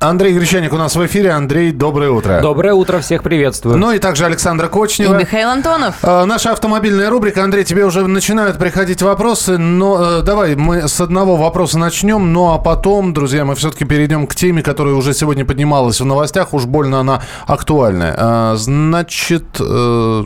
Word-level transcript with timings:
Андрей 0.00 0.32
Гречаник 0.32 0.72
у 0.72 0.76
нас 0.76 0.94
в 0.94 1.04
эфире. 1.06 1.32
Андрей, 1.32 1.72
доброе 1.72 2.10
утро. 2.10 2.40
Доброе 2.40 2.72
утро, 2.72 3.00
всех 3.00 3.24
приветствую. 3.24 3.76
Ну 3.78 3.90
и 3.90 3.98
также 3.98 4.26
Александра 4.26 4.68
Кочнева. 4.68 5.16
И 5.16 5.18
Михаил 5.18 5.48
Антонов. 5.48 5.96
А, 6.02 6.24
наша 6.24 6.52
автомобильная 6.52 7.10
рубрика. 7.10 7.42
Андрей, 7.42 7.64
тебе 7.64 7.84
уже 7.84 8.06
начинают 8.06 8.58
приходить 8.58 9.02
вопросы, 9.02 9.58
но 9.58 10.20
э, 10.20 10.22
давай 10.22 10.54
мы 10.54 10.86
с 10.86 11.00
одного 11.00 11.34
вопроса 11.34 11.80
начнем, 11.80 12.32
ну 12.32 12.52
а 12.52 12.58
потом, 12.58 13.12
друзья, 13.12 13.44
мы 13.44 13.56
все-таки 13.56 13.84
перейдем 13.84 14.28
к 14.28 14.36
теме, 14.36 14.62
которая 14.62 14.94
уже 14.94 15.12
сегодня 15.14 15.44
поднималась 15.44 16.00
в 16.00 16.04
новостях, 16.04 16.54
уж 16.54 16.66
больно 16.66 17.00
она 17.00 17.22
актуальная. 17.48 18.14
А, 18.16 18.54
значит, 18.56 19.46
э, 19.58 20.24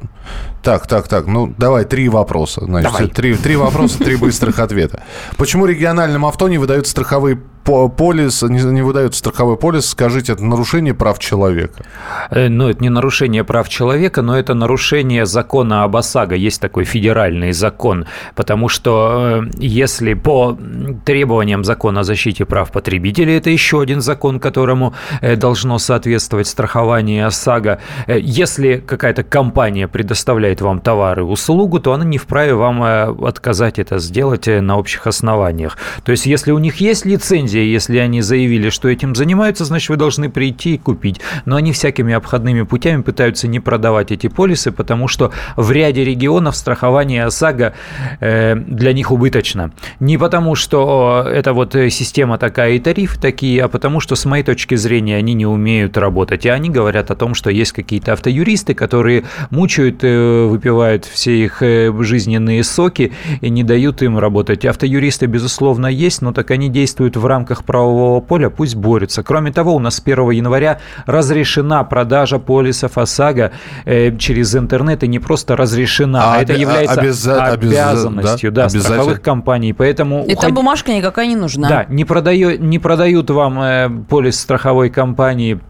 так, 0.63 0.87
так, 0.87 1.09
так, 1.09 1.27
ну 1.27 1.53
давай 1.57 1.87
три 1.87 2.11
вопроса. 2.11 2.61
Значит, 2.65 2.93
Давай. 2.93 3.09
Три, 3.09 3.35
три 3.35 3.57
вопроса, 3.57 3.99
три 3.99 4.17
быстрых 4.17 4.59
ответа. 4.59 5.03
Почему 5.39 5.65
региональным 5.65 6.27
авто 6.27 6.49
не 6.49 6.59
выдают 6.59 6.87
страховые 6.87 7.41
полис, 7.63 8.43
не, 8.43 8.63
не 8.63 8.83
выдают 8.83 9.15
страховой 9.15 9.57
полис, 9.57 9.87
скажите, 9.87 10.33
это 10.33 10.45
нарушение 10.45 10.95
прав 10.95 11.19
человека? 11.19 11.85
Э, 12.31 12.49
Ну, 12.49 12.69
это 12.69 12.83
не 12.83 12.91
нарушение 12.91 13.45
прав 13.45 13.69
человека, 13.69 14.23
но 14.23 14.37
это 14.37 14.55
нарушение 14.55 15.27
закона 15.27 15.85
об 15.85 15.97
ОСАГО. 15.97 16.35
Есть 16.35 16.61
такой 16.61 16.85
федеральный 16.85 17.53
закон. 17.53 18.07
Потому 18.35 18.69
что 18.69 19.43
э, 19.45 19.51
если 19.59 20.15
по 20.15 20.59
требованиям 21.05 21.65
закона 21.65 22.01
о 22.01 22.05
защите 22.05 22.45
прав 22.45 22.71
потребителей, 22.71 23.37
это 23.37 23.51
еще 23.51 23.81
один 23.81 24.01
закон, 24.01 24.41
которому 24.41 24.95
э, 25.21 25.37
должно 25.37 25.79
соответствовать 25.79 26.47
страхование 26.47 27.27
ОСАГО. 27.27 27.79
Если 28.09 28.83
какая-то 28.87 29.23
компания 29.23 29.89
предоставляет 29.89 30.61
вам 30.61 30.81
товар 30.81 31.21
и 31.21 31.23
услугу, 31.23 31.81
то 31.81 31.93
она 31.93 32.05
не 32.05 32.19
вправе 32.19 32.55
вам 32.55 32.83
отказать 33.25 33.79
это 33.79 33.99
сделать 33.99 34.47
на 34.47 34.79
общих 34.79 35.07
основаниях. 35.07 35.79
То 36.05 36.13
есть, 36.13 36.27
если 36.27 36.53
у 36.53 36.59
них 36.59 36.81
есть 36.81 37.07
лицензия, 37.07 37.52
если 37.59 37.99
они 37.99 38.21
заявили, 38.21 38.71
что 38.71 38.89
этим 38.89 39.15
занимаются, 39.15 39.65
значит, 39.65 39.91
вы 39.91 39.97
должны 39.97 40.31
прийти 40.31 40.75
и 40.75 40.79
купить. 40.79 41.21
Но 41.45 41.57
они 41.57 41.73
всякими 41.73 42.15
обходными 42.15 42.63
путями 42.63 43.03
пытаются 43.03 43.49
не 43.49 43.61
продавать 43.61 44.13
эти 44.13 44.29
полисы, 44.29 44.73
потому 44.73 45.09
что 45.09 45.33
в 45.57 45.71
ряде 45.71 46.05
регионов 46.05 46.57
страхование 46.57 47.25
ОСАГО 47.25 47.75
э, 48.21 48.57
для 48.57 48.93
них 48.93 49.11
убыточно. 49.11 49.73
Не 50.01 50.19
потому, 50.19 50.55
что 50.55 51.27
это 51.29 51.53
вот 51.53 51.75
э, 51.75 51.91
система 51.91 52.39
такая 52.39 52.73
и 52.73 52.79
тарифы 52.79 53.21
такие, 53.21 53.63
а 53.63 53.69
потому 53.69 54.01
что, 54.01 54.17
с 54.17 54.25
моей 54.25 54.45
точки 54.45 54.75
зрения, 54.75 55.17
они 55.17 55.35
не 55.35 55.47
умеют 55.47 55.97
работать. 55.97 56.47
И 56.47 56.49
они 56.49 56.71
говорят 56.71 57.11
о 57.11 57.17
том, 57.17 57.35
что 57.35 57.51
есть 57.51 57.73
какие-то 57.73 58.13
автоюристы, 58.13 58.75
которые 58.75 59.25
мучают, 59.51 60.03
э, 60.03 60.47
выпивают 60.47 61.05
все 61.05 61.45
их 61.45 61.63
жизненные 61.63 62.65
соки 62.65 63.13
и 63.41 63.51
не 63.51 63.63
дают 63.63 64.03
им 64.03 64.19
работать. 64.19 64.65
Автоюристы, 64.65 65.27
безусловно, 65.27 65.87
есть, 65.87 66.23
но 66.23 66.33
так 66.33 66.51
они 66.51 66.69
действуют 66.69 67.17
в 67.17 67.27
рамках 67.27 67.42
правового 67.65 68.21
поля, 68.21 68.51
пусть 68.51 68.75
борются. 68.77 69.23
Кроме 69.23 69.53
того, 69.53 69.75
у 69.75 69.79
нас 69.79 69.97
с 69.97 70.01
1 70.01 70.31
января 70.31 70.79
разрешена 71.07 71.85
продажа 71.85 72.39
полисов 72.39 72.99
ОСАГО 72.99 73.51
э, 73.85 74.17
через 74.17 74.55
интернет, 74.57 75.03
и 75.05 75.09
не 75.09 75.19
просто 75.19 75.57
разрешена, 75.57 76.23
А 76.25 76.35
а, 76.37 76.43
это 76.43 76.53
является 76.55 77.01
обяза- 77.01 77.53
обязанностью 77.53 78.53
да? 78.53 78.69
да, 78.69 78.69
страховых 78.81 79.21
компаний. 79.23 79.73
Поэтому 79.73 80.25
И 80.25 80.35
там 80.35 80.51
уходи- 80.51 80.55
бумажка 80.55 80.93
никакая 80.93 81.27
не 81.27 81.37
нужна. 81.37 81.69
да, 81.69 81.87
не, 81.89 82.05
продаю, 82.05 82.59
не 82.59 82.79
продают 82.79 83.31
вам 83.31 83.61
э, 83.61 83.91
полис 84.09 84.41
страховой 84.41 84.91
компании 84.91 85.61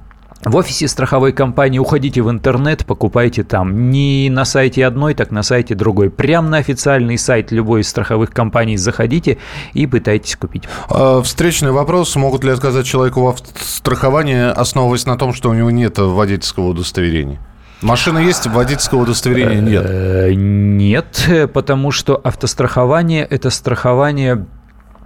в 0.45 0.57
офисе 0.57 0.89
страховой 0.89 1.33
компании 1.33 1.79
уходите 1.79 2.21
в 2.21 2.31
интернет, 2.31 2.85
покупайте 2.85 3.45
там. 3.45 3.91
Не 3.91 4.29
на 4.29 4.45
сайте 4.45 4.85
одной, 4.85 5.15
так 5.15 5.31
на 5.31 5.43
сайте 5.43 5.75
другой. 5.75 6.11
Прямо 6.11 6.49
на 6.49 6.57
официальный 6.59 7.17
сайт 7.17 7.53
любой 7.53 7.83
из 7.83 7.89
страховых 7.89 8.31
компаний 8.31 8.77
заходите 8.77 9.39
и 9.73 9.87
пытайтесь 9.87 10.37
купить. 10.37 10.65
А, 10.89 11.23
Встречный 11.23 11.71
вопрос. 11.71 12.17
Могут 12.17 12.43
ли 12.43 12.51
отказать 12.51 12.87
человеку 12.87 13.31
в 13.33 13.63
страховании, 13.63 14.51
основываясь 14.51 15.07
на 15.07 15.17
том, 15.17 15.33
что 15.33 15.51
у 15.51 15.55
него 15.55 15.71
нет 15.71 15.99
водительского 15.99 16.69
удостоверения? 16.69 17.39
Машина 17.81 18.19
есть, 18.19 18.47
водительского 18.47 19.03
удостоверения 19.03 19.61
нет. 19.61 19.85
Э, 19.85 20.33
Нет, 20.35 21.25
э, 21.29 21.49
потому 21.49 21.91
что 21.91 22.21
автострахование– 22.23 23.25
это 23.31 23.51
страхование 23.51 24.47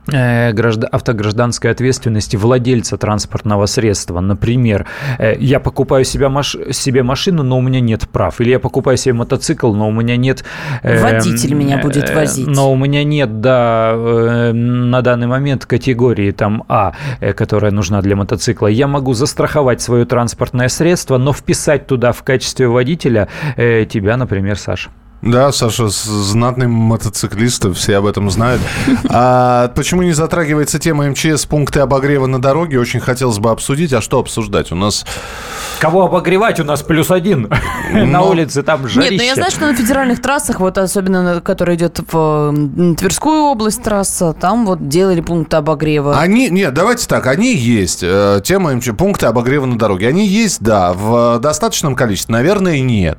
автогражданской 0.09 1.71
ответственности 1.71 2.37
владельца 2.37 2.97
транспортного 2.97 3.67
средства. 3.67 4.21
Например, 4.21 4.87
э, 5.19 5.37
я 5.39 5.61
покупаю 5.61 6.05
себя 6.05 6.29
маш- 6.29 6.57
себе 6.73 7.03
машину, 7.03 7.43
но 7.43 7.59
у 7.59 7.61
меня 7.61 7.81
нет 7.81 8.09
прав. 8.09 8.41
Или 8.41 8.51
я 8.51 8.59
покупаю 8.59 8.97
себе 8.97 9.15
мотоцикл, 9.15 9.73
но 9.73 9.89
у 9.89 9.93
меня 9.93 10.17
нет... 10.17 10.45
э, 10.83 11.03
Водитель 11.03 11.55
меня 11.55 11.79
будет 11.79 12.11
э, 12.11 12.15
возить. 12.15 12.47
Но 12.47 12.73
у 12.73 12.77
меня 12.77 13.05
нет, 13.05 13.41
да, 13.41 13.93
э, 13.95 14.53
на 14.53 15.03
данный 15.03 15.27
момент 15.27 15.67
категории 15.67 16.31
там 16.31 16.65
А, 16.69 16.93
э, 17.21 17.33
которая 17.33 17.73
нужна 17.73 18.01
для 18.03 18.17
мотоцикла. 18.17 18.69
Я 18.69 18.87
могу 18.87 19.13
застраховать 19.15 19.81
свое 19.81 20.05
транспортное 20.05 20.69
средство, 20.69 21.19
но 21.19 21.33
вписать 21.33 21.87
туда 21.87 22.13
в 22.13 22.23
качестве 22.23 22.69
водителя 22.69 23.29
э, 23.57 23.85
тебя, 23.89 24.17
например, 24.17 24.59
Саша. 24.59 24.91
Да, 25.23 25.51
Саша, 25.51 25.89
знатный 25.89 26.69
мотоциклист, 26.69 27.67
все 27.75 27.97
об 27.97 28.07
этом 28.07 28.31
знают. 28.31 28.61
А 29.09 29.69
почему 29.75 30.03
не 30.03 30.13
затрагивается 30.13 30.79
тема 30.79 31.09
МЧС, 31.09 31.47
пункты 31.47 31.81
обогрева 31.81 32.27
на 32.27 32.41
дороге? 32.41 32.79
Очень 32.79 33.01
хотелось 33.01 33.39
бы 33.39 33.51
обсудить. 33.51 33.93
А 33.93 34.01
что 34.01 34.19
обсуждать? 34.21 34.71
У 34.73 34.75
нас... 34.77 35.05
Кого 35.81 36.05
обогревать? 36.05 36.61
У 36.61 36.65
нас 36.65 36.83
плюс 36.83 37.11
один. 37.11 37.51
На 37.93 38.05
Но- 38.05 38.31
улице 38.31 38.63
там 38.63 38.83
Нет, 38.83 38.91
жарище. 38.91 39.17
но 39.17 39.23
я 39.23 39.35
знаю, 39.35 39.51
что 39.51 39.67
на 39.67 39.75
федеральных 39.75 40.21
трассах, 40.23 40.61
вот 40.61 40.77
особенно, 40.79 41.23
на- 41.23 41.41
которая 41.41 41.77
идет 41.77 41.99
в 42.13 42.55
Тверскую 42.97 43.43
область 43.45 43.83
трасса, 43.83 44.33
там 44.35 44.67
вот 44.67 44.89
делали 44.89 45.21
пункты 45.23 45.57
обогрева. 45.57 46.19
Они, 46.19 46.49
нет, 46.51 46.73
давайте 46.75 47.07
так, 47.09 47.27
они 47.27 47.55
есть. 47.57 48.01
Э, 48.03 48.41
Тема 48.45 48.75
МЧС, 48.75 48.91
пункты 48.97 49.27
обогрева 49.27 49.67
на 49.67 49.79
дороге. 49.79 50.09
Они 50.09 50.27
есть, 50.27 50.61
да. 50.63 50.93
В 50.93 51.39
достаточном 51.41 51.95
количестве, 51.97 52.33
наверное, 52.33 52.81
нет. 52.81 53.19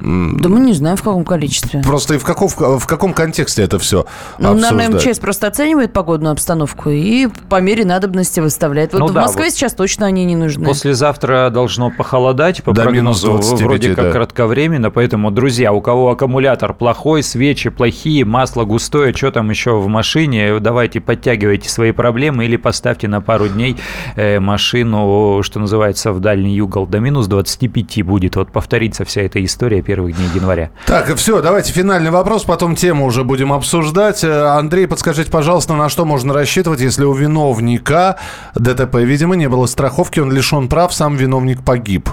Да 0.00 0.48
мы 0.48 0.60
не 0.60 0.72
знаем, 0.72 0.96
в 0.96 1.02
каком 1.02 1.24
количестве. 1.24 1.80
Просто 1.82 2.14
и 2.14 2.18
в, 2.18 2.24
каком, 2.24 2.48
в 2.48 2.86
каком 2.86 3.14
контексте 3.14 3.62
это 3.62 3.78
все 3.78 4.06
Ну, 4.38 4.54
наверное, 4.54 4.88
обсуждать? 4.88 5.06
МЧС 5.06 5.18
просто 5.20 5.46
оценивает 5.46 5.92
погодную 5.92 6.32
обстановку 6.32 6.90
и 6.90 7.28
по 7.48 7.60
мере 7.60 7.84
надобности 7.84 8.40
выставляет. 8.40 8.92
Вот 8.92 8.98
Ну 8.98 9.06
в 9.06 9.12
да, 9.12 9.22
Москве 9.22 9.44
вот 9.44 9.52
сейчас 9.52 9.72
точно 9.74 10.06
они 10.06 10.24
не 10.24 10.36
нужны. 10.36 10.66
Послезавтра 10.66 11.48
должно 11.50 11.90
похолодать, 11.90 12.62
по 12.64 12.72
До 12.72 12.90
минус 12.90 13.20
прогнозу 13.20 13.54
25, 13.54 13.66
вроде 13.66 13.94
как 13.94 14.04
да. 14.06 14.10
кратковременно, 14.10 14.90
поэтому, 14.90 15.30
друзья, 15.30 15.72
у 15.72 15.80
кого 15.80 16.10
аккумулятор 16.10 16.74
плохой, 16.74 17.22
свечи 17.22 17.70
плохие, 17.70 18.24
масло 18.24 18.64
густое, 18.64 19.14
что 19.14 19.30
там 19.30 19.50
еще 19.50 19.78
в 19.78 19.86
машине, 19.86 20.58
давайте 20.58 21.00
подтягивайте 21.00 21.68
свои 21.68 21.92
проблемы 21.92 22.46
или 22.46 22.56
поставьте 22.56 23.06
на 23.08 23.20
пару 23.20 23.48
дней 23.48 23.76
э, 24.16 24.40
машину, 24.40 25.42
что 25.42 25.60
называется, 25.60 26.12
в 26.12 26.20
дальний 26.20 26.60
угол. 26.60 26.86
До 26.86 26.98
минус 26.98 27.26
25 27.26 28.02
будет. 28.02 28.36
Вот 28.36 28.50
повторится 28.50 29.04
вся 29.04 29.22
эта 29.22 29.42
история 29.44 29.83
первых 29.84 30.16
дней 30.16 30.28
января. 30.34 30.70
Так, 30.86 31.14
все, 31.16 31.40
давайте 31.40 31.72
финальный 31.72 32.10
вопрос, 32.10 32.44
потом 32.44 32.74
тему 32.74 33.06
уже 33.06 33.22
будем 33.22 33.52
обсуждать. 33.52 34.24
Э, 34.24 34.56
Андрей, 34.56 34.86
подскажите, 34.86 35.30
пожалуйста, 35.30 35.74
на 35.74 35.88
что 35.88 36.04
можно 36.04 36.34
рассчитывать, 36.34 36.80
если 36.80 37.04
у 37.04 37.12
виновника 37.12 38.16
ДТП, 38.54 38.96
видимо, 38.96 39.36
не 39.36 39.48
было 39.48 39.66
страховки, 39.66 40.20
он 40.20 40.32
лишен 40.32 40.68
прав, 40.68 40.92
сам 40.92 41.16
виновник 41.16 41.62
погиб. 41.62 42.08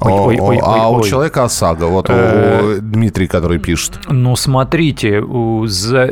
Ой, 0.00 0.12
ой, 0.12 0.38
ой, 0.40 0.58
а 0.62 0.88
у 0.90 1.02
человека 1.02 1.44
ОСАГО, 1.44 1.86
вот 1.86 2.10
Э, 2.10 2.78
у 2.78 2.80
Дмитрий, 2.80 3.26
который 3.26 3.58
пишет. 3.58 4.00
Ну, 4.08 4.34
смотрите, 4.36 5.20
у- 5.20 5.66
за, 5.66 6.10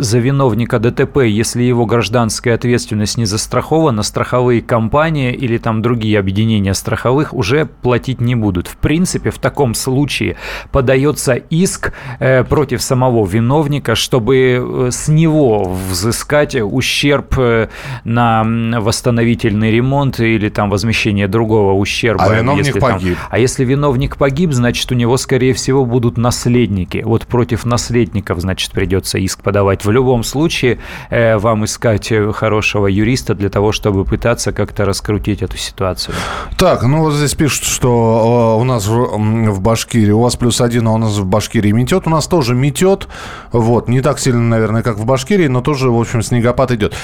за 0.00 0.18
виновника 0.18 0.78
ДТП, 0.78 1.18
если 1.18 1.62
его 1.62 1.86
гражданская 1.86 2.54
ответственность 2.54 3.18
не 3.18 3.24
застрахована, 3.26 4.02
страховые 4.02 4.62
компании 4.62 5.32
или 5.32 5.58
там 5.58 5.80
другие 5.82 6.18
объединения 6.18 6.74
страховых 6.74 7.32
уже 7.32 7.66
платить 7.66 8.20
не 8.20 8.34
будут. 8.34 8.66
В 8.68 8.76
принципе, 8.76 9.30
в 9.30 9.38
таком 9.38 9.74
случае 9.74 10.36
подается 10.72 11.34
иск 11.34 11.92
э, 12.18 12.44
против 12.44 12.82
самого 12.82 13.24
виновника, 13.26 13.94
чтобы 13.94 14.36
э, 14.36 14.88
с 14.90 15.08
него 15.08 15.64
взыскать 15.90 16.56
ущерб 16.56 17.34
э, 17.38 17.68
на 18.04 18.44
восстановительный 18.80 19.70
ремонт 19.70 20.20
или 20.20 20.48
там 20.48 20.70
возмещение 20.70 21.28
другого 21.28 21.72
ущерба. 21.74 22.24
А 22.24 22.34
виновник 22.34 22.66
если 22.66 22.80
погиб. 22.80 23.18
А 23.28 23.38
если 23.38 23.64
виновник 23.64 24.16
погиб, 24.16 24.52
значит, 24.52 24.90
у 24.92 24.94
него, 24.94 25.16
скорее 25.16 25.52
всего, 25.54 25.84
будут 25.84 26.16
наследники. 26.16 27.02
Вот 27.04 27.26
против 27.26 27.64
наследников, 27.64 28.40
значит, 28.40 28.72
придется 28.72 29.18
иск 29.18 29.42
подавать. 29.42 29.84
В 29.84 29.90
любом 29.90 30.22
случае, 30.22 30.78
э, 31.10 31.36
вам 31.36 31.64
искать 31.64 32.10
э, 32.12 32.32
хорошего 32.32 32.86
юриста 32.86 33.34
для 33.34 33.50
того, 33.50 33.72
чтобы 33.72 34.04
пытаться 34.04 34.52
как-то 34.52 34.84
раскрутить 34.84 35.42
эту 35.42 35.56
ситуацию. 35.56 36.14
Так, 36.58 36.82
ну 36.82 37.00
вот 37.00 37.14
здесь 37.14 37.34
пишут, 37.34 37.64
что 37.64 38.56
э, 38.56 38.60
у 38.60 38.64
нас 38.64 38.86
в, 38.86 39.50
в 39.50 39.60
Башкирии, 39.60 40.12
у 40.12 40.20
вас 40.20 40.36
плюс 40.36 40.60
один, 40.60 40.88
а 40.88 40.92
у 40.92 40.98
нас 40.98 41.18
в 41.18 41.26
Башкирии 41.26 41.72
метет. 41.72 42.06
У 42.06 42.10
нас 42.10 42.26
тоже 42.26 42.54
метет. 42.54 43.08
Вот, 43.52 43.88
не 43.88 44.00
так 44.00 44.18
сильно, 44.18 44.40
наверное, 44.40 44.82
как 44.82 44.96
в 44.96 45.04
Башкирии, 45.04 45.48
но 45.48 45.60
тоже, 45.60 45.90
в 45.90 45.98
общем, 46.00 46.22
снегопад 46.22 46.72
идет. 46.72 46.94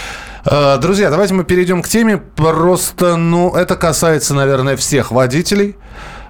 Э, 0.44 0.78
друзья, 0.78 1.10
давайте 1.10 1.34
мы 1.34 1.44
перейдем 1.44 1.82
к 1.82 1.88
теме. 1.88 2.18
Просто, 2.18 3.16
ну, 3.16 3.54
это 3.54 3.76
касается, 3.76 4.34
наверное, 4.34 4.76
всех 4.76 5.10
водителей. 5.10 5.76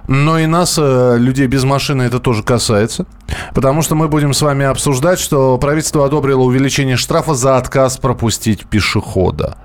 Но 0.07 0.39
и 0.39 0.45
нас, 0.45 0.77
э, 0.77 1.17
людей 1.17 1.47
без 1.47 1.63
машины, 1.63 2.03
это 2.03 2.19
тоже 2.19 2.41
касается. 2.41 3.05
Потому 3.53 3.81
что 3.81 3.95
мы 3.95 4.07
будем 4.07 4.33
с 4.33 4.41
вами 4.41 4.65
обсуждать, 4.65 5.19
что 5.19 5.57
правительство 5.57 6.05
одобрило 6.05 6.41
увеличение 6.41 6.95
штрафа 6.95 7.33
за 7.33 7.57
отказ 7.57 7.97
пропустить 7.97 8.65
пешехода. 8.65 9.57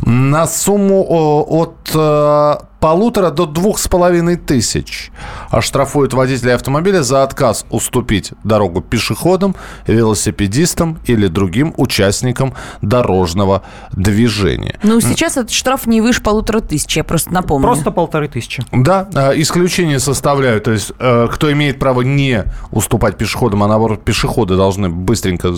На 0.00 0.46
сумму 0.46 1.06
от 1.08 1.90
э, 1.94 2.54
полутора 2.80 3.30
до 3.30 3.46
двух 3.46 3.78
с 3.78 3.88
половиной 3.88 4.36
тысяч 4.36 5.10
оштрафуют 5.50 6.12
водителей 6.14 6.54
автомобиля 6.54 7.02
за 7.02 7.22
отказ 7.22 7.64
уступить 7.70 8.32
дорогу 8.44 8.80
пешеходам, 8.80 9.56
велосипедистам 9.86 10.98
или 11.06 11.26
другим 11.26 11.74
участникам 11.76 12.54
дорожного 12.82 13.62
движения. 13.92 14.78
Ну, 14.82 15.00
сейчас 15.00 15.36
этот 15.36 15.50
штраф 15.50 15.86
не 15.86 16.00
выше 16.00 16.22
полутора 16.22 16.60
тысяч, 16.60 16.96
я 16.96 17.04
просто 17.04 17.32
напомню. 17.32 17.66
Просто 17.66 17.90
полторы 17.90 18.28
тысячи. 18.28 18.64
Да, 18.72 19.08
э, 19.14 19.40
исключение 19.40 19.98
составляют, 19.98 20.64
то 20.64 20.72
есть 20.72 20.92
э, 20.98 21.28
кто 21.32 21.52
имеет 21.52 21.78
право 21.78 22.02
не 22.02 22.44
уступать 22.70 23.16
пешеходам, 23.16 23.62
а 23.62 23.68
наоборот 23.68 24.04
пешеходы 24.04 24.56
должны 24.56 24.88
быстренько 24.88 25.54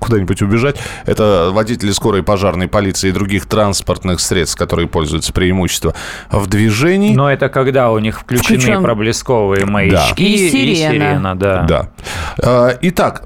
куда-нибудь 0.00 0.42
убежать, 0.42 0.76
это 1.04 1.50
водители 1.52 1.92
скорой 1.92 2.22
пожарной 2.22 2.68
полиции 2.68 3.08
и 3.08 3.12
других 3.12 3.46
транспортных 3.46 4.20
средств, 4.20 4.56
которые 4.56 4.88
пользуются 4.88 5.32
преимуществом 5.32 5.94
в 6.30 6.46
движении. 6.46 7.14
Но 7.14 7.30
это 7.30 7.48
когда 7.48 7.90
у 7.90 7.98
них 7.98 8.20
включены 8.20 8.60
Включен... 8.60 8.82
проблесковые 8.82 9.66
маячки 9.66 10.22
да. 10.22 10.22
и, 10.22 10.48
сирена. 10.50 10.70
и 10.70 10.74
сирена, 10.74 11.34
да. 11.34 11.62
Да. 11.62 11.88
Э, 12.42 12.76
итак, 12.82 13.24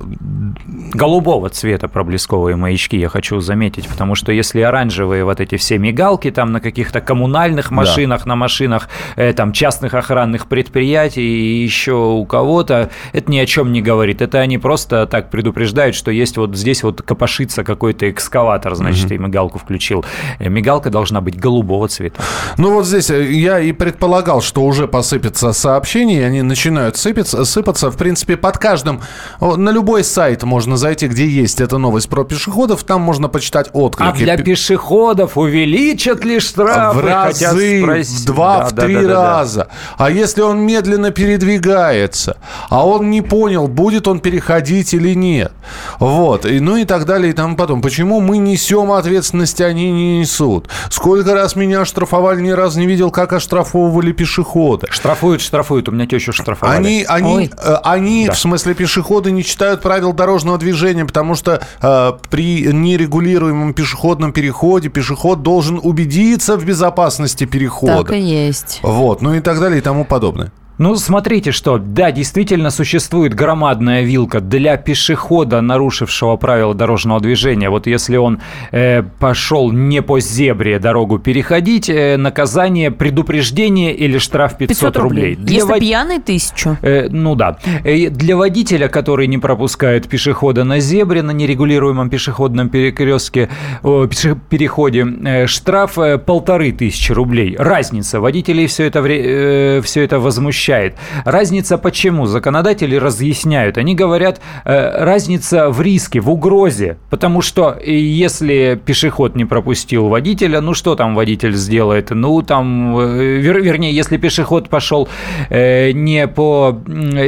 голубого 0.92 1.48
цвета 1.48 1.88
проблесковые 1.88 2.56
маячки, 2.56 2.96
я 2.96 3.08
хочу 3.08 3.40
заметить, 3.40 3.88
потому 3.88 4.14
что 4.14 4.32
если 4.32 4.60
оранжевые 4.60 5.24
вот 5.24 5.40
эти 5.40 5.56
все 5.56 5.78
мигалки 5.78 6.30
там 6.30 6.52
на 6.52 6.60
каких-то 6.60 7.00
коммунальных 7.00 7.70
машинах, 7.70 8.24
да. 8.24 8.28
на 8.30 8.36
машинах 8.36 8.88
э, 9.16 9.32
там 9.32 9.52
частных 9.52 9.94
охранных 9.94 10.46
предприятий 10.46 11.22
и 11.22 11.62
еще 11.62 11.92
у 11.92 12.24
кого-то, 12.24 12.90
это 13.12 13.30
ни 13.30 13.38
о 13.38 13.46
чем 13.46 13.72
не 13.72 13.82
говорит. 13.82 14.22
Это 14.22 14.38
они 14.38 14.58
просто 14.58 15.06
так 15.06 15.30
предупреждают, 15.30 15.94
что 15.94 16.10
есть 16.10 16.36
вот 16.36 16.56
здесь 16.56 16.82
вот 16.82 17.02
копошится 17.02 17.64
какой-то 17.64 18.10
экскаватор, 18.10 18.74
значит, 18.74 19.06
угу. 19.06 19.14
и 19.14 19.18
мигалку 19.18 19.58
включил. 19.58 20.04
Э, 20.38 20.48
мигалка 20.48 20.90
должна 20.90 21.20
быть 21.20 21.38
голубого 21.38 21.88
цвета. 21.88 22.22
Ну 22.56 22.74
вот 22.74 22.79
здесь 22.84 23.10
э, 23.10 23.30
я 23.32 23.60
и 23.60 23.72
предполагал, 23.72 24.42
что 24.42 24.62
уже 24.62 24.88
посыпятся 24.88 25.52
сообщения, 25.52 26.20
и 26.20 26.22
они 26.22 26.42
начинают 26.42 26.96
сыпаться, 26.96 27.44
сыпаться. 27.44 27.90
В 27.90 27.96
принципе, 27.96 28.36
под 28.36 28.58
каждым, 28.58 29.00
на 29.40 29.70
любой 29.70 30.04
сайт 30.04 30.42
можно 30.42 30.76
зайти, 30.76 31.08
где 31.08 31.26
есть 31.26 31.60
эта 31.60 31.78
новость 31.78 32.08
про 32.08 32.24
пешеходов, 32.24 32.84
там 32.84 33.00
можно 33.00 33.28
почитать 33.28 33.70
отклики. 33.72 34.08
А 34.08 34.12
для 34.12 34.36
пешеходов 34.36 35.36
увеличат 35.36 36.24
ли 36.24 36.40
штрафы? 36.40 36.98
В 36.98 37.04
разы, 37.04 38.04
в 38.04 38.24
два, 38.24 38.58
да, 38.58 38.66
в 38.66 38.72
три 38.72 38.94
да, 38.94 39.02
да, 39.02 39.08
раза. 39.08 39.68
Да. 39.98 40.04
А 40.06 40.10
если 40.10 40.42
он 40.42 40.60
медленно 40.60 41.10
передвигается, 41.10 42.36
а 42.68 42.86
он 42.86 43.10
не 43.10 43.22
понял, 43.22 43.68
будет 43.68 44.08
он 44.08 44.20
переходить 44.20 44.94
или 44.94 45.14
нет. 45.14 45.52
Вот. 45.98 46.46
И, 46.46 46.60
ну 46.60 46.76
и 46.76 46.84
так 46.84 47.06
далее 47.06 47.30
и 47.30 47.32
тому 47.32 47.56
потом. 47.56 47.82
Почему 47.82 48.20
мы 48.20 48.38
несем 48.38 48.92
ответственность, 48.92 49.60
а 49.60 49.66
они 49.66 49.90
не 49.90 50.18
несут? 50.20 50.68
Сколько 50.90 51.34
раз 51.34 51.56
меня 51.56 51.84
штрафовали, 51.84 52.40
ни 52.40 52.50
разу 52.70 52.80
не 52.80 52.86
видел, 52.86 53.10
как 53.10 53.32
оштрафовывали 53.32 54.12
пешехода. 54.12 54.86
Штрафуют, 54.90 55.40
штрафуют. 55.40 55.88
У 55.88 55.92
меня 55.92 56.06
тещу 56.06 56.32
штрафовали. 56.32 56.76
Они, 56.76 57.04
они, 57.08 57.50
э, 57.56 57.74
они 57.82 58.26
да. 58.26 58.32
в 58.32 58.38
смысле 58.38 58.74
пешеходы, 58.74 59.32
не 59.32 59.42
читают 59.42 59.82
правил 59.82 60.12
дорожного 60.12 60.56
движения, 60.56 61.04
потому 61.04 61.34
что 61.34 61.60
э, 61.82 62.12
при 62.30 62.72
нерегулируемом 62.72 63.74
пешеходном 63.74 64.32
переходе 64.32 64.88
пешеход 64.88 65.42
должен 65.42 65.80
убедиться 65.82 66.56
в 66.56 66.64
безопасности 66.64 67.44
перехода. 67.44 68.04
Так 68.04 68.12
и 68.12 68.20
есть. 68.20 68.80
Вот, 68.82 69.20
ну 69.20 69.34
и 69.34 69.40
так 69.40 69.58
далее 69.58 69.78
и 69.78 69.82
тому 69.82 70.04
подобное. 70.04 70.52
Ну, 70.80 70.96
смотрите, 70.96 71.52
что, 71.52 71.76
да, 71.76 72.10
действительно 72.10 72.70
существует 72.70 73.34
громадная 73.34 74.00
вилка 74.00 74.40
для 74.40 74.78
пешехода, 74.78 75.60
нарушившего 75.60 76.36
правила 76.36 76.72
дорожного 76.72 77.20
движения. 77.20 77.68
Вот 77.68 77.86
если 77.86 78.16
он 78.16 78.40
э, 78.72 79.02
пошел 79.02 79.72
не 79.72 80.00
по 80.00 80.20
зебре 80.20 80.78
дорогу 80.78 81.18
переходить, 81.18 81.90
э, 81.90 82.16
наказание 82.16 82.90
предупреждение 82.90 83.94
или 83.94 84.16
штраф 84.16 84.56
500, 84.56 84.68
500 84.68 84.96
рублей. 84.96 85.36
Для 85.36 85.56
если 85.56 85.68
вод... 85.68 85.80
пьяный, 85.80 86.18
тысячу. 86.18 86.78
Э, 86.80 87.08
ну 87.10 87.34
да. 87.34 87.58
Э, 87.84 88.08
для 88.08 88.38
водителя, 88.38 88.88
который 88.88 89.26
не 89.26 89.36
пропускает 89.36 90.08
пешехода 90.08 90.64
на 90.64 90.80
зебре, 90.80 91.20
на 91.20 91.32
нерегулируемом 91.32 92.08
пешеходном 92.08 92.70
перекрестке, 92.70 93.50
э, 93.82 94.08
переходе, 94.48 95.06
э, 95.26 95.46
штраф 95.46 95.98
э, 95.98 96.16
полторы 96.16 96.72
тысячи 96.72 97.12
рублей. 97.12 97.54
Разница. 97.58 98.18
Водителей 98.18 98.66
все 98.66 98.84
это, 98.84 99.00
э, 99.00 99.82
все 99.82 100.02
это 100.04 100.18
возмущает 100.18 100.69
смущает. 100.70 100.94
Разница 101.24 101.78
почему? 101.78 102.26
Законодатели 102.26 102.96
разъясняют. 102.96 103.78
Они 103.78 103.94
говорят, 103.94 104.40
э, 104.64 105.04
разница 105.04 105.70
в 105.70 105.80
риске, 105.80 106.20
в 106.20 106.30
угрозе. 106.30 106.96
Потому 107.10 107.42
что 107.42 107.76
если 107.84 108.80
пешеход 108.84 109.36
не 109.36 109.44
пропустил 109.44 110.08
водителя, 110.08 110.60
ну 110.60 110.74
что 110.74 110.94
там 110.94 111.14
водитель 111.14 111.54
сделает? 111.54 112.10
Ну 112.10 112.42
там, 112.42 112.98
э, 112.98 113.40
вер, 113.40 113.60
вернее, 113.60 113.92
если 113.92 114.16
пешеход 114.16 114.68
пошел 114.68 115.08
э, 115.50 115.92
не 115.92 116.28
по 116.28 116.80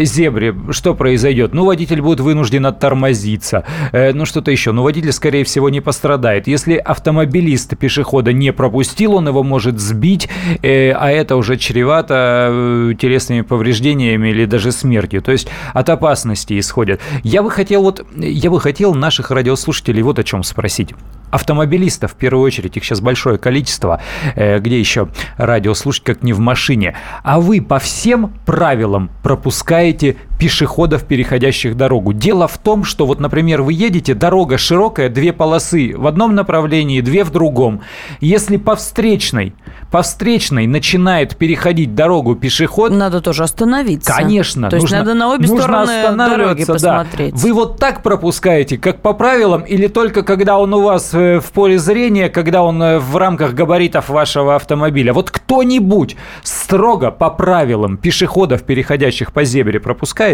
зебре, 0.02 0.54
что 0.70 0.94
произойдет? 0.94 1.54
Ну, 1.54 1.64
водитель 1.64 2.00
будет 2.00 2.20
вынужден 2.20 2.66
оттормозиться. 2.66 3.64
Ну, 3.92 4.24
что-то 4.24 4.50
еще. 4.50 4.72
Ну, 4.72 4.82
водитель, 4.82 5.12
скорее 5.12 5.44
всего, 5.44 5.70
не 5.70 5.80
пострадает. 5.80 6.46
Если 6.46 6.74
автомобилист 6.76 7.76
пешехода 7.76 8.32
не 8.32 8.52
пропустил, 8.52 9.14
он 9.14 9.28
его 9.28 9.42
может 9.42 9.78
сбить, 9.80 10.28
а 10.62 11.10
это 11.10 11.36
уже 11.36 11.56
чревато 11.56 12.48
э, 12.52 12.94
телесными 13.32 13.40
повреждениями 13.40 14.28
или 14.28 14.44
даже 14.44 14.72
смертью. 14.72 15.22
То 15.22 15.32
есть 15.32 15.48
от 15.74 15.88
опасности 15.88 16.58
исходят. 16.58 17.00
Я 17.22 17.42
бы 17.42 17.50
хотел 17.50 17.82
вот, 17.82 18.04
я 18.16 18.50
бы 18.50 18.60
хотел 18.60 18.94
наших 18.94 19.30
радиослушателей 19.30 20.02
вот 20.02 20.18
о 20.18 20.24
чем 20.24 20.42
спросить. 20.42 20.90
Автомобилистов, 21.30 22.12
в 22.12 22.14
первую 22.16 22.44
очередь, 22.44 22.76
их 22.76 22.84
сейчас 22.84 23.00
большое 23.00 23.38
количество, 23.38 24.00
э, 24.36 24.58
где 24.58 24.78
еще 24.78 25.08
радио 25.38 25.72
слушать, 25.72 26.04
как 26.04 26.22
не 26.22 26.34
в 26.34 26.40
машине. 26.40 26.94
А 27.22 27.40
вы 27.40 27.62
по 27.62 27.78
всем 27.78 28.34
правилам 28.44 29.10
пропускаете 29.22 30.16
пешеходов, 30.42 31.04
переходящих 31.04 31.76
дорогу. 31.76 32.12
Дело 32.12 32.48
в 32.48 32.58
том, 32.58 32.82
что 32.82 33.06
вот, 33.06 33.20
например, 33.20 33.62
вы 33.62 33.74
едете, 33.74 34.12
дорога 34.12 34.58
широкая, 34.58 35.08
две 35.08 35.32
полосы 35.32 35.94
в 35.96 36.04
одном 36.04 36.34
направлении, 36.34 37.00
две 37.00 37.22
в 37.22 37.30
другом. 37.30 37.82
Если 38.20 38.56
по 38.56 38.74
встречной, 38.74 39.54
по 39.92 40.02
встречной 40.02 40.66
начинает 40.66 41.36
переходить 41.36 41.94
дорогу 41.94 42.34
пешеход... 42.34 42.90
Надо 42.90 43.20
тоже 43.20 43.44
остановиться. 43.44 44.12
Конечно. 44.12 44.68
То 44.68 44.78
нужно, 44.78 44.96
есть 44.96 45.06
надо 45.06 45.14
на 45.14 45.32
обе 45.32 45.46
нужно 45.46 45.62
стороны 45.62 46.16
дороги 46.16 46.64
посмотреть. 46.64 47.34
Да. 47.34 47.40
Вы 47.40 47.52
вот 47.52 47.78
так 47.78 48.02
пропускаете, 48.02 48.78
как 48.78 49.00
по 49.00 49.12
правилам, 49.12 49.62
или 49.62 49.86
только 49.86 50.24
когда 50.24 50.58
он 50.58 50.74
у 50.74 50.82
вас 50.82 51.14
э, 51.14 51.38
в 51.38 51.52
поле 51.52 51.78
зрения, 51.78 52.28
когда 52.28 52.64
он 52.64 52.82
э, 52.82 52.98
в 52.98 53.16
рамках 53.16 53.54
габаритов 53.54 54.08
вашего 54.08 54.56
автомобиля? 54.56 55.12
Вот 55.12 55.30
кто-нибудь 55.30 56.16
строго 56.42 57.12
по 57.12 57.30
правилам 57.30 57.96
пешеходов, 57.96 58.64
переходящих 58.64 59.32
по 59.32 59.44
зебре, 59.44 59.78
пропускает? 59.78 60.31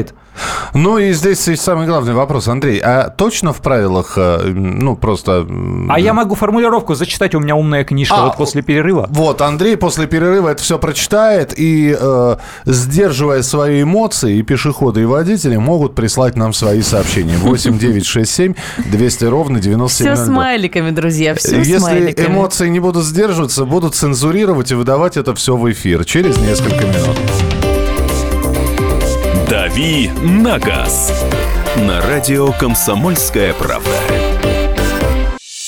Ну 0.74 0.98
и 0.98 1.12
здесь 1.12 1.46
есть 1.48 1.62
самый 1.62 1.86
главный 1.86 2.14
вопрос, 2.14 2.48
Андрей. 2.48 2.78
А 2.78 3.08
точно 3.10 3.52
в 3.52 3.60
правилах, 3.60 4.14
э, 4.16 4.42
ну 4.44 4.96
просто... 4.96 5.46
А 5.88 5.98
я 5.98 6.12
могу 6.12 6.34
формулировку 6.34 6.94
зачитать, 6.94 7.34
у 7.34 7.40
меня 7.40 7.56
умная 7.56 7.84
книжка 7.84 8.16
а, 8.16 8.26
вот 8.26 8.36
после 8.36 8.62
перерыва. 8.62 9.06
Вот, 9.10 9.40
Андрей 9.42 9.76
после 9.76 10.06
перерыва 10.06 10.50
это 10.50 10.62
все 10.62 10.78
прочитает 10.78 11.54
и, 11.58 11.96
э, 11.98 12.36
сдерживая 12.64 13.42
свои 13.42 13.82
эмоции, 13.82 14.36
и 14.38 14.42
пешеходы, 14.42 15.02
и 15.02 15.04
водители 15.04 15.56
могут 15.56 15.94
прислать 15.94 16.36
нам 16.36 16.52
свои 16.52 16.82
сообщения. 16.82 17.36
8 17.38 17.78
9 17.78 18.04
6 18.06 18.30
7 18.30 18.54
200 18.86 19.24
ровно 19.24 19.60
97 19.60 20.14
Все 20.14 20.24
смайликами, 20.24 20.90
друзья, 20.90 21.34
все 21.34 21.58
Если 21.58 21.78
смайликами. 21.78 22.26
эмоции 22.26 22.68
не 22.68 22.80
будут 22.80 23.04
сдерживаться, 23.04 23.64
будут 23.64 23.94
цензурировать 23.94 24.70
и 24.70 24.74
выдавать 24.74 25.16
это 25.16 25.34
все 25.34 25.56
в 25.56 25.70
эфир 25.70 26.04
через 26.04 26.38
несколько 26.38 26.84
минут. 26.86 27.16
«Дави 29.68 30.08
на 30.22 30.58
газ» 30.58 31.12
на 31.76 32.00
радио 32.00 32.52
«Комсомольская 32.52 33.52
правда». 33.52 34.27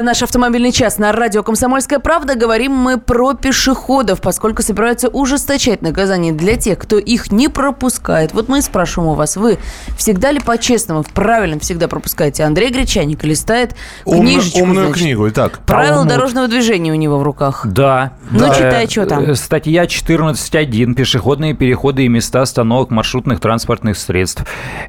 Наш 0.00 0.22
автомобильный 0.22 0.70
час 0.70 0.98
на 0.98 1.12
радио 1.12 1.42
«Комсомольская 1.42 1.98
правда». 1.98 2.36
Говорим 2.36 2.72
мы 2.72 2.98
про 2.98 3.34
пешеходов, 3.34 4.20
поскольку 4.20 4.62
собираются 4.62 5.08
ужесточать 5.08 5.82
наказание 5.82 6.32
для 6.32 6.56
тех, 6.56 6.78
кто 6.78 6.98
их 6.98 7.32
не 7.32 7.48
пропускает. 7.48 8.32
Вот 8.32 8.48
мы 8.48 8.58
и 8.58 8.60
спрашиваем 8.60 9.10
у 9.10 9.14
вас, 9.14 9.36
вы 9.36 9.58
всегда 9.96 10.30
ли 10.30 10.38
по-честному, 10.40 11.04
правильно 11.14 11.58
всегда 11.58 11.88
пропускаете? 11.88 12.44
Андрей 12.44 12.70
Гречаник 12.70 13.24
листает 13.24 13.74
книжечку, 14.04 14.60
умную 14.60 14.88
значит. 14.88 15.02
книгу. 15.02 15.28
Итак, 15.30 15.60
Правила 15.66 15.96
Талмуд. 15.96 16.12
дорожного 16.12 16.48
движения 16.48 16.92
у 16.92 16.96
него 16.96 17.18
в 17.18 17.22
руках. 17.24 17.66
Да. 17.66 18.12
Ну, 18.30 18.40
да. 18.40 18.54
читай, 18.54 18.88
что 18.88 19.06
там. 19.06 19.24
Э, 19.24 19.34
Статья 19.34 19.84
14.1. 19.84 20.94
Пешеходные 20.94 21.54
переходы 21.54 22.04
и 22.04 22.08
места 22.08 22.42
остановок 22.42 22.90
маршрутных 22.90 23.40
транспортных 23.40 23.98
средств. 23.98 24.44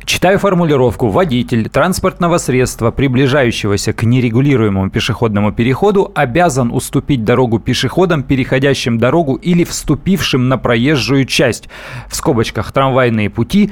Читаю 0.05 0.37
формулировку. 0.37 1.07
Водитель 1.07 1.67
транспортного 1.69 2.37
средства, 2.37 2.91
приближающегося 2.91 3.93
к 3.93 4.03
нерегулируемому 4.03 4.89
пешеходному 4.99 5.53
переходу, 5.53 6.11
обязан 6.13 6.73
уступить 6.73 7.23
дорогу 7.23 7.57
пешеходам, 7.57 8.21
переходящим 8.21 8.97
дорогу 8.97 9.35
или 9.35 9.63
вступившим 9.63 10.49
на 10.49 10.57
проезжую 10.57 11.23
часть. 11.23 11.69
В 12.09 12.15
скобочках 12.17 12.73
трамвайные 12.73 13.29
пути 13.29 13.71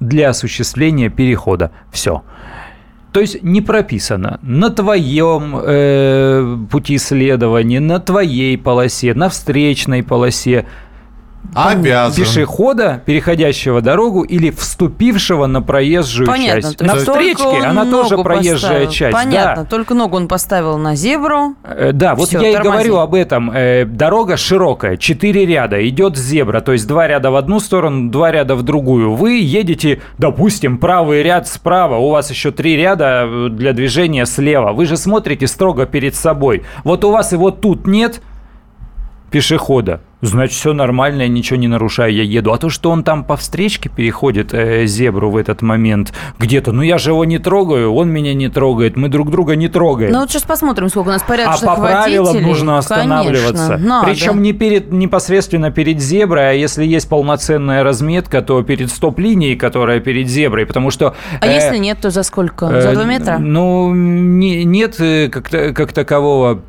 для 0.00 0.28
осуществления 0.28 1.08
перехода. 1.08 1.70
Все. 1.90 2.22
То 3.12 3.20
есть 3.20 3.42
не 3.42 3.62
прописано 3.62 4.38
на 4.42 4.68
твоем 4.68 5.56
э, 5.56 6.58
пути 6.70 6.98
следования, 6.98 7.80
на 7.80 7.98
твоей 7.98 8.58
полосе, 8.58 9.14
на 9.14 9.30
встречной 9.30 10.02
полосе 10.02 10.66
обязан. 11.54 12.24
пешехода, 12.24 13.02
переходящего 13.04 13.80
дорогу 13.80 14.22
или 14.22 14.50
вступившего 14.50 15.46
на 15.46 15.62
проезжую 15.62 16.26
Понятно. 16.26 16.62
часть. 16.62 16.80
на 16.80 16.96
встречке 16.96 17.44
он 17.44 17.62
она 17.64 17.84
тоже 17.90 18.18
проезжая 18.18 18.86
поставил. 18.86 18.90
часть. 18.90 19.12
Понятно, 19.12 19.62
Да. 19.64 19.68
только 19.68 19.94
ногу 19.94 20.16
он 20.16 20.28
поставил 20.28 20.78
на 20.78 20.94
зебру. 20.94 21.54
Э, 21.64 21.92
Да, 21.92 22.14
вот 22.14 22.28
Всё, 22.28 22.40
я 22.40 22.50
и 22.50 22.52
тормози. 22.54 22.72
говорю 22.72 22.96
об 22.98 23.14
этом. 23.14 23.50
Э, 23.54 23.84
Дорога 23.86 24.36
широкая, 24.36 24.96
четыре 24.96 25.46
ряда, 25.46 25.86
идет 25.88 26.16
зебра, 26.16 26.60
то 26.60 26.72
есть 26.72 26.86
два 26.86 27.06
ряда 27.06 27.30
в 27.30 27.36
одну 27.36 27.60
сторону, 27.60 28.10
два 28.10 28.30
ряда 28.30 28.54
в 28.54 28.62
другую. 28.62 29.14
Вы 29.14 29.38
едете, 29.38 30.00
допустим, 30.18 30.78
правый 30.78 31.22
ряд 31.22 31.48
справа, 31.48 31.96
у 31.96 32.10
вас 32.10 32.30
еще 32.30 32.50
три 32.50 32.76
ряда 32.76 33.24
э, 33.26 33.48
для 33.50 33.72
движения 33.72 34.26
слева. 34.26 34.72
Вы 34.72 34.86
же 34.86 34.96
смотрите 34.96 35.46
строго 35.46 35.86
перед 35.86 36.14
собой. 36.14 36.64
Вот 36.84 37.04
у 37.04 37.10
вас 37.10 37.32
и 37.32 37.36
вот 37.36 37.60
тут 37.60 37.86
нет 37.86 38.20
пешехода. 39.30 40.00
Значит, 40.22 40.56
все 40.56 40.72
нормально, 40.72 41.22
я 41.22 41.28
ничего 41.28 41.58
не 41.58 41.68
нарушаю, 41.68 42.12
я 42.12 42.22
еду. 42.22 42.52
А 42.52 42.58
то, 42.58 42.70
что 42.70 42.90
он 42.90 43.04
там 43.04 43.22
по 43.22 43.36
встречке 43.36 43.90
переходит 43.90 44.54
э, 44.54 44.86
зебру 44.86 45.30
в 45.30 45.36
этот 45.36 45.60
момент 45.60 46.14
где-то, 46.38 46.72
ну 46.72 46.80
я 46.80 46.96
же 46.96 47.10
его 47.10 47.24
не 47.26 47.38
трогаю, 47.38 47.92
он 47.92 48.10
меня 48.10 48.32
не 48.32 48.48
трогает, 48.48 48.96
мы 48.96 49.08
друг 49.08 49.30
друга 49.30 49.56
не 49.56 49.68
трогаем. 49.68 50.12
Ну 50.12 50.20
вот 50.20 50.30
сейчас 50.30 50.42
посмотрим, 50.42 50.88
сколько 50.88 51.08
у 51.08 51.12
нас 51.12 51.22
А 51.22 51.26
порядочных 51.26 51.70
по 51.70 51.80
правилам 51.80 52.42
нужно 52.42 52.78
останавливаться. 52.78 53.66
Конечно, 53.68 53.88
надо. 53.88 54.06
Причем 54.06 54.42
не 54.42 54.54
перед, 54.54 54.90
непосредственно 54.90 55.70
перед 55.70 56.00
зеброй, 56.00 56.50
а 56.50 56.52
если 56.52 56.84
есть 56.84 57.08
полноценная 57.08 57.84
разметка, 57.84 58.40
то 58.40 58.62
перед 58.62 58.90
стоп-линией, 58.90 59.54
которая 59.54 60.00
перед 60.00 60.28
зеброй, 60.28 60.64
потому 60.64 60.90
что... 60.90 61.14
А 61.40 61.46
э, 61.46 61.54
если 61.54 61.76
нет, 61.76 61.98
то 62.00 62.08
за 62.08 62.22
сколько? 62.22 62.68
За 62.68 62.90
э, 62.90 62.94
два 62.94 63.04
метра? 63.04 63.36
Ну, 63.38 63.94
не- 63.94 64.64
нет 64.64 64.98
э, 64.98 65.28
как, 65.28 65.50
как 65.50 65.92
такового 65.92 66.62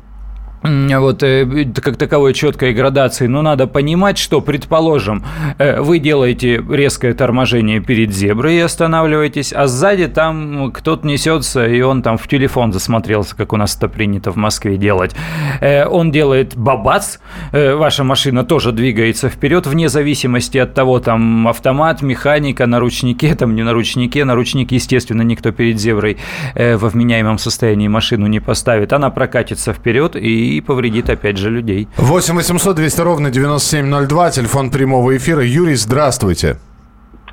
вот 0.62 1.22
э, 1.22 1.66
как 1.74 1.96
таковой 1.96 2.34
четкой 2.34 2.72
градации, 2.72 3.26
но 3.26 3.42
надо 3.42 3.66
понимать, 3.66 4.18
что, 4.18 4.40
предположим, 4.40 5.24
э, 5.58 5.80
вы 5.80 6.00
делаете 6.00 6.62
резкое 6.68 7.14
торможение 7.14 7.80
перед 7.80 8.12
зеброй 8.12 8.56
и 8.56 8.60
останавливаетесь, 8.60 9.52
а 9.52 9.68
сзади 9.68 10.08
там 10.08 10.72
кто-то 10.72 11.06
несется, 11.06 11.66
и 11.66 11.80
он 11.80 12.02
там 12.02 12.18
в 12.18 12.26
телефон 12.26 12.72
засмотрелся, 12.72 13.36
как 13.36 13.52
у 13.52 13.56
нас 13.56 13.76
это 13.76 13.88
принято 13.88 14.32
в 14.32 14.36
Москве 14.36 14.76
делать. 14.76 15.14
Э, 15.60 15.86
Он 15.86 16.10
делает 16.10 16.56
бабац, 16.56 17.18
ваша 17.52 18.02
машина 18.04 18.44
тоже 18.44 18.72
двигается 18.72 19.28
вперед, 19.28 19.66
вне 19.66 19.88
зависимости 19.88 20.58
от 20.58 20.74
того, 20.74 20.98
там 20.98 21.46
автомат, 21.46 22.02
механика, 22.02 22.66
на 22.66 22.80
ручнике, 22.80 23.34
там 23.38 23.54
не 23.54 23.62
на 23.62 23.72
ручнике, 23.72 24.24
на 24.24 24.34
ручник, 24.34 24.72
естественно, 24.72 25.22
никто 25.22 25.52
перед 25.52 25.78
зеброй 25.78 26.18
во 26.54 26.88
вменяемом 26.88 27.38
состоянии 27.38 27.88
машину 27.88 28.26
не 28.26 28.40
поставит. 28.40 28.92
Она 28.92 29.10
прокатится 29.10 29.72
вперед 29.72 30.16
и 30.16 30.47
повредит 30.60 31.10
опять 31.10 31.36
же 31.36 31.50
людей. 31.50 31.88
8 31.96 32.34
800 32.34 32.76
200 32.76 33.00
ровно 33.02 33.30
9702, 33.30 34.30
телефон 34.30 34.70
прямого 34.70 35.16
эфира. 35.16 35.42
Юрий, 35.42 35.74
здравствуйте. 35.74 36.58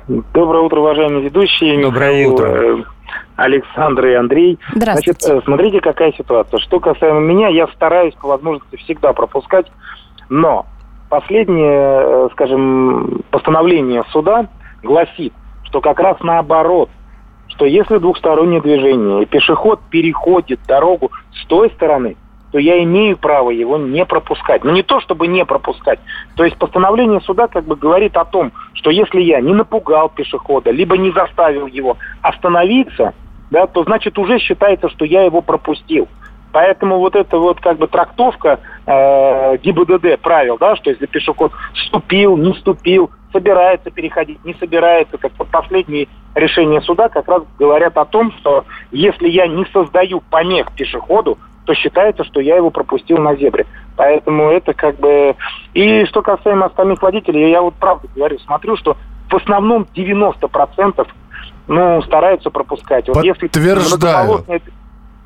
Доброе 0.08 0.62
утро, 0.62 0.80
уважаемые 0.80 1.22
ведущие. 1.22 1.82
Доброе 1.82 2.10
Михаил, 2.10 2.34
утро. 2.34 2.46
э, 2.46 2.82
Александр 3.36 4.06
и 4.06 4.14
Андрей. 4.14 4.58
Здравствуйте. 4.74 5.18
Значит, 5.20 5.42
э, 5.42 5.44
смотрите, 5.44 5.80
какая 5.80 6.12
ситуация. 6.12 6.60
Что 6.60 6.78
касаемо 6.78 7.20
меня, 7.20 7.48
я 7.48 7.66
стараюсь 7.68 8.14
по 8.14 8.28
возможности 8.28 8.76
всегда 8.76 9.12
пропускать, 9.12 9.66
но 10.28 10.66
последнее, 11.08 12.26
э, 12.26 12.28
скажем, 12.32 13.22
постановление 13.30 14.04
суда 14.12 14.48
гласит, 14.82 15.32
что 15.64 15.80
как 15.80 15.98
раз 15.98 16.18
наоборот, 16.20 16.88
что 17.48 17.64
если 17.64 17.98
двухстороннее 17.98 18.60
движение, 18.60 19.22
и 19.22 19.26
пешеход 19.26 19.80
переходит 19.90 20.60
дорогу 20.68 21.10
с 21.32 21.46
той 21.46 21.70
стороны, 21.70 22.16
то 22.56 22.60
я 22.60 22.82
имею 22.84 23.18
право 23.18 23.50
его 23.50 23.76
не 23.76 24.06
пропускать. 24.06 24.64
Но 24.64 24.70
не 24.70 24.82
то, 24.82 24.98
чтобы 25.00 25.26
не 25.26 25.44
пропускать. 25.44 25.98
То 26.36 26.44
есть 26.44 26.56
постановление 26.56 27.20
суда 27.20 27.48
как 27.48 27.64
бы 27.66 27.76
говорит 27.76 28.16
о 28.16 28.24
том, 28.24 28.50
что 28.72 28.88
если 28.88 29.20
я 29.20 29.42
не 29.42 29.52
напугал 29.52 30.08
пешехода, 30.08 30.70
либо 30.70 30.96
не 30.96 31.10
заставил 31.10 31.66
его 31.66 31.98
остановиться, 32.22 33.12
да, 33.50 33.66
то 33.66 33.84
значит 33.84 34.18
уже 34.18 34.38
считается, 34.38 34.88
что 34.88 35.04
я 35.04 35.24
его 35.24 35.42
пропустил. 35.42 36.08
Поэтому 36.50 36.98
вот 36.98 37.14
эта 37.14 37.36
вот 37.36 37.60
как 37.60 37.76
бы 37.76 37.88
трактовка 37.88 38.58
э, 38.86 39.58
ГИБДД 39.58 40.18
правил, 40.22 40.56
да, 40.58 40.76
что 40.76 40.88
если 40.88 41.04
пешеход 41.04 41.52
вступил, 41.74 42.38
не 42.38 42.54
вступил, 42.54 43.10
собирается 43.34 43.90
переходить, 43.90 44.42
не 44.46 44.54
собирается, 44.54 45.18
как 45.18 45.32
вот 45.38 45.48
последние 45.48 46.08
решения 46.34 46.80
суда 46.80 47.10
как 47.10 47.28
раз 47.28 47.42
говорят 47.58 47.98
о 47.98 48.06
том, 48.06 48.32
что 48.38 48.64
если 48.92 49.28
я 49.28 49.46
не 49.46 49.66
создаю 49.74 50.22
помех 50.30 50.72
пешеходу, 50.72 51.36
то 51.66 51.74
считается, 51.74 52.24
что 52.24 52.40
я 52.40 52.56
его 52.56 52.70
пропустил 52.70 53.18
на 53.18 53.34
зебре. 53.36 53.66
Поэтому 53.96 54.50
это 54.50 54.72
как 54.72 54.98
бы... 54.98 55.34
И 55.74 56.04
что 56.06 56.22
касаемо 56.22 56.66
остальных 56.66 57.02
водителей, 57.02 57.50
я 57.50 57.60
вот 57.60 57.74
правду 57.74 58.08
говорю, 58.14 58.38
смотрю, 58.38 58.76
что 58.76 58.96
в 59.28 59.34
основном 59.34 59.86
90% 59.94 61.06
ну, 61.68 62.02
стараются 62.02 62.50
пропускать. 62.50 63.08
Вот 63.08 63.24
если 63.24 63.48
Подтверждаю. 63.48 64.26
многополосное- 64.26 64.60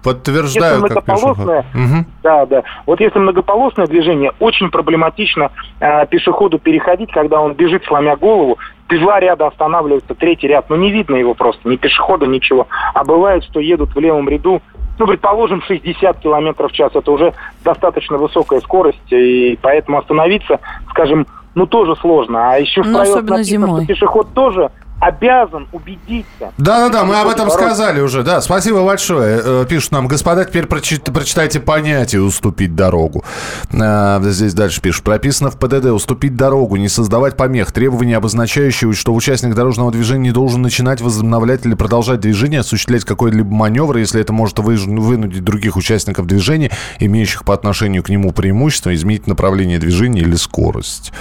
Подтверждаю, 0.03 0.81
Если 0.81 0.95
как 0.95 1.05
пешеход. 1.05 1.37
многополосное, 1.37 2.07
да, 2.23 2.47
да. 2.47 2.63
Вот 2.87 3.01
если 3.01 3.19
многополосное 3.19 3.87
движение, 3.87 4.33
очень 4.41 4.71
проблематично 4.71 5.51
э, 5.79 6.07
пешеходу 6.07 6.59
переходить, 6.59 7.13
когда 7.13 7.39
он 7.41 7.53
бежит, 7.53 7.85
сломя 7.85 8.17
голову, 8.17 8.57
два 8.89 9.21
ряда 9.21 9.49
останавливаются, 9.49 10.15
третий 10.15 10.49
ряд, 10.49 10.71
ну 10.71 10.77
не 10.77 10.91
видно 10.91 11.17
его 11.17 11.35
просто, 11.35 11.69
ни 11.69 11.77
пешехода, 11.77 12.27
ничего. 12.27 12.67
А 12.95 13.05
бывает, 13.05 13.45
что 13.45 13.61
едут 13.61 13.95
в 13.95 13.99
левом 14.01 14.27
ряду, 14.29 14.63
ну, 15.01 15.07
предположим, 15.07 15.63
60 15.63 16.19
километров 16.19 16.71
в 16.71 16.75
час, 16.75 16.93
это 16.95 17.11
уже 17.11 17.33
достаточно 17.65 18.19
высокая 18.19 18.61
скорость, 18.61 19.11
и 19.11 19.59
поэтому 19.63 19.99
остановиться, 19.99 20.59
скажем, 20.91 21.27
ну, 21.55 21.67
тоже 21.67 21.97
сложно. 21.97 22.53
А 22.53 22.57
еще 22.59 22.83
в 22.83 22.87
Ну, 22.87 22.99
правилах 22.99 23.23
написано, 23.23 23.43
зимой. 23.45 23.79
что 23.85 23.87
пешеход 23.95 24.35
тоже 24.35 24.71
обязан 25.01 25.67
убедиться. 25.73 26.53
Да-да-да, 26.59 27.05
мы 27.05 27.17
об 27.17 27.29
этом 27.29 27.49
Бороться. 27.49 27.59
сказали 27.59 28.01
уже. 28.01 28.23
Да, 28.23 28.41
спасибо 28.41 28.85
большое. 28.85 29.41
Э, 29.43 29.67
Пишут 29.69 29.93
нам, 29.93 30.07
господа, 30.09 30.45
теперь 30.45 30.67
прочи- 30.67 31.01
прочитайте 31.01 31.59
понятие 31.59 32.23
«уступить 32.23 32.75
дорогу». 32.77 33.25
А, 33.73 34.21
Здесь 34.23 34.53
дальше 34.55 34.81
пишут. 34.83 35.05
Прописано 35.05 35.51
в 35.51 35.59
ПДД 35.59 35.87
«уступить 35.87 36.37
дорогу», 36.37 36.77
не 36.77 36.89
создавать 36.89 37.37
помех. 37.37 37.73
Требования, 37.73 38.17
обозначающие, 38.19 38.93
что 38.93 39.15
участник 39.15 39.55
дорожного 39.55 39.91
движения 39.91 40.25
не 40.25 40.33
должен 40.33 40.61
начинать, 40.63 41.01
возобновлять 41.01 41.65
или 41.65 41.75
продолжать 41.75 42.21
движение, 42.21 42.61
осуществлять 42.61 43.05
какой-либо 43.05 43.51
маневр, 43.53 43.97
если 43.97 44.21
это 44.21 44.33
может 44.35 44.59
вынудить 44.59 45.43
других 45.43 45.77
участников 45.77 46.27
движения, 46.27 46.71
имеющих 46.99 47.45
по 47.45 47.55
отношению 47.55 48.03
к 48.03 48.11
нему 48.11 48.33
преимущество, 48.33 48.95
изменить 48.95 49.27
направление 49.27 49.79
движения 49.79 50.21
или 50.21 50.35
скорость. 50.37 51.13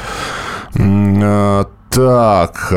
М, 1.91 2.01
э, 2.01 2.48
Так. 2.48 2.74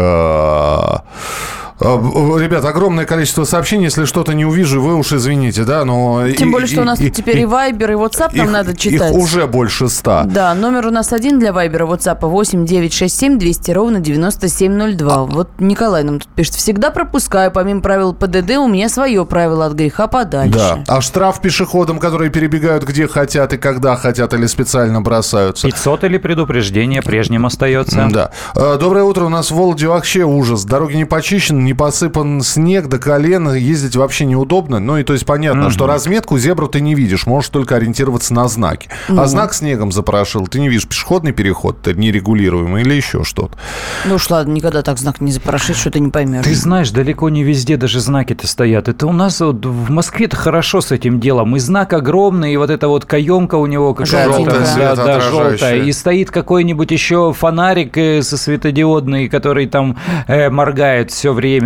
Э, 1.84 2.40
Ребят, 2.42 2.64
огромное 2.64 3.04
количество 3.04 3.44
сообщений. 3.44 3.84
Если 3.84 4.04
что-то 4.04 4.32
не 4.34 4.44
увижу, 4.44 4.80
вы 4.80 4.94
уж 4.94 5.12
извините, 5.12 5.64
да, 5.64 5.84
но... 5.84 6.28
Тем 6.36 6.48
и- 6.48 6.52
более, 6.52 6.66
что 6.68 6.82
у 6.82 6.84
нас 6.84 7.00
и- 7.00 7.06
тут 7.08 7.16
теперь 7.16 7.40
и 7.40 7.44
Вайбер, 7.44 7.92
и 7.92 7.94
WhatsApp 7.94 8.36
нам 8.36 8.46
их- 8.46 8.52
надо 8.52 8.70
Их 8.72 8.78
читать. 8.78 9.14
уже 9.14 9.46
больше 9.46 9.88
ста. 9.88 10.24
Да, 10.24 10.54
номер 10.54 10.86
у 10.86 10.90
нас 10.90 11.12
один 11.12 11.38
для 11.38 11.52
Вайбера, 11.52 11.86
WhatsApp 11.86 12.18
8 12.26 12.64
967 12.66 13.38
200 13.38 13.70
ровно 13.72 14.00
9702. 14.00 15.24
Вот 15.24 15.48
Николай 15.58 16.02
нам 16.04 16.20
тут 16.20 16.28
пишет. 16.28 16.54
Всегда 16.54 16.90
пропускаю, 16.90 17.50
помимо 17.50 17.80
правил 17.80 18.12
ПДД, 18.14 18.56
у 18.58 18.68
меня 18.68 18.88
свое 18.88 19.24
правило 19.26 19.66
от 19.66 19.72
греха 19.74 20.06
подальше. 20.06 20.58
Да. 20.58 20.84
А 20.88 21.00
штраф 21.00 21.40
пешеходам, 21.40 21.98
которые 21.98 22.30
перебегают 22.30 22.84
где 22.84 23.06
хотят 23.06 23.52
и 23.52 23.56
когда 23.58 23.96
хотят 23.96 24.34
или 24.34 24.46
специально 24.46 25.00
бросаются. 25.00 25.66
500 25.68 26.04
или 26.04 26.18
предупреждение 26.18 27.02
прежним 27.02 27.46
остается. 27.46 28.08
Да. 28.12 28.30
Э, 28.54 28.76
Доброе 28.78 29.04
утро. 29.04 29.24
У 29.24 29.28
нас 29.28 29.50
в 29.50 29.54
Володе 29.54 29.86
вообще 29.88 30.22
ужас. 30.24 30.64
Дороги 30.64 30.96
не 30.96 31.04
почищены, 31.04 31.60
не 31.62 31.71
посыпан 31.74 32.40
снег 32.42 32.88
до 32.88 32.98
колена. 32.98 33.50
Ездить 33.50 33.96
вообще 33.96 34.24
неудобно. 34.24 34.78
Ну 34.78 34.98
и 34.98 35.02
то 35.02 35.12
есть 35.12 35.26
понятно, 35.26 35.70
что 35.70 35.86
разметку 35.86 36.38
зебру 36.38 36.68
ты 36.68 36.80
не 36.80 36.94
видишь. 36.94 37.26
Можешь 37.26 37.50
только 37.50 37.76
ориентироваться 37.76 38.34
на 38.34 38.48
знаки. 38.48 38.88
А 39.08 39.26
знак 39.26 39.54
снегом 39.54 39.92
запорошил. 39.92 40.46
Ты 40.46 40.60
не 40.60 40.68
видишь 40.68 40.86
пешеходный 40.86 41.32
переход 41.32 41.86
нерегулируемый 41.86 42.82
или 42.82 42.94
еще 42.94 43.24
что-то. 43.24 43.56
Ну 44.06 44.16
уж 44.16 44.30
ладно, 44.30 44.52
никогда 44.52 44.82
так 44.82 44.98
знак 44.98 45.20
не 45.20 45.32
запорошить, 45.32 45.76
что 45.76 45.90
ты 45.90 46.00
не 46.00 46.10
поймешь. 46.10 46.44
Ты 46.44 46.54
знаешь, 46.54 46.90
далеко 46.90 47.28
не 47.28 47.42
везде 47.42 47.76
даже 47.76 48.00
знаки-то 48.00 48.46
стоят. 48.46 48.88
Это 48.88 49.06
у 49.06 49.12
нас 49.12 49.40
вот 49.40 49.64
в 49.64 49.90
Москве-то 49.90 50.36
хорошо 50.36 50.80
с 50.80 50.92
этим 50.92 51.20
делом. 51.20 51.56
И 51.56 51.58
знак 51.58 51.92
огромный, 51.92 52.52
и 52.54 52.56
вот 52.56 52.70
эта 52.70 52.88
вот 52.88 53.04
каемка 53.04 53.56
у 53.56 53.66
него 53.66 53.94
какая-то. 53.94 54.32
Желтая, 54.32 54.96
да, 54.96 54.96
да, 54.96 55.20
желтая. 55.20 55.82
И 55.82 55.92
стоит 55.92 56.30
какой-нибудь 56.30 56.90
еще 56.90 57.32
фонарик 57.32 57.96
э, 57.96 58.22
со 58.22 58.36
светодиодный, 58.36 59.28
который 59.28 59.66
там 59.66 59.96
э, 60.26 60.50
моргает 60.50 61.10
все 61.10 61.32
время. 61.32 61.61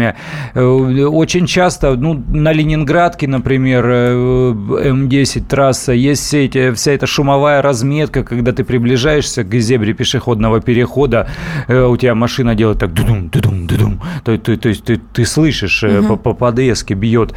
Э, 0.55 0.63
Очень 1.07 1.47
часто, 1.47 1.97
ну, 1.97 2.23
на 2.29 2.53
Ленинградке, 2.53 3.27
например, 3.29 3.85
э, 3.89 4.53
М10 4.91 5.45
трасса, 5.49 5.93
есть 5.93 6.23
все 6.25 6.45
эти, 6.45 6.73
вся 6.73 6.93
эта 6.93 7.07
шумовая 7.07 7.63
разметка, 7.63 8.23
когда 8.25 8.53
ты 8.53 8.65
приближаешься 8.65 9.45
к 9.45 9.55
зебре 9.61 9.93
пешеходного 9.95 10.61
перехода, 10.61 11.29
э, 11.69 11.83
у 11.85 11.97
тебя 11.97 12.15
машина 12.15 12.55
делает 12.55 12.79
так 12.79 12.93
дудум, 12.93 13.29
дудум, 13.29 13.67
дудум, 13.67 14.01
то, 14.25 14.37
то- 14.39 14.57
то 14.57 14.69
есть 14.69 14.85
ты, 14.85 15.01
ты 15.13 15.25
слышишь, 15.25 15.83
э, 15.85 16.03
по, 16.03 16.17
по 16.17 16.33
подвеске 16.35 16.95
бьет, 16.95 17.35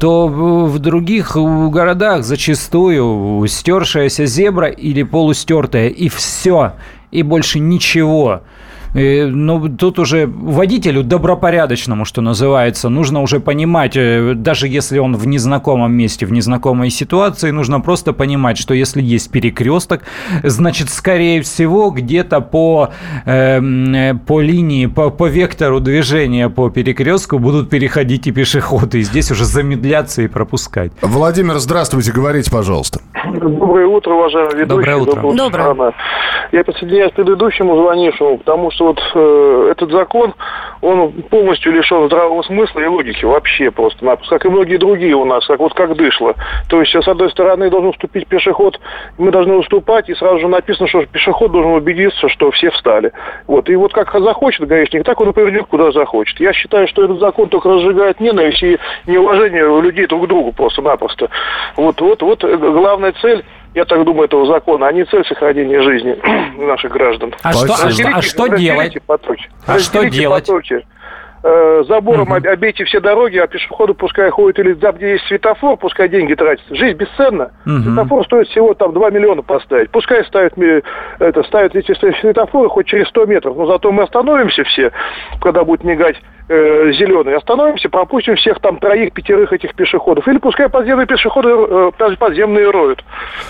то 0.00 0.28
в 0.28 0.78
других 0.78 1.36
городах 1.36 2.22
зачастую 2.24 3.46
стершаяся 3.48 4.26
зебра 4.26 4.68
или 4.68 5.02
полустертая, 5.02 5.88
и 5.88 6.08
все, 6.08 6.72
и 7.10 7.22
больше 7.22 7.58
ничего. 7.60 8.42
Э, 8.94 9.26
Ну, 9.26 9.68
тут 9.68 9.98
уже 9.98 10.26
водителю 10.26 11.02
добропорядочному, 11.02 12.04
что 12.04 12.20
называется, 12.22 12.88
нужно 12.88 13.22
уже 13.22 13.40
понимать, 13.40 13.96
э, 13.96 14.34
даже 14.34 14.68
если 14.68 14.98
он 14.98 15.16
в 15.16 15.26
незнакомом 15.26 15.92
месте, 15.92 16.26
в 16.26 16.32
незнакомой 16.32 16.90
ситуации, 16.90 17.50
нужно 17.50 17.80
просто 17.80 18.12
понимать, 18.12 18.58
что 18.58 18.74
если 18.74 19.02
есть 19.02 19.30
перекресток, 19.30 20.02
значит, 20.42 20.88
скорее 20.90 21.40
всего, 21.42 21.90
где-то 21.90 22.40
по, 22.40 22.90
э, 23.26 24.14
по 24.26 24.40
линии, 24.40 24.86
по, 24.86 25.10
по 25.10 25.26
вектору 25.28 25.80
движения 25.80 26.48
по 26.48 26.70
перекрестку 26.70 27.38
будут 27.38 27.70
переходить 27.70 28.26
и 28.26 28.32
пешеходы, 28.32 28.98
и 28.98 29.02
здесь 29.02 29.30
уже 29.30 29.44
замедляться 29.44 30.22
и 30.22 30.28
пропускать. 30.28 30.92
Владимир, 31.02 31.58
здравствуйте. 31.58 32.12
Говорите, 32.12 32.50
пожалуйста. 32.50 33.00
Доброе 33.32 33.86
утро, 33.86 34.14
уважаемый 34.14 34.54
ведущий. 34.54 34.68
Доброе 34.68 34.96
утро. 34.96 35.22
Доброе. 35.22 35.48
страна. 35.48 35.92
Я 36.52 36.64
присоединяюсь 36.64 37.12
к 37.12 37.16
предыдущему 37.16 37.76
звонившему, 37.76 38.38
потому 38.38 38.70
что 38.70 38.85
вот 38.86 39.00
э, 39.14 39.68
этот 39.72 39.90
закон, 39.90 40.34
он 40.80 41.12
полностью 41.30 41.72
лишен 41.72 42.06
здравого 42.06 42.42
смысла 42.42 42.80
и 42.80 42.86
логики 42.86 43.24
вообще 43.24 43.70
просто-напросто, 43.70 44.38
как 44.38 44.46
и 44.46 44.48
многие 44.48 44.76
другие 44.76 45.14
у 45.14 45.24
нас, 45.24 45.46
как 45.46 45.58
вот 45.58 45.74
как 45.74 45.96
дышло. 45.96 46.34
То 46.68 46.80
есть, 46.80 46.94
с 46.94 47.08
одной 47.08 47.30
стороны, 47.30 47.70
должен 47.70 47.90
уступить 47.90 48.26
пешеход, 48.26 48.78
мы 49.18 49.30
должны 49.30 49.54
уступать, 49.54 50.08
и 50.08 50.14
сразу 50.14 50.38
же 50.38 50.48
написано, 50.48 50.88
что 50.88 51.04
пешеход 51.06 51.50
должен 51.50 51.72
убедиться, 51.72 52.28
что 52.28 52.50
все 52.50 52.70
встали. 52.70 53.12
Вот. 53.46 53.68
И 53.68 53.76
вот 53.76 53.92
как 53.92 54.12
захочет 54.20 54.66
гаишник, 54.66 55.04
так 55.04 55.20
он 55.20 55.30
и 55.30 55.32
поведет, 55.32 55.66
куда 55.66 55.90
захочет. 55.92 56.38
Я 56.40 56.52
считаю, 56.52 56.86
что 56.88 57.04
этот 57.04 57.18
закон 57.18 57.48
только 57.48 57.68
разжигает 57.68 58.20
ненависть 58.20 58.62
и 58.62 58.78
неуважение 59.06 59.80
людей 59.80 60.06
друг 60.06 60.24
к 60.24 60.28
другу 60.28 60.52
просто-напросто. 60.52 61.28
Вот, 61.76 62.00
вот, 62.00 62.22
вот 62.22 62.44
э, 62.44 62.56
главная 62.56 63.12
цель 63.20 63.44
я 63.76 63.84
так 63.84 64.02
думаю, 64.04 64.24
этого 64.24 64.46
закона, 64.46 64.88
а 64.88 64.92
не 64.92 65.04
цель 65.04 65.24
сохранения 65.26 65.80
жизни 65.82 66.16
наших 66.66 66.90
граждан. 66.92 67.34
А 67.42 67.52
что, 67.52 67.74
а 67.74 67.90
что- 67.90 68.08
а 68.08 68.22
что 68.22 68.48
делать? 68.48 68.96
потоки. 69.06 69.48
А 69.66 69.78
что 69.78 70.02
делать? 70.08 70.46
потоки. 70.46 70.86
Э, 71.42 71.84
Забором 71.86 72.32
об- 72.32 72.46
обейте 72.46 72.84
все 72.84 73.00
дороги, 73.00 73.36
а 73.38 73.46
пешеходы 73.46 73.94
пускай 73.94 74.30
ходят 74.30 74.58
или 74.58 74.74
там, 74.74 74.96
где 74.96 75.12
есть 75.12 75.26
светофор, 75.26 75.76
пускай 75.76 76.08
деньги 76.08 76.34
тратят. 76.34 76.64
Жизнь 76.70 76.96
бесценна. 76.96 77.52
Мгм. 77.64 77.82
Светофор 77.84 78.24
стоит 78.24 78.48
всего 78.48 78.74
там 78.74 78.92
2 78.92 79.10
миллиона 79.10 79.42
поставить. 79.42 79.90
Пускай 79.90 80.24
ставят, 80.24 80.54
это, 81.18 81.42
ставят 81.44 81.76
эти 81.76 81.92
светофоры 82.20 82.68
хоть 82.68 82.86
через 82.86 83.08
100 83.08 83.26
метров. 83.26 83.56
Но 83.56 83.66
зато 83.66 83.92
мы 83.92 84.02
остановимся 84.04 84.64
все, 84.64 84.90
когда 85.40 85.62
будет 85.64 85.84
мигать 85.84 86.16
зеленый. 86.48 87.34
Остановимся, 87.36 87.88
пропустим 87.88 88.36
всех 88.36 88.60
там 88.60 88.78
троих, 88.78 89.12
пятерых 89.12 89.52
этих 89.52 89.74
пешеходов. 89.74 90.28
Или 90.28 90.38
пускай 90.38 90.68
подземные 90.68 91.04
пешеходы 91.06 91.48
э, 91.50 91.90
даже 91.98 92.16
подземные 92.16 92.70
роют. 92.70 93.04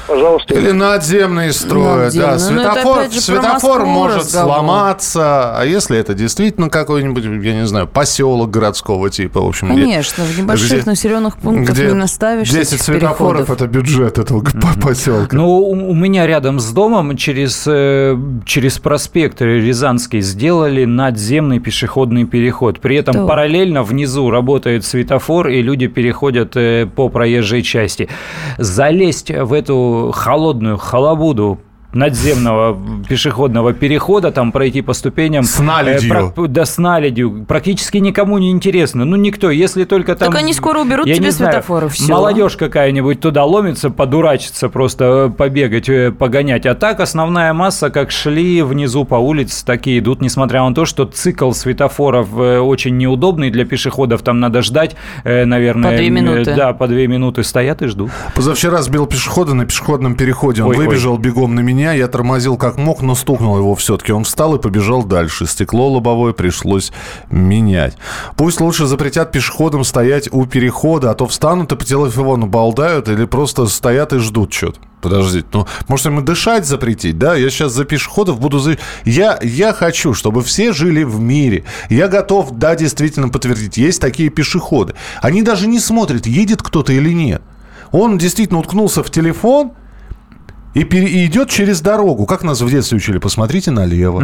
Пожалуйста. 0.09 0.55
Или 0.55 0.71
надземные 0.71 1.53
строят, 1.53 2.15
да. 2.17 2.29
Надземные. 2.33 2.65
Ну, 2.65 2.73
это 2.73 2.81
Светофор, 2.81 3.05
светофор 3.11 3.85
может 3.85 4.19
разговор. 4.21 4.55
сломаться. 4.55 5.59
А 5.59 5.65
если 5.67 5.99
это 5.99 6.15
действительно 6.15 6.71
какой-нибудь, 6.71 7.23
я 7.45 7.53
не 7.53 7.67
знаю, 7.67 7.76
поселок 7.85 8.51
городского 8.51 9.11
типа, 9.11 9.43
в 9.43 9.49
общем. 9.49 9.73
где- 9.75 9.83
Конечно, 9.83 10.25
в 10.25 10.39
небольших 10.39 10.81
где- 10.81 10.91
населенных 10.91 11.37
пунктах 11.37 11.75
где 11.75 11.89
не 11.89 11.93
наставишь 11.95 12.49
10 12.49 12.73
этих 12.75 12.83
светофоров 12.83 13.51
это 13.51 13.67
бюджет 13.67 14.17
этого 14.19 14.41
по- 14.41 14.81
поселка. 14.81 15.37
Ну, 15.37 15.59
у 15.59 15.91
у 15.91 15.95
меня 15.95 16.27
рядом 16.27 16.59
с 16.61 16.71
домом 16.73 17.17
через, 17.17 17.65
э, 17.67 18.17
через 18.45 18.79
проспект 18.79 19.43
Рязанский 19.43 20.21
сделали 20.21 20.85
надземный 20.85 21.59
пешеходный 21.59 22.25
переход. 22.25 22.81
При 22.81 22.97
этом 22.97 23.15
Да. 23.15 23.27
параллельно 23.27 23.83
внизу 23.83 24.31
работает 24.31 24.85
светофор, 24.85 25.49
и 25.49 25.61
люди 25.61 25.87
переходят 25.89 26.53
э, 26.57 26.87
по 26.87 27.09
проезжей 27.09 27.63
части. 27.63 28.09
Залезть 28.59 29.31
в 29.31 29.53
эту 29.53 30.13
холодную 30.15 30.77
халабуду 30.79 31.59
надземного 31.97 32.79
пешеходного 33.09 33.73
перехода, 33.73 34.31
там 34.31 34.53
пройти 34.53 34.83
по 34.83 34.93
ступеням. 34.93 35.45
С 35.45 35.59
наледью. 35.59 36.15
э, 36.15 36.31
про- 36.31 36.47
да, 36.47 36.65
с 36.65 36.79
наледью. 36.79 37.45
Практически 37.47 37.99
никому 37.99 38.39
не 38.39 38.51
интересно. 38.51 39.05
Ну, 39.05 39.17
никто. 39.17 39.51
Если 39.51 39.85
только 39.85 40.15
там... 40.15 40.31
Так 40.31 40.41
они 40.41 40.53
скоро 40.53 40.81
уберут 40.81 41.07
тебе 41.07 41.33
светофоры, 41.33 41.89
всё. 41.89 42.13
Молодежь 42.13 42.57
какая-нибудь 42.57 43.21
туда 43.21 43.45
ломится, 43.45 43.91
подурачиться, 43.91 44.69
просто 44.69 45.05
э, 45.05 45.31
побегать, 45.31 45.89
э, 45.89 46.13
погонять. 46.13 46.67
А 46.67 46.75
так 46.75 47.01
основная 47.01 47.53
масса, 47.53 47.91
как 47.91 48.11
шли 48.11 48.63
внизу 48.63 49.05
по 49.05 49.17
улице, 49.17 49.65
так 49.65 49.87
и 49.87 49.99
идут, 49.99 50.21
несмотря 50.21 50.63
на 50.63 50.75
то, 50.75 50.85
что 50.85 51.05
цикл 51.07 51.53
светофоров 51.53 52.29
э, 52.39 52.59
очень 52.59 52.97
неудобный 52.97 53.51
для 53.51 53.65
пешеходов. 53.65 54.23
Там 54.23 54.41
надо 54.41 54.63
ждать, 54.63 54.97
наверное... 55.25 55.91
По 55.93 55.97
две 55.97 56.11
минуты. 56.11 56.55
Да, 56.55 56.73
по 56.73 56.87
две 56.89 57.07
минуты 57.07 57.43
стоят 57.43 57.83
и 57.83 57.87
ждут. 57.87 58.11
Позавчера 58.35 58.83
сбил 58.83 59.07
пешехода 59.07 59.55
на 59.55 59.65
пешеходном 59.67 60.15
переходе. 60.17 60.63
Он 60.63 60.71
Ой, 60.71 60.79
ой. 60.79 60.87
выбежал 60.87 61.17
бегом 61.19 61.55
на 61.55 61.61
меня, 61.61 61.86
я 61.93 62.09
тормозил 62.09 62.57
как 62.57 62.79
мог, 62.79 63.03
но 63.03 63.15
стукнул 63.15 63.59
его 63.59 63.75
все-таки. 63.75 64.13
Он 64.13 64.25
встал 64.25 64.55
и 64.57 64.61
побежал 64.61 65.05
дальше. 65.05 65.47
Стекло 65.47 65.89
лобовое 65.89 66.33
пришлось 66.33 66.93
менять. 67.31 67.97
Пусть 68.37 68.61
лучше 68.61 68.87
запретят 68.87 69.33
пешеходам 69.33 69.85
стоять 69.85 70.29
у 70.33 70.47
перехода, 70.47 71.11
а 71.11 71.15
то 71.15 71.27
встанут 71.27 71.73
и 71.73 71.77
по 71.77 71.85
телефону 71.85 72.47
балдают 72.47 73.09
или 73.09 73.25
просто 73.25 73.67
стоят 73.67 74.13
и 74.13 74.19
ждут 74.19 74.53
что-то. 74.53 74.81
Подождите, 75.01 75.47
ну, 75.53 75.67
может, 75.89 76.07
им 76.07 76.19
и 76.19 76.23
дышать 76.23 76.67
запретить, 76.67 77.19
да? 77.19 77.37
Я 77.37 77.51
сейчас 77.51 77.73
за 77.73 77.85
пешеходов 77.85 78.41
буду... 78.41 78.59
За... 78.59 78.77
Я, 79.05 79.39
я 79.43 79.73
хочу, 79.73 80.15
чтобы 80.15 80.43
все 80.43 80.73
жили 80.73 81.05
в 81.05 81.21
мире. 81.21 81.65
Я 81.91 82.09
готов, 82.09 82.53
да, 82.53 82.75
действительно 82.75 83.29
подтвердить. 83.29 83.77
Есть 83.77 84.01
такие 84.01 84.31
пешеходы. 84.31 84.95
Они 85.23 85.43
даже 85.43 85.69
не 85.69 85.79
смотрят, 85.79 86.27
едет 86.27 86.63
кто-то 86.63 86.93
или 86.93 87.13
нет. 87.13 87.43
Он 87.93 88.19
действительно 88.19 88.59
уткнулся 88.59 89.03
в 89.03 89.11
телефон, 89.11 89.73
и, 90.77 90.85
пере- 90.85 91.09
и 91.09 91.25
идет 91.25 91.49
через 91.49 91.81
дорогу. 91.81 92.27
Как 92.27 92.43
нас 92.43 92.61
в 92.61 92.69
детстве 92.69 92.99
учили? 92.99 93.17
Посмотрите 93.17 93.71
налево. 93.71 94.23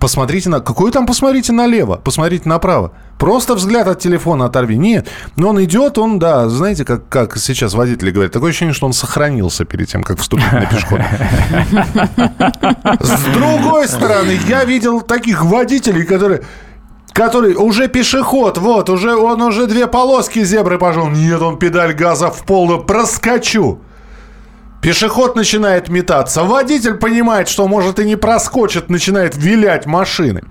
Посмотрите 0.00 0.48
на... 0.48 0.60
Какую 0.60 0.90
там 0.90 1.06
посмотрите 1.06 1.52
налево? 1.52 2.00
Посмотрите 2.02 2.48
направо. 2.48 2.92
Просто 3.18 3.54
взгляд 3.54 3.86
от 3.86 3.98
телефона 3.98 4.46
оторви. 4.46 4.78
Нет. 4.78 5.08
Но 5.36 5.50
он 5.50 5.62
идет, 5.62 5.98
он, 5.98 6.18
да, 6.18 6.48
знаете, 6.48 6.86
как, 6.86 7.10
как 7.10 7.36
сейчас 7.36 7.74
водители 7.74 8.10
говорят, 8.10 8.32
такое 8.32 8.50
ощущение, 8.50 8.72
что 8.72 8.86
он 8.86 8.94
сохранился 8.94 9.66
перед 9.66 9.86
тем, 9.86 10.02
как 10.02 10.18
вступить 10.18 10.50
на 10.50 10.64
пешеход. 10.64 11.00
С 13.00 13.24
другой 13.34 13.86
стороны, 13.86 14.38
я 14.48 14.64
видел 14.64 15.02
таких 15.02 15.44
водителей, 15.44 16.04
которые... 16.04 16.40
Который 17.12 17.54
уже 17.54 17.88
пешеход, 17.88 18.56
вот, 18.56 18.88
уже 18.88 19.14
он 19.14 19.42
уже 19.42 19.66
две 19.66 19.86
полоски 19.86 20.42
зебры 20.42 20.78
пошел. 20.78 21.08
Нет, 21.08 21.42
он 21.42 21.58
педаль 21.58 21.92
газа 21.92 22.30
в 22.30 22.46
пол, 22.46 22.78
проскочу. 22.78 23.82
Пешеход 24.82 25.36
начинает 25.36 25.88
метаться. 25.88 26.42
Водитель 26.42 26.94
понимает, 26.94 27.48
что 27.48 27.68
может 27.68 28.00
и 28.00 28.04
не 28.04 28.16
проскочит, 28.16 28.90
начинает 28.90 29.36
вилять 29.36 29.86
машины. 29.86 30.42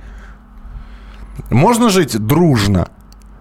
Можно 1.49 1.89
жить 1.89 2.17
дружно. 2.17 2.87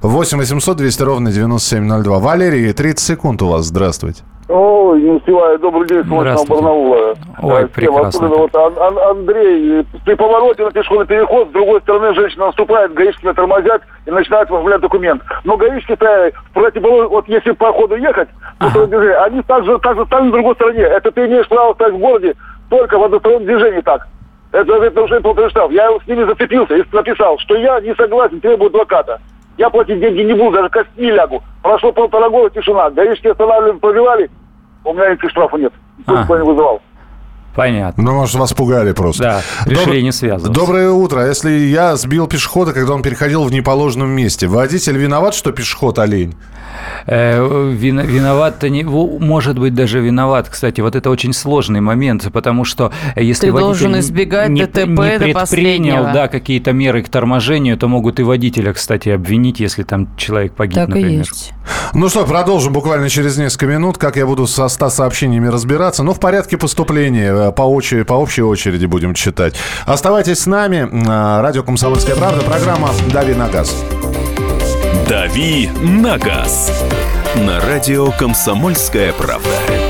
8 0.02 0.38
800 0.38 0.76
200 0.76 1.02
ровно 1.02 1.30
9702. 1.30 2.18
Валерий, 2.18 2.72
30 2.72 2.98
секунд 2.98 3.40
у 3.42 3.48
вас. 3.48 3.66
Здравствуйте. 3.66 4.24
Ой, 4.52 5.00
не 5.00 5.10
успеваю. 5.10 5.58
Добрый 5.60 5.86
день, 5.86 6.02
с. 6.02 6.44
Барнаула. 6.48 7.14
Ой, 7.40 7.68
прекрасно 7.68 8.26
вот 8.38 8.56
Ан- 8.56 8.78
Ан- 8.80 8.98
Андрей, 9.10 9.80
э, 9.80 9.84
при 10.04 10.14
повороте 10.14 10.64
на 10.64 10.72
пешеходный 10.72 11.06
переход, 11.06 11.48
с 11.48 11.52
другой 11.52 11.80
стороны 11.82 12.12
женщина 12.14 12.46
наступает, 12.46 12.92
гаишники 12.92 13.32
тормозят 13.32 13.82
и 14.06 14.10
начинают 14.10 14.50
оформлять 14.50 14.80
документ. 14.80 15.22
Но 15.44 15.56
гаишники-то 15.56 16.32
в 16.50 16.52
противоположном, 16.54 17.10
вот 17.12 17.28
если 17.28 17.52
по 17.52 17.72
ходу 17.72 17.94
ехать, 17.94 18.28
одностороннему 18.58 18.90
движению, 18.98 19.22
они 19.22 19.42
также, 19.42 19.78
также 19.78 20.04
стали 20.06 20.24
на 20.24 20.32
другой 20.32 20.54
стороне. 20.56 20.82
Это 20.82 21.12
ты 21.12 21.26
имеешь 21.26 21.48
право 21.48 21.72
стать 21.74 21.92
в 21.92 21.98
городе 21.98 22.34
только 22.70 22.98
в 22.98 23.04
одностороннем 23.04 23.46
движении 23.46 23.80
так. 23.82 24.08
Это, 24.50 24.72
это 24.82 25.02
уже 25.02 25.20
полтора 25.20 25.48
штраф. 25.50 25.70
Я 25.70 25.88
с 25.96 26.06
ними 26.08 26.24
зацепился 26.24 26.74
и 26.74 26.82
написал, 26.92 27.38
что 27.38 27.54
я 27.54 27.80
не 27.80 27.94
согласен, 27.94 28.40
требую 28.40 28.66
адвоката. 28.70 29.20
Я 29.58 29.70
платить 29.70 30.00
деньги 30.00 30.22
не 30.22 30.32
буду, 30.32 30.56
даже 30.56 30.70
кости 30.70 30.90
не 30.96 31.12
лягу. 31.12 31.40
Прошло 31.62 31.92
полтора 31.92 32.28
года, 32.30 32.50
тишина. 32.50 32.90
Гаишники 32.90 33.28
останавливали, 33.28 33.78
пробивали. 33.78 34.30
У 34.84 34.92
меня 34.92 35.10
никаких 35.10 35.30
штрафов 35.30 35.60
нет. 35.60 35.72
Никто 35.98 36.14
А. 36.34 36.38
не 36.38 36.44
вызывал. 36.44 36.80
Понятно. 37.54 38.04
Ну, 38.04 38.14
может, 38.14 38.36
вас 38.36 38.52
пугали 38.52 38.92
просто. 38.92 39.22
Да, 39.24 39.42
решили 39.66 40.00
не 40.02 40.12
связываться. 40.12 40.52
Доброе 40.52 40.90
утро. 40.90 41.26
Если 41.26 41.50
я 41.50 41.96
сбил 41.96 42.28
пешехода, 42.28 42.72
когда 42.72 42.94
он 42.94 43.02
переходил 43.02 43.42
в 43.42 43.50
неположенном 43.50 44.08
месте, 44.08 44.46
водитель 44.46 44.96
виноват, 44.96 45.34
что 45.34 45.50
пешеход 45.50 45.98
олень? 45.98 46.36
Э, 47.06 47.40
вин- 47.72 48.06
виноват, 48.06 48.62
не, 48.62 48.84
может 48.84 49.58
быть, 49.58 49.74
даже 49.74 49.98
виноват. 49.98 50.48
Кстати, 50.48 50.80
вот 50.80 50.94
это 50.94 51.10
очень 51.10 51.32
сложный 51.32 51.80
момент, 51.80 52.30
потому 52.32 52.64
что 52.64 52.92
э, 53.16 53.24
если 53.24 53.46
Ты 53.46 53.52
водитель 53.52 53.66
должен 53.66 53.92
не- 53.94 53.98
избегать 53.98 54.48
не, 54.50 54.62
ДТП 54.66 54.76
не 54.86 54.86
предпринял 55.18 55.34
последнего. 55.34 56.12
да, 56.14 56.28
какие-то 56.28 56.72
меры 56.72 57.02
к 57.02 57.08
торможению, 57.08 57.76
то 57.76 57.88
могут 57.88 58.20
и 58.20 58.22
водителя, 58.22 58.72
кстати, 58.72 59.08
обвинить, 59.08 59.58
если 59.58 59.82
там 59.82 60.16
человек 60.16 60.54
погиб, 60.54 60.76
Так 60.76 60.88
и 60.90 60.92
например. 60.92 61.18
есть. 61.18 61.52
Ну 61.92 62.08
что, 62.08 62.24
продолжим 62.24 62.72
буквально 62.72 63.08
через 63.08 63.36
несколько 63.36 63.66
минут, 63.66 63.98
как 63.98 64.16
я 64.16 64.26
буду 64.26 64.46
со 64.46 64.68
100 64.68 64.90
сообщениями 64.90 65.48
разбираться. 65.48 66.02
Ну, 66.02 66.14
в 66.14 66.20
порядке 66.20 66.56
поступления, 66.56 67.32
э, 67.32 67.52
по, 67.52 67.62
очереди, 67.62 68.04
по 68.04 68.14
общей 68.14 68.42
очереди 68.42 68.86
будем 68.86 69.14
читать. 69.14 69.54
Оставайтесь 69.86 70.40
с 70.40 70.46
нами. 70.46 70.88
Э, 70.90 71.40
Радио 71.40 71.62
«Комсомольская 71.62 72.14
правда», 72.14 72.42
программа 72.42 72.90
«Дави 73.12 73.34
на 73.34 73.48
газ». 73.48 73.74
«Дави 75.08 75.68
на 75.82 76.16
газ» 76.18 76.70
на 77.36 77.60
радио 77.60 78.10
«Комсомольская 78.12 79.12
правда». 79.12 79.89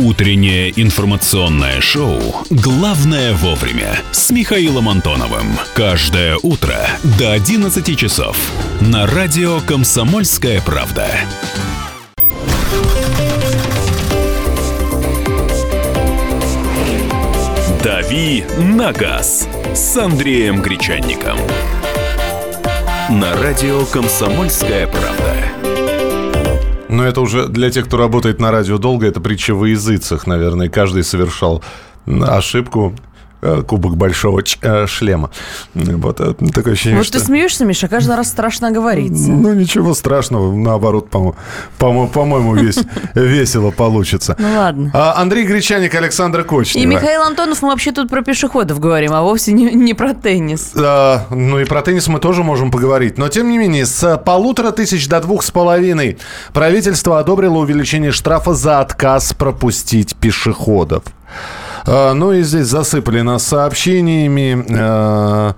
Утреннее 0.00 0.72
информационное 0.80 1.82
шоу 1.82 2.22
«Главное 2.48 3.34
вовремя» 3.34 4.00
с 4.12 4.30
Михаилом 4.30 4.88
Антоновым. 4.88 5.58
Каждое 5.74 6.38
утро 6.42 6.74
до 7.18 7.32
11 7.32 7.98
часов 7.98 8.38
на 8.80 9.06
радио 9.06 9.60
«Комсомольская 9.60 10.62
правда». 10.62 11.06
«Дави 17.84 18.46
на 18.56 18.92
газ» 18.92 19.46
с 19.74 19.96
Андреем 19.98 20.62
Гречанником. 20.62 21.36
На 23.10 23.34
радио 23.36 23.84
«Комсомольская 23.84 24.86
правда». 24.86 25.19
Но 26.90 27.04
это 27.04 27.20
уже 27.20 27.46
для 27.46 27.70
тех, 27.70 27.86
кто 27.86 27.96
работает 27.96 28.40
на 28.40 28.50
радио 28.50 28.76
долго, 28.76 29.06
это 29.06 29.20
притча 29.20 29.54
во 29.54 29.68
языцах, 29.68 30.26
наверное. 30.26 30.68
Каждый 30.68 31.04
совершал 31.04 31.62
ошибку. 32.06 32.96
Э, 33.42 33.62
Кубок 33.66 33.96
большого 33.96 34.42
э, 34.62 34.86
шлема. 34.86 35.30
Вот 35.74 36.20
э, 36.20 36.34
такое 36.52 36.74
ощущение, 36.74 36.98
Вот 36.98 37.06
что... 37.06 37.18
ты 37.18 37.24
смеешься, 37.24 37.64
Миша, 37.64 37.88
каждый 37.88 38.14
раз 38.16 38.28
страшно 38.28 38.70
говорится. 38.70 39.30
Ну, 39.30 39.54
ничего 39.54 39.94
страшного, 39.94 40.54
наоборот, 40.54 41.08
по- 41.08 41.34
по- 41.78 42.06
по-моему, 42.06 42.54
вес- 42.56 42.84
весело 43.14 43.70
получится. 43.70 44.36
Ну 44.38 44.58
ладно. 44.58 44.90
А, 44.92 45.14
Андрей 45.20 45.46
Гречаник, 45.46 45.94
Александр 45.94 46.44
Кочнева. 46.44 46.82
И 46.84 46.86
Михаил 46.86 47.22
Антонов, 47.22 47.62
мы 47.62 47.68
вообще 47.70 47.92
тут 47.92 48.10
про 48.10 48.22
пешеходов 48.22 48.78
говорим, 48.78 49.12
а 49.14 49.22
вовсе 49.22 49.52
не, 49.52 49.72
не 49.72 49.94
про 49.94 50.12
теннис. 50.12 50.72
А, 50.76 51.26
ну 51.30 51.58
и 51.58 51.64
про 51.64 51.80
теннис 51.80 52.08
мы 52.08 52.18
тоже 52.20 52.42
можем 52.42 52.70
поговорить. 52.70 53.16
Но, 53.16 53.28
тем 53.28 53.50
не 53.50 53.56
менее, 53.56 53.86
с 53.86 54.18
полутора 54.18 54.70
тысяч 54.70 55.08
до 55.08 55.20
двух 55.20 55.42
с 55.44 55.50
половиной 55.50 56.18
правительство 56.52 57.18
одобрило 57.18 57.56
увеличение 57.58 58.12
штрафа 58.12 58.52
за 58.52 58.80
отказ 58.80 59.32
пропустить 59.32 60.14
пешеходов. 60.16 61.04
А, 61.86 62.14
Ну 62.14 62.32
и 62.32 62.42
здесь 62.42 62.66
засыпали 62.66 63.20
нас 63.22 63.42
сообщениями. 63.44 64.64
А, 64.78 65.54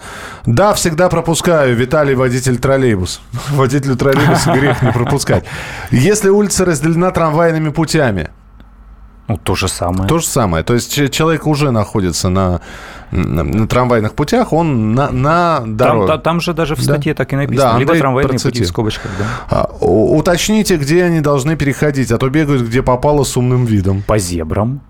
Да, 0.47 0.73
всегда 0.75 1.09
пропускаю. 1.09 1.77
Виталий, 1.77 2.15
водитель 2.15 2.59
троллейбус. 2.59 3.21
Водителю 3.51 3.97
троллейбуса 3.97 4.53
грех 4.53 4.83
не 4.83 4.93
пропускать. 4.93 5.45
Если 5.91 6.29
улица 6.31 6.65
разделена 6.65 7.11
трамвайными 7.11 7.71
путями, 7.71 8.29
Ну, 9.29 9.37
то 9.37 9.55
же 9.55 9.69
самое. 9.69 10.09
то 10.09 10.19
же 10.19 10.27
самое. 10.27 10.65
То 10.65 10.75
есть 10.75 10.93
че- 10.93 11.09
человек 11.09 11.47
уже 11.47 11.71
находится 11.71 12.29
на, 12.29 12.61
на, 13.13 13.43
на 13.45 13.67
трамвайных 13.69 14.15
путях, 14.15 14.53
он 14.53 14.95
на, 14.95 15.11
на 15.11 15.59
там, 15.61 15.77
дороге. 15.77 16.07
та- 16.09 16.19
там 16.19 16.41
же 16.41 16.53
даже 16.55 16.75
в 16.75 16.79
Да. 16.79 16.85
статье 16.85 17.15
так 17.15 17.33
и 17.33 17.37
Да, 17.37 17.43
написано. 17.43 17.79
Либо 17.79 17.93
Андрей 17.93 18.01
трамвайные 18.01 18.29
пути 18.33 18.43
процитирует. 18.43 18.69
в 18.69 18.73
скобочках, 18.73 19.11
да. 19.19 19.25
А, 19.51 19.71
уточните, 19.81 20.77
где 20.77 21.05
они 21.05 21.21
должны 21.21 21.57
переходить, 21.57 22.11
а 22.13 22.19
то 22.19 22.29
бегают, 22.29 22.63
где 22.63 22.83
попало 22.83 23.25
с 23.25 23.37
умным 23.37 23.65
видом. 23.65 24.03
По 24.07 24.19
зебрам. 24.19 24.81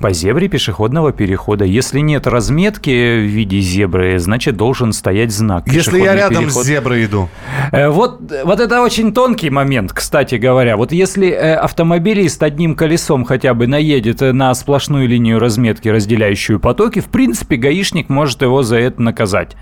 По 0.00 0.14
зебре 0.14 0.48
пешеходного 0.48 1.12
перехода. 1.12 1.66
Если 1.66 2.00
нет 2.00 2.26
разметки 2.26 2.88
в 2.90 3.24
виде 3.26 3.60
зебры, 3.60 4.18
значит 4.18 4.56
должен 4.56 4.94
стоять 4.94 5.30
знак. 5.30 5.64
Если 5.66 5.98
я 5.98 6.14
«Пешеходный 6.14 6.16
рядом 6.16 6.44
переход». 6.44 6.64
с 6.64 6.66
зеброй 6.66 7.04
иду. 7.04 7.28
Э, 7.70 7.88
Вот, 7.90 8.32
вот 8.44 8.60
это 8.60 8.80
очень 8.80 9.12
тонкий 9.12 9.50
момент, 9.50 9.92
кстати 9.92 10.36
говоря. 10.36 10.78
Вот 10.78 10.92
если 10.92 11.28
э, 11.28 11.54
автомобилист 11.54 12.42
одним 12.42 12.76
колесом 12.76 13.26
хотя 13.26 13.52
бы 13.52 13.66
наедет 13.66 14.22
э, 14.22 14.32
на 14.32 14.54
сплошную 14.54 15.06
линию 15.06 15.38
разметки, 15.38 15.88
разделяющую 15.88 16.58
потоки, 16.60 17.00
в 17.00 17.08
принципе, 17.10 17.56
гаишник 17.56 18.08
может 18.08 18.40
его 18.40 18.62
за 18.62 18.78
это 18.78 19.02
наказать. 19.02 19.54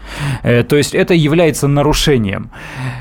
То 0.43 0.77
есть 0.77 0.95
это 0.95 1.15
является 1.15 1.67
нарушением. 1.67 2.51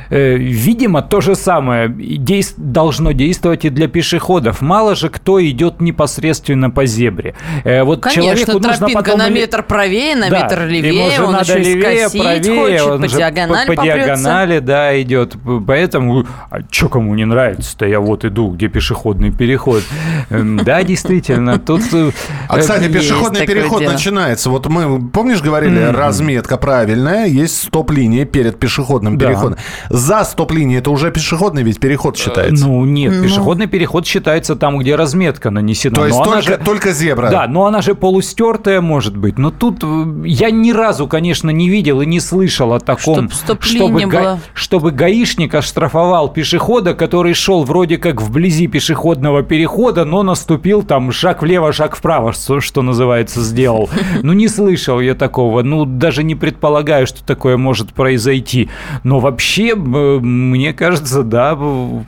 Видимо, 0.10 1.04
то 1.04 1.21
же 1.21 1.36
самое 1.36 1.88
дейс- 1.89 2.56
должно 2.58 3.12
действовать 3.12 3.65
и 3.65 3.69
для 3.69 3.88
пешеходов. 3.88 4.62
Мало 4.62 4.95
же 4.95 5.10
кто 5.10 5.43
идет 5.45 5.82
непосредственно 5.82 6.71
по 6.71 6.88
зебре. 6.88 7.26
Э, 7.63 7.83
Вот 7.83 8.01
Конечно, 8.01 8.23
человеку 8.23 8.51
нужно 8.53 8.77
тропинка 8.77 9.03
потом 9.03 9.19
на 9.19 9.29
метр 9.29 9.63
правее, 9.63 10.15
на 10.15 10.29
да, 10.29 10.43
метр 10.43 10.61
ему 10.61 10.69
левее, 10.71 11.11
же 11.11 11.23
он 11.23 11.31
надо 11.33 11.57
еще 11.57 11.59
левее, 11.59 12.09
скосить 12.09 12.21
правее, 12.21 12.61
хочет, 12.79 12.91
он 12.91 13.01
по 13.01 13.07
же 13.07 13.17
диагонали 13.17 13.67
по, 13.67 13.75
по 13.75 13.83
диагонали, 13.83 14.59
да, 14.59 15.01
идет. 15.01 15.35
Поэтому, 15.65 16.25
а 16.49 16.59
что 16.69 16.89
кому 16.89 17.15
не 17.15 17.25
нравится-то? 17.25 17.85
Я 17.85 17.99
вот 17.99 18.25
иду, 18.25 18.49
где 18.51 18.67
пешеходный 18.67 19.31
переход. 19.31 19.83
Да, 20.29 20.83
действительно, 20.87 21.57
тут... 21.59 21.81
э, 21.93 22.11
А, 22.47 22.59
кстати, 22.59 22.83
есть 22.83 22.93
пешеходный 22.93 23.45
переход 23.45 23.81
начинается. 23.81 24.49
Вот 24.49 24.67
мы, 24.67 25.09
помнишь, 25.09 25.41
говорили, 25.41 25.79
разметка 25.79 26.57
правильная, 26.57 27.25
есть 27.25 27.63
стоп-линия 27.63 28.25
перед 28.25 28.59
пешеходным 28.59 29.17
переходом. 29.17 29.57
За 29.89 30.23
стоп-линией 30.23 30.79
это 30.79 30.91
уже 30.91 31.11
пешеходный 31.11 31.63
ведь 31.63 31.79
переход 31.79 32.17
считается. 32.17 32.67
Ну, 32.67 32.85
нет, 32.85 33.21
пешеходный 33.21 33.67
переход 33.67 34.05
считается 34.05 34.55
там, 34.55 34.77
где 34.77 34.95
разметка 34.95 35.49
нанесена. 35.49 35.95
То 35.95 36.05
есть 36.05 36.63
только 36.63 36.91
зебра 36.91 37.16
зебра. 37.17 37.30
Да, 37.30 37.47
но 37.47 37.65
она 37.65 37.82
же 37.82 37.95
полустертая 37.95 38.82
может 38.82 39.15
быть. 39.17 39.38
Но 39.38 39.51
тут 39.51 39.80
э, 39.84 40.06
я 40.25 40.51
ни 40.51 40.71
разу, 40.71 41.08
конечно, 41.08 41.49
не 41.49 41.69
видел 41.69 42.01
и 42.01 42.06
не 42.06 42.19
слышал 42.19 42.73
о 42.73 42.80
таком, 42.80 43.30
Чтоб 43.30 43.63
чтобы, 43.63 44.01
га- 44.06 44.19
было. 44.21 44.39
чтобы 44.53 44.91
гаишник 44.91 45.53
оштрафовал 45.56 46.30
пешехода, 46.30 46.93
который 46.93 47.34
шел 47.34 47.63
вроде 47.63 47.97
как 47.97 48.21
вблизи 48.21 48.67
пешеходного 48.67 49.43
перехода, 49.43 50.06
но 50.06 50.23
наступил 50.23 50.84
там 50.84 51.12
шаг 51.12 51.41
влево, 51.41 51.71
шаг 51.73 51.95
вправо, 51.95 52.34
что, 52.34 52.60
что 52.60 52.82
называется, 52.82 53.41
сделал. 53.41 53.89
Ну, 54.23 54.34
не 54.34 54.47
слышал 54.47 54.99
я 54.99 55.15
такого. 55.15 55.62
Ну, 55.62 55.86
даже 55.86 56.23
не 56.23 56.36
предполагаю, 56.36 57.08
что 57.08 57.23
такое 57.23 57.56
может 57.58 57.93
произойти. 57.93 58.69
Но 59.03 59.19
вообще, 59.19 59.69
э, 59.69 59.73
мне 59.75 60.73
кажется, 60.73 61.23
да, 61.23 61.58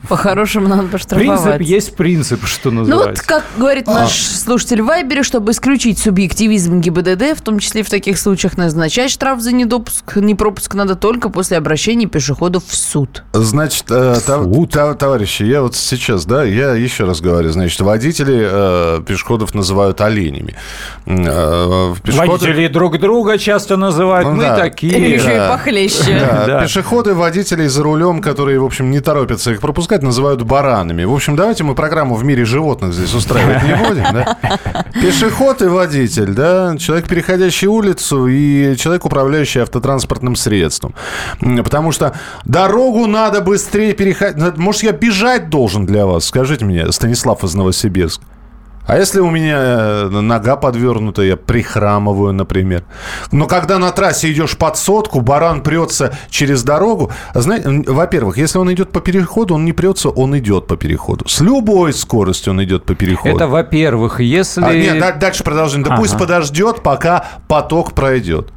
По-хорошему 0.08 0.68
надо 0.68 0.84
поштрафовать. 0.88 1.42
принцип 1.44 1.60
есть 1.68 1.96
принцип, 1.96 2.44
что 2.46 2.70
Ну 2.70 2.80
вот, 2.84 2.88
называется. 2.88 3.26
как 3.26 3.44
говорит 3.56 3.86
наш 3.86 4.12
слушатель 4.12 4.82
в 4.82 4.88
Вайбере, 5.00 5.22
чтобы 5.22 5.52
исключить 5.52 5.98
субъективизм 5.98 6.78
ГИБДД, 6.80 7.34
в 7.34 7.40
том 7.40 7.58
числе 7.58 7.80
и 7.80 7.84
в 7.84 7.88
таких 7.88 8.18
случаях 8.18 8.58
назначать 8.58 9.10
штраф 9.10 9.40
за 9.40 9.50
недопуск, 9.52 10.16
непропуск 10.16 10.74
надо 10.74 10.94
только 10.94 11.30
после 11.30 11.56
обращения 11.56 12.04
пешеходов 12.04 12.64
в 12.66 12.76
суд. 12.76 13.22
Значит, 13.32 13.86
э, 13.90 14.16
тов- 14.26 14.68
тов- 14.70 14.98
товарищи, 14.98 15.42
я 15.44 15.62
вот 15.62 15.74
сейчас, 15.74 16.26
да, 16.26 16.44
я 16.44 16.74
еще 16.74 17.04
раз 17.04 17.22
говорю, 17.22 17.48
значит, 17.50 17.80
водители 17.80 18.46
э, 18.46 19.00
пешеходов 19.06 19.54
называют 19.54 20.02
оленями. 20.02 20.54
Э, 21.06 21.94
пешеходы- 22.04 22.26
Водители 22.28 22.68
друг 22.68 22.98
друга 22.98 23.38
часто 23.38 23.78
называют, 23.78 24.28
Ну 24.28 24.34
мы 24.34 24.42
да. 24.42 24.56
такие. 24.56 24.92
Или 24.98 25.14
еще 25.14 25.24
да. 25.28 25.46
и 25.46 25.48
похлеще. 25.48 26.20
Да, 26.20 26.44
Да. 26.46 26.60
Пешеходы, 26.62 27.14
водителей 27.14 27.68
за 27.68 27.82
рулем, 27.82 28.20
которые, 28.20 28.60
в 28.60 28.66
общем, 28.66 28.90
не 28.90 29.00
торопятся 29.00 29.50
их 29.52 29.60
пропускать, 29.62 30.02
называют 30.02 30.42
баранами. 30.42 31.04
В 31.04 31.14
общем, 31.14 31.36
давайте 31.36 31.64
мы 31.64 31.74
программу 31.74 32.16
в 32.16 32.24
мире 32.24 32.44
животных 32.44 32.92
здесь 32.92 33.14
устраивать 33.14 33.62
не 33.62 33.74
будем, 33.76 34.04
да? 34.12 34.36
Пешеход 34.94 35.62
и 35.62 35.66
водитель, 35.66 36.32
да, 36.32 36.76
человек, 36.78 37.08
переходящий 37.08 37.66
улицу, 37.66 38.26
и 38.26 38.76
человек, 38.76 39.04
управляющий 39.04 39.60
автотранспортным 39.60 40.36
средством. 40.36 40.94
Потому 41.40 41.92
что 41.92 42.18
дорогу 42.44 43.06
надо 43.06 43.40
быстрее 43.40 43.92
переходить. 43.92 44.56
Может, 44.56 44.82
я 44.82 44.92
бежать 44.92 45.50
должен 45.50 45.86
для 45.86 46.06
вас? 46.06 46.24
Скажите 46.26 46.64
мне, 46.64 46.90
Станислав 46.92 47.44
из 47.44 47.54
Новосибирска. 47.54 48.24
А 48.90 48.98
если 48.98 49.20
у 49.20 49.30
меня 49.30 49.56
э, 49.56 50.08
нога 50.08 50.56
подвернута, 50.56 51.22
я 51.22 51.36
прихрамываю, 51.36 52.32
например. 52.32 52.82
Но 53.30 53.46
когда 53.46 53.78
на 53.78 53.92
трассе 53.92 54.32
идешь 54.32 54.56
под 54.56 54.76
сотку, 54.76 55.20
баран 55.20 55.62
прется 55.62 56.12
через 56.28 56.64
дорогу. 56.64 57.12
Знаете, 57.32 57.84
во-первых, 57.86 58.36
если 58.36 58.58
он 58.58 58.72
идет 58.72 58.90
по 58.90 59.00
переходу, 59.00 59.54
он 59.54 59.64
не 59.64 59.72
прется, 59.72 60.08
он 60.08 60.36
идет 60.36 60.66
по 60.66 60.76
переходу. 60.76 61.28
С 61.28 61.40
любой 61.40 61.92
скоростью 61.92 62.52
он 62.52 62.64
идет 62.64 62.84
по 62.84 62.96
переходу. 62.96 63.36
Это 63.36 63.46
во-первых, 63.46 64.18
если... 64.18 64.64
А, 64.64 64.74
нет, 64.74 64.98
да- 64.98 65.12
дальше 65.12 65.44
продолжим. 65.44 65.84
Да 65.84 65.90
Ага. 65.92 66.00
пусть 66.00 66.18
подождет, 66.18 66.82
пока 66.82 67.26
поток 67.46 67.92
пройдет. 67.92 68.50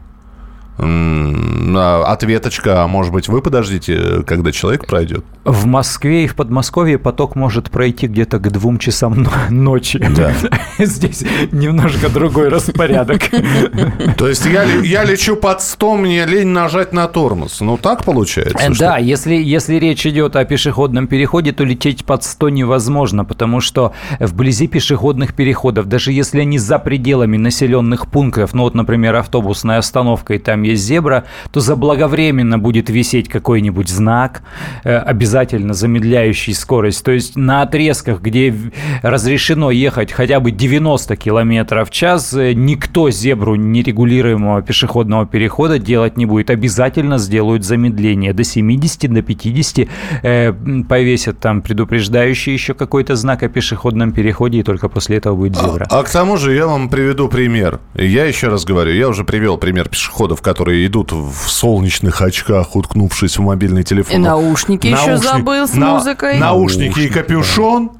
А, 0.78 2.04
Ответочка, 2.08 2.84
а 2.84 2.88
может 2.88 3.14
быть, 3.14 3.28
вы 3.28 3.42
подождите, 3.42 4.24
когда 4.26 4.52
человек 4.52 4.88
пройдет? 4.88 5.24
В 5.46 5.66
Москве 5.66 6.24
и 6.24 6.28
в 6.28 6.36
Подмосковье 6.36 6.98
поток 6.98 7.36
может 7.36 7.70
пройти 7.70 8.08
где-то 8.08 8.40
к 8.40 8.52
двум 8.52 8.80
часам 8.80 9.24
но- 9.24 9.32
ночи. 9.50 10.04
Здесь 10.80 11.24
немножко 11.52 12.10
другой 12.10 12.50
распорядок. 12.50 13.22
То 14.18 14.28
есть 14.28 14.46
я, 14.46 14.64
я 14.64 15.04
лечу 15.04 15.36
под 15.36 15.62
100, 15.62 15.96
мне 15.98 16.26
лень 16.26 16.48
нажать 16.48 16.94
на 16.94 17.08
тормоз. 17.08 17.62
Ну, 17.62 17.78
так 17.78 18.04
получается? 18.04 18.58
Э, 18.60 18.72
Да, 18.78 18.98
если, 18.98 19.36
если 19.36 19.76
речь 19.76 20.06
идет 20.08 20.36
о 20.36 20.46
пешеходном 20.46 21.08
переходе, 21.08 21.52
то 21.52 21.64
лететь 21.64 22.06
под 22.06 22.24
100 22.24 22.50
невозможно, 22.50 23.26
потому 23.26 23.60
что 23.62 23.94
вблизи 24.20 24.68
пешеходных 24.68 25.34
переходов, 25.34 25.88
даже 25.88 26.12
если 26.12 26.40
они 26.42 26.58
за 26.58 26.80
пределами 26.80 27.38
населенных 27.38 28.08
пунктов, 28.08 28.54
ну 28.54 28.64
вот, 28.64 28.74
например, 28.74 29.16
автобусная 29.16 29.78
остановка, 29.78 30.34
и 30.34 30.40
там 30.40 30.62
есть 30.63 30.84
зебра, 30.84 31.26
то 31.52 31.60
заблаговременно 31.60 32.60
будет 32.60 32.89
висеть 32.89 33.30
какой-нибудь 33.30 33.89
знак, 33.89 34.43
э, 34.84 34.95
обязательно 34.95 35.73
замедляющий 35.73 36.54
скорость. 36.54 37.04
То 37.04 37.12
есть 37.12 37.36
на 37.36 37.62
отрезках, 37.62 38.21
где 38.21 38.54
разрешено 39.02 39.71
ехать 39.71 40.12
хотя 40.12 40.39
бы 40.39 40.52
90 40.52 41.15
километров 41.15 41.89
в 41.89 41.91
час, 41.91 42.34
э, 42.34 42.54
никто 42.54 43.10
зебру 43.10 43.56
нерегулируемого 43.56 44.62
пешеходного 44.62 45.26
перехода 45.26 45.80
делать 45.80 46.17
не 46.17 46.26
будет. 46.26 46.49
Обязательно 46.49 47.17
сделают 47.17 47.63
замедление 47.63 48.34
до 48.34 48.43
70, 48.43 49.13
до 49.13 49.21
50, 49.21 49.88
э, 50.23 50.54
повесят 50.88 51.39
там 51.39 51.62
предупреждающий 51.62 52.54
еще 52.54 52.73
какой-то 52.73 53.15
знак 53.15 53.43
о 53.43 53.49
пешеходном 53.49 54.12
переходе, 54.12 54.60
и 54.60 54.63
только 54.63 54.89
после 54.89 55.17
этого 55.17 55.36
будет 55.36 55.56
зебра. 55.56 55.88
А 55.89 56.04
к 56.04 56.10
тому 56.10 56.38
же 56.38 56.54
я 56.54 56.67
вам 56.67 56.89
приведу 56.89 57.28
пример. 57.28 57.80
Я 57.95 58.26
еще 58.26 58.47
раз 58.47 58.65
говорю, 58.65 58.91
я 58.91 59.10
уже 59.10 59.23
привел 59.23 59.58
пример 59.58 59.89
пешеходов, 59.89 60.41
которые 60.41 60.53
идут 60.62 61.12
в 61.12 61.50
солнечных 61.50 62.22
очках, 62.22 62.76
уткнувшись 62.76 63.38
в 63.38 63.42
мобильный 63.42 63.84
телефон. 63.84 64.16
И 64.16 64.18
наушники 64.20 64.88
еще 64.88 65.18
забыл 65.18 65.68
с 65.68 65.74
на- 65.74 65.96
музыкой. 65.96 66.38
Наушники 66.39 67.00
и 67.00 67.10
капюшон. 67.10 67.92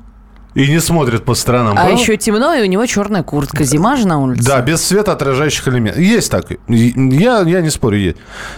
И 0.56 0.68
не 0.68 0.80
смотрят 0.80 1.26
по 1.26 1.34
сторонам. 1.34 1.72
А 1.80 1.86
Правда? 1.86 2.00
еще 2.00 2.16
темно, 2.16 2.54
и 2.54 2.62
у 2.62 2.66
него 2.66 2.86
черная 2.86 3.24
куртка. 3.24 3.64
Зима 3.64 3.96
же 3.96 4.08
на 4.08 4.20
улице. 4.20 4.46
Да, 4.48 4.62
без 4.62 4.84
светоотражающих 4.86 5.68
элементов. 5.68 6.00
Есть 6.00 6.30
так. 6.30 6.46
Я, 6.68 7.42
я 7.42 7.62
не 7.62 7.72
спорю, 7.72 7.98
есть. 7.98 8.18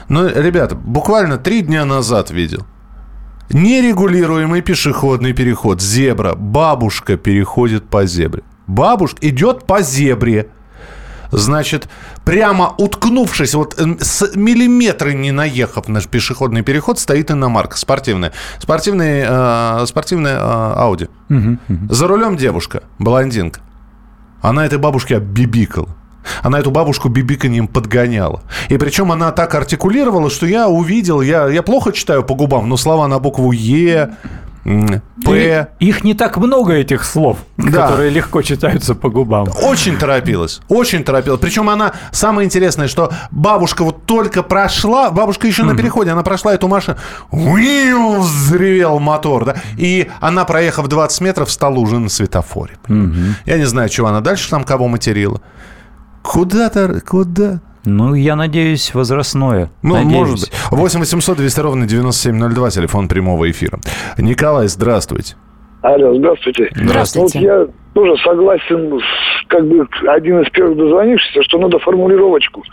Но, 0.09 0.27
ребята, 0.27 0.75
буквально 0.75 1.37
три 1.37 1.61
дня 1.61 1.85
назад 1.85 2.31
видел. 2.31 2.65
Нерегулируемый 3.49 4.61
пешеходный 4.61 5.31
переход. 5.31 5.81
Зебра. 5.81 6.35
Бабушка 6.35 7.15
переходит 7.15 7.87
по 7.87 8.05
зебре. 8.05 8.43
Бабушка 8.67 9.25
идет 9.29 9.65
по 9.65 9.81
зебре. 9.81 10.49
Значит, 11.31 11.87
прямо 12.23 12.73
уткнувшись, 12.77 13.53
вот 13.53 13.79
э, 13.79 13.97
с 13.99 14.35
миллиметра 14.35 15.11
не 15.11 15.31
наехав 15.31 15.87
на 15.87 16.01
пешеходный 16.01 16.61
переход, 16.61 16.99
стоит 16.99 17.31
иномарка 17.31 17.77
спортивная. 17.77 18.31
Спортивный, 18.59 19.23
э, 19.27 19.85
спортивная 19.87 20.35
э, 20.35 20.73
Ауди. 20.75 21.07
За 21.89 22.07
рулем 22.07 22.37
девушка, 22.37 22.83
блондинка. 22.99 23.61
Она 24.41 24.65
этой 24.65 24.77
бабушке 24.77 25.17
оббибикала. 25.17 25.89
Она 26.41 26.59
эту 26.59 26.71
бабушку 26.71 27.09
бибиканьем 27.09 27.67
подгоняла. 27.67 28.41
И 28.69 28.77
причем 28.77 29.11
она 29.11 29.31
так 29.31 29.53
артикулировала, 29.55 30.29
что 30.29 30.45
я 30.45 30.67
увидел, 30.67 31.21
я, 31.21 31.47
я 31.47 31.63
плохо 31.63 31.91
читаю 31.91 32.23
по 32.23 32.35
губам, 32.35 32.69
но 32.69 32.77
слова 32.77 33.07
на 33.07 33.19
букву 33.19 33.51
Е, 33.51 34.15
П. 34.65 35.67
И 35.79 35.85
Их 35.85 36.03
не 36.03 36.15
так 36.15 36.37
много, 36.37 36.73
этих 36.73 37.03
слов, 37.05 37.37
Да. 37.57 37.87
которые 37.87 38.09
легко 38.09 38.41
читаются 38.41 38.95
по 38.95 39.09
губам. 39.09 39.47
Очень 39.63 39.95
торопилась, 39.97 40.59
очень 40.67 41.03
торопилась. 41.03 41.39
Причем 41.39 41.69
она, 41.69 41.93
самое 42.11 42.45
интересное, 42.47 42.87
что 42.87 43.11
бабушка 43.31 43.83
вот 43.83 44.05
только 44.05 44.41
прошла, 44.41 45.11
бабушка 45.11 45.45
еще 45.47 45.63
на 45.63 45.75
переходе, 45.77 46.11
она 46.11 46.23
прошла 46.23 46.53
эту 46.55 46.67
машину, 46.67 46.97
уиу, 47.31 48.21
взревел 48.21 48.99
мотор, 48.99 49.45
да, 49.45 49.55
и 49.77 50.09
она, 50.19 50.45
проехав 50.45 50.87
20 50.87 51.21
метров, 51.21 51.51
стала 51.51 51.75
уже 51.77 51.99
на 51.99 52.09
светофоре. 52.09 52.73
понимаешь? 52.83 53.35
Я 53.45 53.57
не 53.57 53.65
знаю, 53.65 53.89
чего 53.89 54.07
она 54.07 54.21
дальше 54.21 54.49
там 54.49 54.63
кого 54.63 54.87
материла. 54.87 55.41
Куда-то, 56.23 57.01
куда? 57.07 57.59
Ну, 57.85 58.13
я 58.13 58.35
надеюсь, 58.35 58.93
возрастное. 58.93 59.69
Ну, 59.81 59.95
Надеюсь. 59.95 60.15
может 60.15 60.39
быть. 60.39 60.51
8 60.71 60.99
800 60.99 61.37
200 61.37 61.59
ровно 61.59 61.87
9702, 61.87 62.69
телефон 62.71 63.07
прямого 63.07 63.49
эфира. 63.49 63.79
Николай, 64.17 64.67
здравствуйте. 64.67 65.35
Алло, 65.81 66.15
здравствуйте. 66.15 66.69
Здравствуйте. 66.73 67.39
Ну, 67.39 67.47
вот 67.47 67.67
я 67.67 67.67
тоже 67.93 68.17
согласен 68.23 68.99
с, 68.99 69.47
как 69.47 69.67
бы, 69.67 69.87
один 70.07 70.41
из 70.41 70.49
первых 70.49 70.77
дозвонившихся, 70.77 71.43
что 71.43 71.59
надо 71.59 71.77
формулировочку 71.77 72.63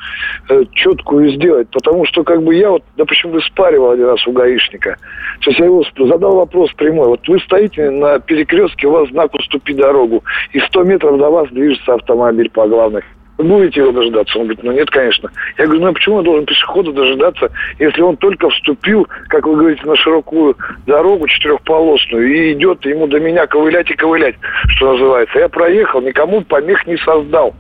э, 0.48 0.64
четкую 0.72 1.31
сделать, 1.35 1.68
потому 1.70 2.07
что, 2.07 2.25
как 2.25 2.42
бы, 2.42 2.55
я 2.55 2.70
вот, 2.70 2.83
допустим, 2.96 3.33
выспаривал 3.33 3.90
один 3.90 4.07
раз 4.07 4.27
у 4.27 4.33
гаишника. 4.33 4.96
То 5.42 5.51
есть 5.51 5.61
я 5.61 5.66
его 5.66 5.85
задал 5.98 6.37
вопрос 6.37 6.72
прямой. 6.72 7.09
Вот 7.09 7.29
вы 7.29 7.38
стоите 7.40 7.90
на 7.90 8.18
перекрестке, 8.18 8.87
у 8.87 8.92
вас 8.92 9.11
знак 9.11 9.35
«Уступи 9.35 9.75
дорогу», 9.75 10.25
и 10.53 10.61
100 10.61 10.85
метров 10.85 11.18
до 11.18 11.29
вас 11.29 11.48
движется 11.51 11.92
автомобиль 11.92 12.48
по 12.51 12.66
главной. 12.66 13.03
Будете 13.38 13.81
его 13.81 13.92
дожидаться? 13.92 14.38
Он 14.38 14.45
говорит, 14.45 14.62
ну 14.62 14.73
нет, 14.73 14.90
конечно. 14.90 15.31
Я 15.59 15.64
говорю, 15.64 15.81
ну 15.81 15.88
а 15.88 15.92
почему 15.92 16.18
я 16.18 16.23
должен 16.23 16.47
пешехода 16.47 16.92
дожидаться, 16.92 17.51
если 17.79 18.03
он 18.03 18.16
только 18.16 18.51
вступил, 18.51 19.09
как 19.29 19.47
вы 19.47 19.57
говорите, 19.57 19.87
на 19.87 19.97
широкую 19.97 20.57
дорогу 20.87 21.27
четырехполосную 21.27 22.33
и 22.33 22.53
идет 22.53 22.85
ему 22.85 23.07
до 23.07 23.18
меня 23.18 23.47
ковылять 23.47 23.90
и 23.90 23.95
ковылять, 23.95 24.37
что 24.68 24.92
называется. 24.92 25.38
Я 25.38 25.49
проехал, 25.49 26.03
никому 26.03 26.42
помех 26.42 26.87
не 26.87 26.97
создал. 26.99 27.55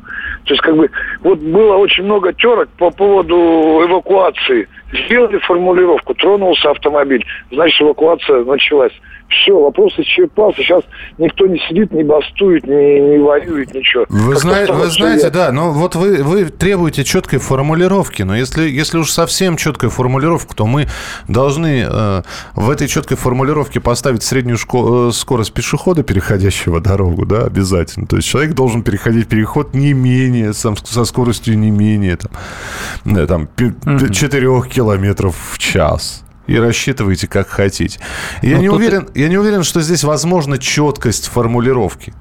То 0.44 0.54
есть, 0.54 0.62
как 0.62 0.76
бы, 0.76 0.90
вот 1.20 1.38
было 1.38 1.76
очень 1.76 2.04
много 2.04 2.32
терок 2.32 2.68
по 2.78 2.90
поводу 2.90 3.36
эвакуации. 3.84 4.68
Сделали 4.92 5.38
формулировку, 5.38 6.14
тронулся 6.14 6.70
автомобиль, 6.70 7.24
значит, 7.50 7.80
эвакуация 7.80 8.44
началась. 8.44 8.92
Все, 9.42 9.58
вопрос 9.58 9.92
исчерпался. 9.98 10.58
Сейчас 10.62 10.82
никто 11.18 11.46
не 11.46 11.58
сидит, 11.68 11.92
не 11.92 12.04
бастует, 12.04 12.66
не, 12.66 13.00
не 13.00 13.18
воюет, 13.18 13.72
ничего. 13.74 14.04
Вы, 14.08 14.36
зна- 14.36 14.64
вы 14.68 14.86
знаете, 14.88 15.24
я- 15.24 15.30
да, 15.30 15.52
но 15.52 15.72
вот 15.72 15.94
вы, 15.96 16.22
вы 16.22 16.44
требуете 16.46 17.02
четкой 17.04 17.38
формулировки, 17.38 18.22
но 18.22 18.36
если, 18.36 18.68
если 18.68 18.98
уж 18.98 19.10
совсем 19.10 19.56
четкая 19.56 19.90
формулировка, 19.90 20.54
то 20.54 20.66
мы 20.66 20.86
должны 21.28 21.86
э, 21.88 22.22
в 22.54 22.70
этой 22.70 22.88
четкой 22.88 23.16
формулировке 23.16 23.80
поставить 23.80 24.22
среднюю 24.22 24.56
шко- 24.58 25.08
э, 25.08 25.12
скорость 25.12 25.52
пешехода, 25.52 26.02
переходящего 26.02 26.80
дорогу, 26.80 27.24
да, 27.26 27.44
обязательно. 27.44 28.06
То 28.06 28.16
есть 28.16 28.28
человек 28.28 28.54
должен 28.54 28.82
переходить 28.82 29.28
переход 29.28 29.74
не 29.74 29.92
менее, 29.94 30.52
сам- 30.52 30.76
со 30.76 31.04
скоростью 31.04 31.58
не 31.58 31.70
менее 31.70 32.16
там, 32.16 33.16
э, 33.16 33.26
там, 33.26 33.48
4 34.12 34.62
километров 34.68 35.34
в 35.52 35.58
час. 35.58 36.24
И 36.46 36.56
рассчитывайте, 36.56 37.28
как 37.28 37.48
хотите. 37.48 38.00
Я, 38.42 38.58
не 38.58 38.68
уверен, 38.68 39.08
я 39.14 39.28
не 39.28 39.38
уверен, 39.38 39.62
что 39.62 39.80
здесь 39.80 40.04
возможна 40.04 40.58
четкость 40.58 41.26
формулировки. 41.28 42.14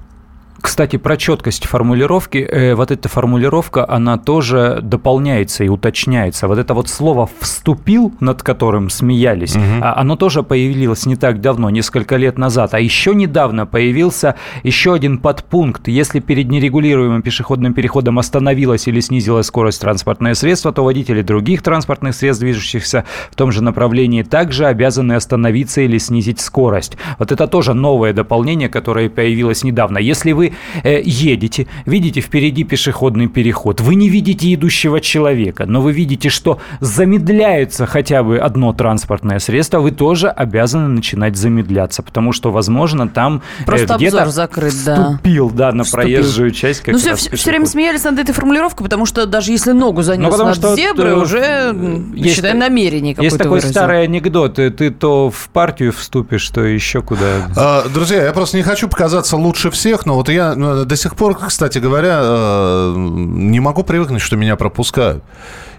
Кстати, 0.62 0.98
про 0.98 1.18
четкость 1.18 1.66
формулировки. 1.66 2.38
Э, 2.38 2.76
вот 2.76 2.92
эта 2.92 3.10
формулировка, 3.10 3.90
она 3.90 4.18
тоже 4.18 4.80
дополняется 4.82 5.64
и 5.64 5.70
уточняется. 5.70 6.48
Вот 6.48 6.60
это 6.60 6.76
вот 6.76 6.88
слово 6.88 7.28
«вступил», 7.40 8.14
над 8.20 8.44
которым 8.44 8.90
смеялись, 8.90 9.56
а, 9.82 10.00
оно 10.00 10.16
тоже 10.16 10.44
появилось 10.44 11.06
не 11.06 11.16
так 11.16 11.42
давно, 11.42 11.70
несколько 11.72 12.16
лет 12.16 12.38
назад. 12.38 12.74
А 12.76 12.80
еще 12.80 13.16
недавно 13.16 13.66
появился 13.66 14.36
еще 14.64 14.94
один 14.94 15.18
подпункт. 15.18 15.88
Если 15.88 16.20
перед 16.20 16.50
нерегулируемым 16.50 17.24
пешеходным 17.24 17.74
переходом 17.74 18.20
остановилась 18.20 18.88
или 18.88 19.00
снизилась 19.00 19.48
скорость 19.48 19.82
транспортное 19.82 20.36
средство, 20.36 20.72
то 20.72 20.84
водители 20.84 21.24
других 21.24 21.64
транспортных 21.64 22.14
средств, 22.14 22.42
движущихся 22.42 23.06
в 23.32 23.36
том 23.36 23.52
же 23.52 23.64
направлении, 23.64 24.22
также 24.22 24.68
обязаны 24.68 25.14
остановиться 25.14 25.82
или 25.82 25.98
снизить 25.98 26.40
скорость. 26.40 26.98
Вот 27.18 27.32
это 27.32 27.48
тоже 27.48 27.74
новое 27.74 28.14
дополнение, 28.14 28.70
которое 28.70 29.10
появилось 29.10 29.64
недавно. 29.64 29.98
Если 29.98 30.34
вы 30.34 30.51
э, 30.84 31.02
едете, 31.04 31.68
видите 31.86 32.22
впереди 32.22 32.64
пешеходный 32.64 33.28
переход, 33.28 33.82
вы 33.82 33.96
не 33.96 34.10
видите 34.10 34.54
идущего 34.54 35.00
человека, 35.02 35.66
но 35.66 35.82
вы 35.82 35.92
видите, 35.92 36.30
что 36.30 36.60
замедляется 37.06 37.86
хотя 37.86 38.24
бы 38.24 38.38
одно 38.38 38.74
транспортное 38.74 39.40
средство, 39.40 39.80
вы 39.80 39.92
тоже 39.92 40.30
обязаны 40.30 40.88
начинать 40.88 41.36
замедляться, 41.36 42.04
потому 42.04 42.32
что, 42.32 42.52
возможно, 42.52 43.08
там 43.08 43.42
э, 43.68 43.86
где-то 43.96 44.30
закрыт, 44.30 44.74
да. 44.86 44.96
вступил, 45.10 45.50
да, 45.50 45.72
на 45.72 45.84
Вступил. 45.84 46.04
проезжую 46.06 46.52
часть. 46.52 46.82
Как 46.82 46.94
Ну, 46.94 47.00
все, 47.00 47.16
все, 47.16 47.50
время 47.50 47.66
смеялись 47.66 48.04
над 48.04 48.20
этой 48.20 48.34
формулировкой, 48.34 48.86
потому 48.86 49.06
что 49.06 49.26
даже 49.26 49.52
если 49.52 49.72
ногу 49.72 50.02
занес 50.04 50.24
Ну, 50.26 50.32
потому 50.32 50.50
над 50.50 50.58
что, 50.58 50.76
зеброй, 50.76 51.12
э, 51.12 51.16
уже, 51.16 51.38
м, 51.40 52.14
есть- 52.14 52.36
считай, 52.36 52.54
намерение 52.54 53.14
какое-то 53.14 53.26
Есть 53.36 53.38
такой 53.38 53.52
выразил. 53.52 53.72
старый 53.72 54.04
анекдот. 54.04 54.60
э, 54.60 54.70
Ты 54.72 54.90
то 54.92 55.30
в 55.30 55.50
партию 55.50 55.92
вступишь, 55.92 56.48
то 56.50 56.62
еще 56.62 57.02
куда. 57.02 57.48
А, 57.56 57.84
Друзья, 57.94 58.24
я 58.24 58.32
просто 58.32 58.58
не 58.58 58.64
хочу 58.64 58.88
показаться 58.88 59.36
лучше 59.38 59.70
всех, 59.72 60.06
но 60.06 60.16
вот 60.16 60.30
я 60.30 60.41
э, 60.42 60.86
до 60.86 60.96
сих 60.96 61.16
пор, 61.16 61.38
кстати 61.38 61.80
говоря, 61.80 62.20
э, 62.22 62.94
не 62.96 63.60
могу 63.60 63.84
привыкнуть, 63.84 64.22
что 64.22 64.36
меня 64.38 64.56
пропускают. 64.56 65.24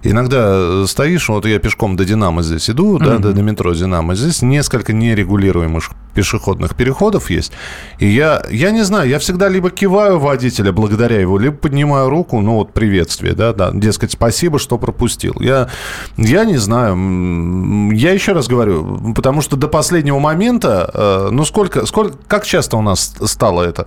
Иногда 0.03 0.83
э, 0.83 0.85
стоишь, 0.89 1.29
вот 1.29 1.47
я 1.47 1.59
пешком 1.59 1.97
до 1.97 2.05
Динамо 2.05 2.43
здесь 2.43 2.69
иду, 2.71 2.99
да, 2.99 3.19
до, 3.19 3.33
до 3.33 3.43
метро 3.43 3.73
Динамо. 3.73 4.15
Здесь 4.15 4.43
несколько 4.43 4.93
нерегулируемых 4.93 5.91
пешеходных 6.15 6.75
переходов 6.75 7.31
есть. 7.31 7.53
И 7.99 8.07
я, 8.07 8.43
я 8.51 8.71
не 8.71 8.83
знаю, 8.85 9.09
я 9.09 9.19
всегда 9.19 9.49
либо 9.49 9.71
киваю 9.71 10.19
водителя 10.19 10.73
благодаря 10.73 11.19
его, 11.21 11.39
либо 11.39 11.57
поднимаю 11.57 12.11
руку, 12.11 12.41
ну 12.41 12.57
вот 12.57 12.73
приветствие, 12.75 13.33
да, 13.35 13.53
да, 13.53 13.71
дескать, 13.73 14.13
спасибо, 14.13 14.59
что 14.59 14.77
пропустил. 14.77 15.35
Я, 15.41 15.69
я 16.17 16.45
не 16.45 16.59
знаю, 16.59 17.93
я 17.95 18.13
еще 18.13 18.33
раз 18.33 18.47
говорю, 18.49 19.15
потому 19.15 19.41
что 19.41 19.57
до 19.57 19.69
последнего 19.69 20.19
момента, 20.19 20.91
э, 20.93 21.29
ну 21.31 21.45
сколько, 21.45 21.87
сколько, 21.87 22.17
как 22.29 22.45
часто 22.45 22.77
у 22.77 22.83
нас 22.83 23.15
стало 23.25 23.63
это? 23.63 23.87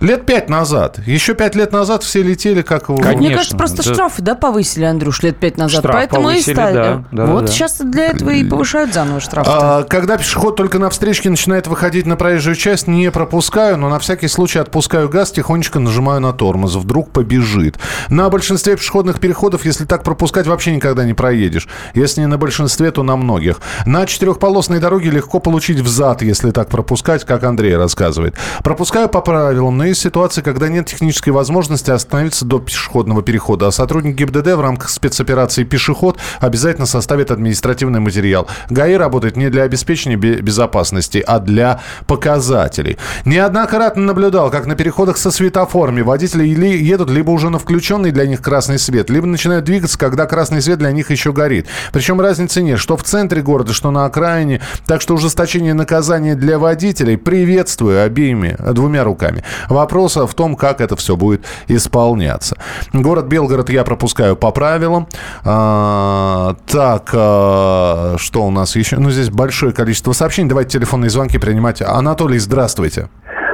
Лет 0.00 0.24
пять 0.24 0.48
назад. 0.48 1.00
Еще 1.06 1.34
пять 1.34 1.54
лет 1.54 1.72
назад 1.72 2.02
все 2.02 2.22
летели 2.22 2.62
как... 2.62 2.88
в- 2.88 2.92
Мне 2.92 3.02
Конечно, 3.02 3.36
кажется, 3.36 3.56
просто 3.56 3.76
да. 3.84 3.92
штрафы, 3.94 4.22
да, 4.22 4.34
повысили, 4.34 4.84
Андрюш, 4.84 5.22
лет 5.22 5.36
пять 5.38 5.47
назад. 5.56 5.80
Штраф 5.80 5.94
Поэтому 5.94 6.24
повысили, 6.24 6.50
и 6.50 6.54
стали. 6.54 6.74
да, 6.74 7.04
да, 7.12 7.26
вот 7.26 7.46
да. 7.46 7.52
сейчас 7.52 7.78
для 7.78 8.06
этого 8.06 8.30
и 8.30 8.44
повышают 8.44 8.92
заново 8.92 9.20
штрафы. 9.20 9.50
А, 9.52 9.82
когда 9.84 10.16
пешеход 10.16 10.56
только 10.56 10.78
на 10.78 10.90
встречке 10.90 11.30
начинает 11.30 11.66
выходить 11.66 12.06
на 12.06 12.16
проезжую 12.16 12.56
часть, 12.56 12.86
не 12.88 13.10
пропускаю, 13.10 13.78
но 13.78 13.88
на 13.88 13.98
всякий 13.98 14.28
случай 14.28 14.58
отпускаю 14.58 15.08
газ, 15.08 15.30
тихонечко 15.32 15.78
нажимаю 15.78 16.20
на 16.20 16.32
тормоз. 16.32 16.74
Вдруг 16.74 17.10
побежит. 17.10 17.78
На 18.08 18.28
большинстве 18.28 18.76
пешеходных 18.76 19.20
переходов, 19.20 19.64
если 19.64 19.84
так 19.84 20.02
пропускать, 20.02 20.46
вообще 20.46 20.74
никогда 20.74 21.04
не 21.04 21.14
проедешь. 21.14 21.68
Если 21.94 22.20
не 22.20 22.26
на 22.26 22.38
большинстве, 22.38 22.90
то 22.90 23.02
на 23.02 23.16
многих. 23.16 23.60
На 23.86 24.06
четырехполосной 24.06 24.80
дороге 24.80 25.10
легко 25.10 25.40
получить 25.40 25.80
взад, 25.80 26.22
если 26.22 26.50
так 26.50 26.68
пропускать, 26.68 27.24
как 27.24 27.44
Андрей 27.44 27.76
рассказывает. 27.76 28.34
Пропускаю 28.62 29.08
по 29.08 29.20
правилам, 29.20 29.78
но 29.78 29.86
есть 29.86 30.00
ситуации, 30.00 30.42
когда 30.42 30.68
нет 30.68 30.86
технической 30.86 31.32
возможности 31.32 31.90
остановиться 31.90 32.44
до 32.44 32.58
пешеходного 32.58 33.22
перехода. 33.22 33.68
А 33.68 33.72
сотрудник 33.72 34.16
ГИБДД 34.16 34.54
в 34.54 34.60
рамках 34.60 34.90
спецоперации 34.90 35.37
«Пешеход» 35.46 36.18
обязательно 36.40 36.86
составит 36.86 37.30
административный 37.30 38.00
материал. 38.00 38.46
ГАИ 38.70 38.94
работает 38.94 39.36
не 39.36 39.50
для 39.50 39.62
обеспечения 39.62 40.16
бе- 40.16 40.40
безопасности, 40.40 41.22
а 41.26 41.38
для 41.38 41.80
показателей. 42.06 42.98
Неоднократно 43.24 44.02
наблюдал, 44.02 44.50
как 44.50 44.66
на 44.66 44.74
переходах 44.74 45.16
со 45.16 45.30
светофорами 45.30 46.00
водители 46.00 46.46
едут 46.46 47.10
либо 47.10 47.30
уже 47.30 47.50
на 47.50 47.58
включенный 47.58 48.10
для 48.10 48.26
них 48.26 48.42
красный 48.42 48.78
свет, 48.78 49.10
либо 49.10 49.26
начинают 49.26 49.64
двигаться, 49.64 49.98
когда 49.98 50.26
красный 50.26 50.62
свет 50.62 50.78
для 50.78 50.92
них 50.92 51.10
еще 51.10 51.32
горит. 51.32 51.66
Причем 51.92 52.20
разницы 52.20 52.62
нет, 52.62 52.78
что 52.78 52.96
в 52.96 53.04
центре 53.04 53.42
города, 53.42 53.72
что 53.72 53.90
на 53.90 54.04
окраине. 54.04 54.60
Так 54.86 55.00
что 55.00 55.14
ужесточение 55.14 55.74
наказания 55.74 56.34
для 56.34 56.58
водителей 56.58 57.16
приветствую 57.16 58.02
обеими, 58.02 58.56
двумя 58.72 59.04
руками. 59.04 59.44
Вопрос 59.68 60.16
в 60.16 60.34
том, 60.34 60.56
как 60.56 60.80
это 60.80 60.96
все 60.96 61.16
будет 61.16 61.44
исполняться. 61.68 62.56
Город 62.92 63.26
Белгород 63.26 63.70
я 63.70 63.84
пропускаю 63.84 64.36
по 64.36 64.50
правилам. 64.50 65.08
А, 65.44 66.54
так, 66.70 67.10
а, 67.14 68.14
что 68.18 68.42
у 68.44 68.50
нас 68.50 68.76
еще? 68.76 68.96
Ну, 68.98 69.10
здесь 69.10 69.30
большое 69.30 69.72
количество 69.72 70.12
сообщений. 70.12 70.48
Давайте 70.48 70.78
телефонные 70.78 71.10
звонки 71.10 71.38
принимать. 71.38 71.82
Анатолий, 71.82 72.38
здравствуйте. 72.38 73.08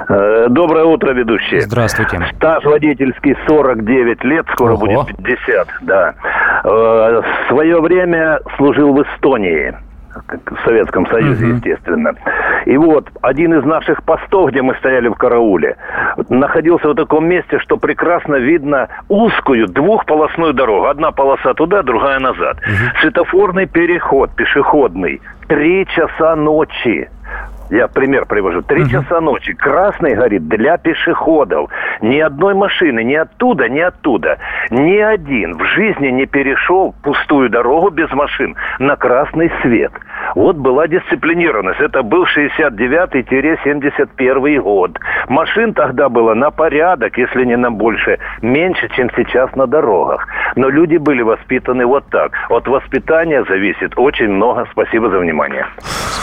Э, 0.09 0.47
Доброе 0.51 0.85
утро, 0.85 1.13
ведущие. 1.13 1.63
Здравствуйте. 1.63 2.21
Стаж 2.37 2.65
водительский 2.65 3.35
49 3.47 4.23
лет, 4.25 4.45
скоро 4.53 4.75
Ого. 4.75 4.87
будет 5.05 5.17
50, 5.17 5.69
да. 5.83 6.15
Э, 6.65 6.69
В 7.23 7.49
свое 7.49 7.81
время 7.81 8.41
служил 8.57 8.93
в 8.93 9.03
Эстонии, 9.03 9.75
как 10.27 10.41
в 10.51 10.65
Советском 10.65 11.07
Союзе, 11.07 11.49
естественно. 11.49 12.15
И 12.67 12.77
вот, 12.77 13.09
один 13.23 13.55
из 13.55 13.65
наших 13.65 14.03
постов, 14.05 14.51
где 14.51 14.63
мы 14.63 14.75
стояли 14.77 15.09
в 15.09 15.15
карауле, 15.15 15.77
находился 16.29 16.89
в 16.89 16.95
таком 16.95 17.27
месте, 17.27 17.59
что 17.59 17.77
прекрасно 17.77 18.37
видно 18.37 18.89
узкую 19.09 19.69
двухполосную 19.69 20.55
дорогу. 20.55 20.87
Одна 20.87 21.11
полоса 21.11 21.55
туда, 21.55 21.83
другая 21.83 22.19
назад. 22.19 22.59
Светофорный 23.01 23.67
переход, 23.67 24.35
пешеходный. 24.35 25.21
Три 25.49 25.87
часа 25.87 26.37
ночи. 26.37 27.09
Я 27.71 27.89
пример 27.89 28.27
привожу. 28.27 28.63
Три 28.63 28.89
часа 28.89 29.21
ночи. 29.21 29.53
Красный 29.55 30.15
горит 30.15 30.47
для 30.49 30.77
пешеходов. 30.77 31.71
Ни 32.03 32.19
одной 32.21 32.55
машины, 32.55 33.03
ни 33.03 33.15
оттуда, 33.15 33.69
ни 33.69 33.81
оттуда. 33.81 34.39
Ни 34.71 34.99
один 34.99 35.57
в 35.57 35.65
жизни 35.65 36.09
не 36.09 36.27
перешел 36.27 36.95
пустую 37.03 37.51
дорогу 37.51 37.91
без 37.91 38.11
машин 38.13 38.55
на 38.79 38.97
красный 38.97 39.51
свет. 39.63 39.93
Вот 40.35 40.57
была 40.57 40.87
дисциплинированность. 40.89 41.81
Это 41.81 42.03
был 42.03 42.25
69-71 42.37 44.61
год. 44.61 44.99
Машин 45.29 45.75
тогда 45.75 46.09
было 46.09 46.35
на 46.35 46.51
порядок, 46.51 47.17
если 47.19 47.45
не 47.45 47.57
на 47.57 47.71
больше, 47.71 48.19
меньше, 48.43 48.89
чем 48.97 49.11
сейчас 49.17 49.55
на 49.57 49.67
дорогах. 49.67 50.27
Но 50.57 50.69
люди 50.69 50.97
были 50.97 51.23
воспитаны 51.23 51.87
вот 51.87 52.05
так. 52.11 52.33
От 52.49 52.67
воспитания 52.69 53.45
зависит 53.49 53.93
очень 53.97 54.29
много. 54.29 54.67
Спасибо 54.73 55.11
за 55.11 55.19
внимание. 55.19 55.67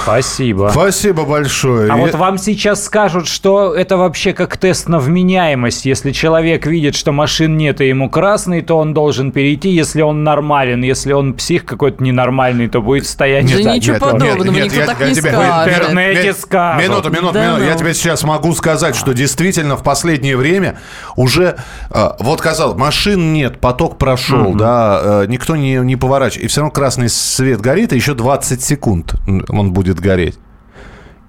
Спасибо. 0.03 0.69
Спасибо 0.71 1.25
большое. 1.25 1.91
А 1.91 1.97
Я- 1.97 2.01
вот 2.01 2.15
вам 2.15 2.37
сейчас 2.37 2.83
скажут, 2.83 3.27
что 3.27 3.73
это 3.73 3.97
вообще 3.97 4.33
как 4.33 4.57
тест 4.57 4.89
на 4.89 4.99
вменяемость. 4.99 5.85
Если 5.85 6.11
человек 6.11 6.65
видит, 6.65 6.95
что 6.95 7.11
машин 7.11 7.57
нет 7.57 7.81
и 7.81 7.87
ему 7.87 8.09
красный, 8.09 8.61
то 8.61 8.77
он 8.77 8.93
должен 8.93 9.31
перейти. 9.31 9.69
Если 9.69 10.01
он 10.01 10.23
нормален, 10.23 10.81
если 10.81 11.13
он 11.13 11.33
псих 11.33 11.65
какой-то 11.65 12.03
ненормальный, 12.03 12.67
то 12.67 12.81
будет 12.81 13.05
стоять 13.05 13.45
Да 13.45 13.51
ничего 13.95 14.11
подобного, 14.11 14.43
никто 14.63 14.79
я- 14.79 14.85
так 14.85 14.99
я 14.99 15.07
не 15.09 15.15
тебе- 15.15 15.31
скажет. 15.31 15.73
В 15.73 15.79
интернете 15.79 16.33
скажут. 16.33 16.83
Минуту, 16.89 17.09
минуту, 17.09 17.33
Да 17.33 17.45
минуту. 17.45 17.63
Я 17.63 17.73
ну. 17.73 17.79
тебе 17.79 17.93
сейчас 17.93 18.23
могу 18.23 18.53
сказать, 18.53 18.95
что 18.95 19.13
действительно 19.13 19.77
в 19.77 19.83
последнее 19.83 20.37
время 20.37 20.79
уже, 21.15 21.57
э, 21.89 22.09
вот 22.19 22.41
казалось, 22.41 22.77
машин 22.77 23.33
нет, 23.33 23.59
поток 23.59 23.97
прошел, 23.97 24.53
да, 24.53 24.99
э, 25.03 25.25
никто 25.27 25.55
не, 25.55 25.75
не 25.75 25.95
поворачивает. 25.95 26.45
И 26.45 26.47
все 26.47 26.61
равно 26.61 26.71
красный 26.71 27.09
свет 27.09 27.61
горит, 27.61 27.93
и 27.93 27.95
еще 27.95 28.13
20 28.13 28.63
секунд 28.63 29.15
он 29.49 29.71
будет 29.73 29.99
гореть. 29.99 30.37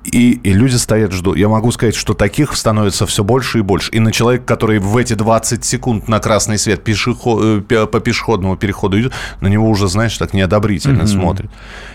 И, 0.04 0.32
и 0.32 0.52
люди 0.52 0.76
стоят, 0.76 1.12
ждут. 1.12 1.36
Я 1.36 1.48
могу 1.48 1.70
сказать, 1.70 1.94
что 1.94 2.14
таких 2.14 2.56
становится 2.56 3.06
все 3.06 3.22
больше 3.22 3.58
и 3.58 3.60
больше. 3.62 3.90
И 3.92 4.00
на 4.00 4.12
человека, 4.12 4.44
который 4.44 4.78
в 4.78 4.96
эти 4.96 5.14
20 5.14 5.64
секунд 5.64 6.08
на 6.08 6.18
красный 6.18 6.58
свет 6.58 6.82
пешеход, 6.82 7.64
э, 7.70 7.86
по 7.86 8.00
пешеходному 8.00 8.56
переходу 8.56 9.00
идет, 9.00 9.12
на 9.40 9.48
него 9.48 9.68
уже, 9.68 9.88
знаешь, 9.88 10.16
так 10.18 10.34
неодобрительно 10.34 11.02
mm-hmm. 11.02 11.06
смотрит. 11.06 11.50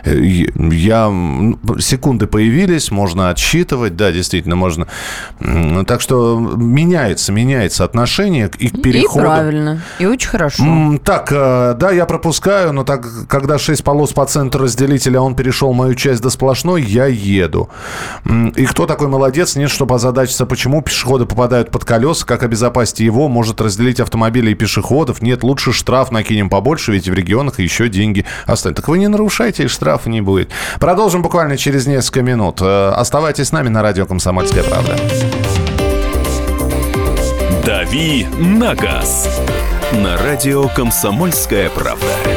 Э, 0.05 0.17
я... 0.19 1.11
Секунды 1.79 2.27
появились, 2.27 2.91
можно 2.91 3.29
отсчитывать, 3.29 3.95
да, 3.95 4.11
действительно, 4.11 4.55
можно. 4.55 4.87
Так 5.85 6.01
что 6.01 6.39
меняется, 6.39 7.31
меняется 7.31 7.83
отношение 7.83 8.49
и 8.57 8.69
к 8.69 8.81
переходу. 8.81 9.19
И 9.19 9.27
правильно, 9.27 9.81
и 9.99 10.05
очень 10.05 10.29
хорошо. 10.29 10.97
Так, 11.03 11.31
э, 11.31 11.75
да, 11.77 11.91
я 11.91 12.05
пропускаю, 12.05 12.71
но 12.71 12.83
так, 12.83 13.05
когда 13.27 13.57
6 13.57 13.83
полос 13.83 14.13
по 14.13 14.25
центру 14.25 14.63
разделителя, 14.63 15.19
он 15.19 15.35
перешел 15.35 15.73
мою 15.73 15.93
часть 15.95 16.21
до 16.21 16.29
сплошной, 16.29 16.81
я 16.83 17.05
еду. 17.05 17.69
И 18.55 18.65
кто 18.65 18.85
такой 18.85 19.07
молодец? 19.07 19.55
Нет, 19.55 19.69
чтобы 19.69 19.95
озадачиться, 19.95 20.45
почему 20.45 20.81
пешеходы 20.81 21.25
попадают 21.25 21.71
под 21.71 21.85
колеса, 21.85 22.25
как 22.25 22.43
обезопасить 22.43 22.99
его, 22.99 23.27
может 23.27 23.61
разделить 23.61 23.99
автомобили 23.99 24.51
и 24.51 24.55
пешеходов. 24.55 25.21
Нет, 25.21 25.43
лучше 25.43 25.73
штраф 25.73 26.11
накинем 26.11 26.49
побольше, 26.49 26.91
ведь 26.91 27.07
в 27.07 27.13
регионах 27.13 27.59
еще 27.59 27.89
деньги 27.89 28.25
останутся. 28.45 28.81
Так 28.81 28.87
вы 28.89 28.97
не 28.97 29.07
нарушайте, 29.07 29.63
и 29.63 29.67
штрафа 29.67 30.09
не 30.09 30.21
будет. 30.21 30.49
Продолжим 30.79 31.21
буквально 31.21 31.57
через 31.57 31.87
несколько 31.87 32.21
минут. 32.21 32.61
Э, 32.61 32.89
оставайтесь 32.89 33.47
с 33.47 33.51
нами 33.51 33.69
на 33.69 33.81
радио 33.81 34.05
«Комсомольская 34.05 34.63
правда». 34.63 34.97
«Дави 37.65 38.25
на 38.39 38.75
газ» 38.75 39.27
на 39.93 40.17
радио 40.17 40.67
«Комсомольская 40.67 41.69
правда». 41.69 42.36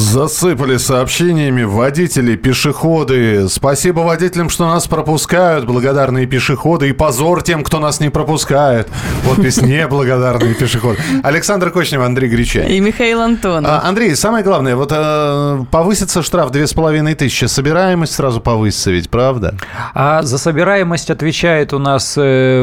Засыпали 0.00 0.78
сообщениями 0.78 1.62
водители, 1.62 2.34
пешеходы. 2.34 3.50
Спасибо 3.50 4.00
водителям, 4.00 4.48
что 4.48 4.66
нас 4.66 4.86
пропускают, 4.86 5.66
благодарные 5.66 6.24
пешеходы. 6.24 6.88
И 6.88 6.92
позор 6.92 7.42
тем, 7.42 7.62
кто 7.62 7.80
нас 7.80 8.00
не 8.00 8.08
пропускает. 8.08 8.88
Подпись 9.28 9.60
«Неблагодарные 9.60 10.54
пешеходы». 10.54 10.96
Александр 11.22 11.70
Кочнев, 11.70 12.00
Андрей 12.00 12.30
Гречай. 12.30 12.72
И 12.72 12.80
Михаил 12.80 13.20
Антон. 13.20 13.66
А, 13.66 13.82
Андрей, 13.84 14.16
самое 14.16 14.42
главное, 14.42 14.74
вот 14.74 14.90
э, 14.90 15.64
повысится 15.70 16.22
штраф 16.22 16.50
две 16.50 16.66
с 16.66 16.72
половиной 16.72 17.14
тысячи. 17.14 17.44
Собираемость 17.44 18.14
сразу 18.14 18.40
повысится 18.40 18.90
ведь, 18.90 19.10
правда? 19.10 19.54
А 19.92 20.22
за 20.22 20.38
собираемость 20.38 21.10
отвечает 21.10 21.74
у 21.74 21.78
нас 21.78 22.14
э, 22.16 22.62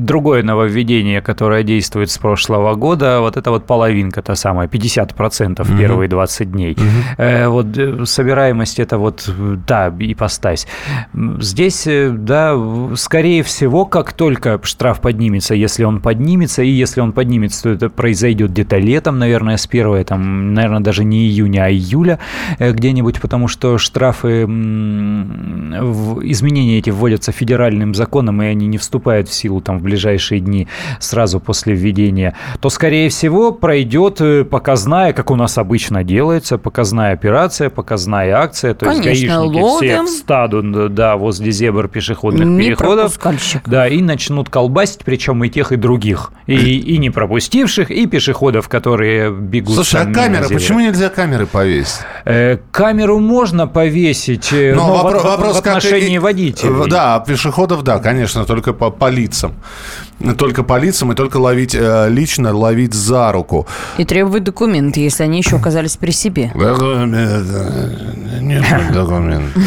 другое 0.00 0.42
нововведение, 0.42 1.22
которое 1.22 1.62
действует 1.62 2.10
с 2.10 2.18
прошлого 2.18 2.74
года. 2.74 3.20
Вот 3.20 3.36
это 3.36 3.52
вот 3.52 3.66
половинка, 3.66 4.20
та 4.20 4.34
самая, 4.34 4.66
50% 4.66 5.14
mm-hmm. 5.14 6.07
Первые 6.08 6.18
20 6.18 6.50
дней. 6.50 6.72
Угу. 6.72 7.50
Вот 7.50 7.66
э, 7.76 8.04
собираемость 8.04 8.80
это 8.80 8.98
вот, 8.98 9.30
да, 9.66 9.94
ипостась. 9.98 10.66
Здесь, 11.40 11.86
э, 11.86 12.10
да, 12.10 12.56
скорее 12.94 13.42
всего, 13.42 13.84
как 13.84 14.12
только 14.12 14.60
штраф 14.62 15.00
поднимется, 15.00 15.54
если 15.54 15.84
он 15.84 16.00
поднимется, 16.00 16.62
и 16.62 16.68
если 16.68 17.00
он 17.00 17.12
поднимется, 17.12 17.62
то 17.64 17.70
это 17.70 17.88
произойдет 17.90 18.50
где-то 18.50 18.78
летом, 18.78 19.18
наверное, 19.18 19.56
с 19.56 19.66
первой, 19.66 20.04
там, 20.04 20.54
наверное, 20.54 20.80
даже 20.80 21.04
не 21.04 21.26
июня, 21.26 21.64
а 21.64 21.70
июля 21.70 22.18
где-нибудь, 22.58 23.20
потому 23.20 23.48
что 23.48 23.78
штрафы, 23.78 24.42
изменения 26.22 26.78
эти 26.78 26.90
вводятся 26.90 27.32
федеральным 27.32 27.94
законом, 27.94 28.42
и 28.42 28.46
они 28.46 28.66
не 28.66 28.78
вступают 28.78 29.28
в 29.28 29.34
силу 29.34 29.60
там 29.60 29.78
в 29.78 29.82
ближайшие 29.82 30.40
дни 30.40 30.68
сразу 31.00 31.40
после 31.40 31.74
введения, 31.74 32.34
то, 32.60 32.70
скорее 32.70 33.08
всего, 33.08 33.52
пройдет 33.52 34.20
показная, 34.50 35.12
как 35.12 35.30
у 35.30 35.36
нас 35.36 35.58
обычно 35.58 35.97
делается 36.02 36.58
показная 36.58 37.12
операция, 37.12 37.70
показная 37.70 38.36
акция. 38.36 38.74
То 38.74 38.86
Конечно, 38.86 39.08
есть 39.08 39.26
гаишники 39.26 39.60
ловим. 39.60 40.06
все 40.06 40.16
встанут 40.16 40.94
да, 40.94 41.16
возле 41.16 41.50
зебр 41.50 41.88
пешеходных 41.88 42.46
не 42.46 42.68
переходов. 42.68 43.18
Да, 43.66 43.88
и 43.88 44.00
начнут 44.00 44.48
колбасить, 44.48 45.00
причем 45.04 45.42
и 45.44 45.48
тех, 45.48 45.72
и 45.72 45.76
других. 45.76 46.32
И, 46.46 46.78
и 46.78 46.98
не 46.98 47.10
пропустивших, 47.10 47.90
и 47.90 48.06
пешеходов, 48.06 48.68
которые 48.68 49.30
бегут. 49.30 49.74
Слушай, 49.74 50.02
а 50.02 50.12
камера, 50.12 50.48
почему 50.48 50.80
нельзя 50.80 51.08
камеры 51.08 51.46
повесить? 51.46 52.00
Э, 52.24 52.58
камеру 52.70 53.18
можно 53.18 53.66
повесить, 53.66 54.52
э, 54.52 54.74
но, 54.74 54.86
но 54.86 55.02
вопрос, 55.02 55.22
в, 55.22 55.24
вопрос 55.24 55.56
в 55.56 55.58
отношении 55.58 56.16
как... 56.16 56.24
водителей. 56.24 56.90
Да, 56.90 57.20
пешеходов, 57.20 57.82
да, 57.82 57.98
конечно, 57.98 58.44
только 58.44 58.72
по, 58.72 58.90
по 58.90 59.08
лицам 59.08 59.54
только 60.36 60.62
по 60.62 60.78
лицам 60.78 61.12
и 61.12 61.14
только 61.14 61.36
ловить 61.36 61.74
э, 61.74 62.08
лично, 62.08 62.54
ловить 62.54 62.94
за 62.94 63.32
руку. 63.32 63.66
И 63.98 64.04
требовать 64.04 64.44
документы, 64.44 65.00
если 65.00 65.22
они 65.22 65.38
еще 65.38 65.56
оказались 65.56 65.96
при 65.96 66.10
себе. 66.10 66.50
Нет 68.40 68.64
документов. 68.92 69.62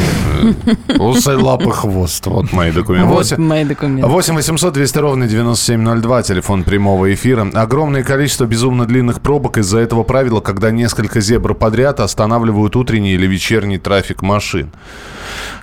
Усы, 0.99 1.38
лапы, 1.38 1.72
хвост. 1.72 2.26
Вот 2.28 2.52
мои 2.52 2.72
документы. 2.72 3.08
Вот 3.08 3.18
8, 3.18 3.41
мои 3.41 3.64
документы. 3.66 4.08
8 4.08 4.36
800 4.36 4.74
200 4.74 4.97
ровно 4.97 5.28
9702, 5.28 6.24
телефон 6.24 6.64
прямого 6.64 7.14
эфира. 7.14 7.49
Огромное 7.54 8.04
количество 8.04 8.45
безумно 8.45 8.86
длинных 8.86 9.22
пробок 9.22 9.58
из-за 9.58 9.80
этого 9.80 10.04
правила, 10.04 10.41
когда 10.41 10.72
несколько 10.72 11.22
зебр 11.22 11.54
подряд 11.54 11.99
останавливают 11.99 12.76
утренний 12.76 13.14
или 13.14 13.28
вечерний 13.28 13.78
трафик 13.78 14.22
машин. 14.22 14.72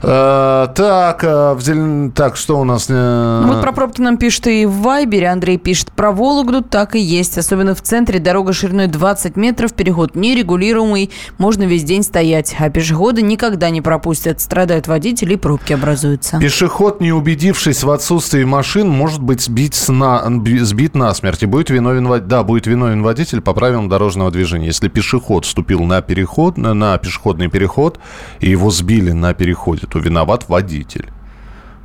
Э, 0.03 0.69
так, 0.75 1.25
э, 1.25 1.55
в 1.55 1.61
зелен... 1.61 2.13
так, 2.13 2.37
что 2.37 2.59
у 2.61 2.65
нас? 2.65 2.87
Э... 2.89 3.43
Ну, 3.45 3.53
вот 3.55 3.63
про 3.63 3.73
пробки 3.73 4.01
нам 4.01 4.17
пишет 4.17 4.47
и 4.47 4.67
в 4.67 4.83
Вайбере. 4.83 5.29
Андрей 5.29 5.59
пишет, 5.59 5.93
про 5.93 6.13
Вологду 6.13 6.63
так 6.63 6.95
и 6.95 7.01
есть. 7.01 7.39
Особенно 7.39 7.75
в 7.75 7.83
центре 7.83 8.19
дорога 8.19 8.53
шириной 8.53 8.87
20 8.87 9.37
метров, 9.37 9.75
переход 9.75 10.15
нерегулируемый, 10.15 11.11
можно 11.39 11.65
весь 11.65 11.85
день 11.85 12.03
стоять. 12.03 12.55
А 12.59 12.71
пешеходы 12.71 13.23
никогда 13.23 13.71
не 13.71 13.81
пропустят. 13.81 14.41
Страдают 14.41 14.87
водители 14.87 15.35
и 15.35 15.37
пробки 15.37 15.73
образуются. 15.73 16.39
Пешеход, 16.39 17.01
не 17.01 17.13
убедившись 17.13 17.83
в 17.83 17.91
отсутствии 17.91 18.45
машин, 18.45 18.89
может 18.89 19.21
быть 19.21 19.43
сбить 19.43 19.89
на... 19.89 20.25
сбит 20.61 20.95
насмерть. 20.95 21.43
И 21.43 21.47
будет 21.47 21.71
виновен, 21.71 22.27
да, 22.27 22.43
будет 22.43 22.67
виновен 22.67 23.03
водитель 23.03 23.41
по 23.41 23.53
правилам 23.53 23.89
дорожного 23.89 24.31
движения. 24.31 24.67
Если 24.67 24.89
пешеход 24.89 25.45
вступил 25.45 25.83
на 25.83 26.03
переход, 26.03 26.57
на 26.57 26.97
пешеходный 26.99 27.49
переход, 27.49 27.99
и 28.41 28.51
его 28.51 28.71
сбили 28.71 29.13
на 29.13 29.35
переходе, 29.59 29.87
то 29.87 29.99
виноват 29.99 30.49
водитель. 30.49 31.09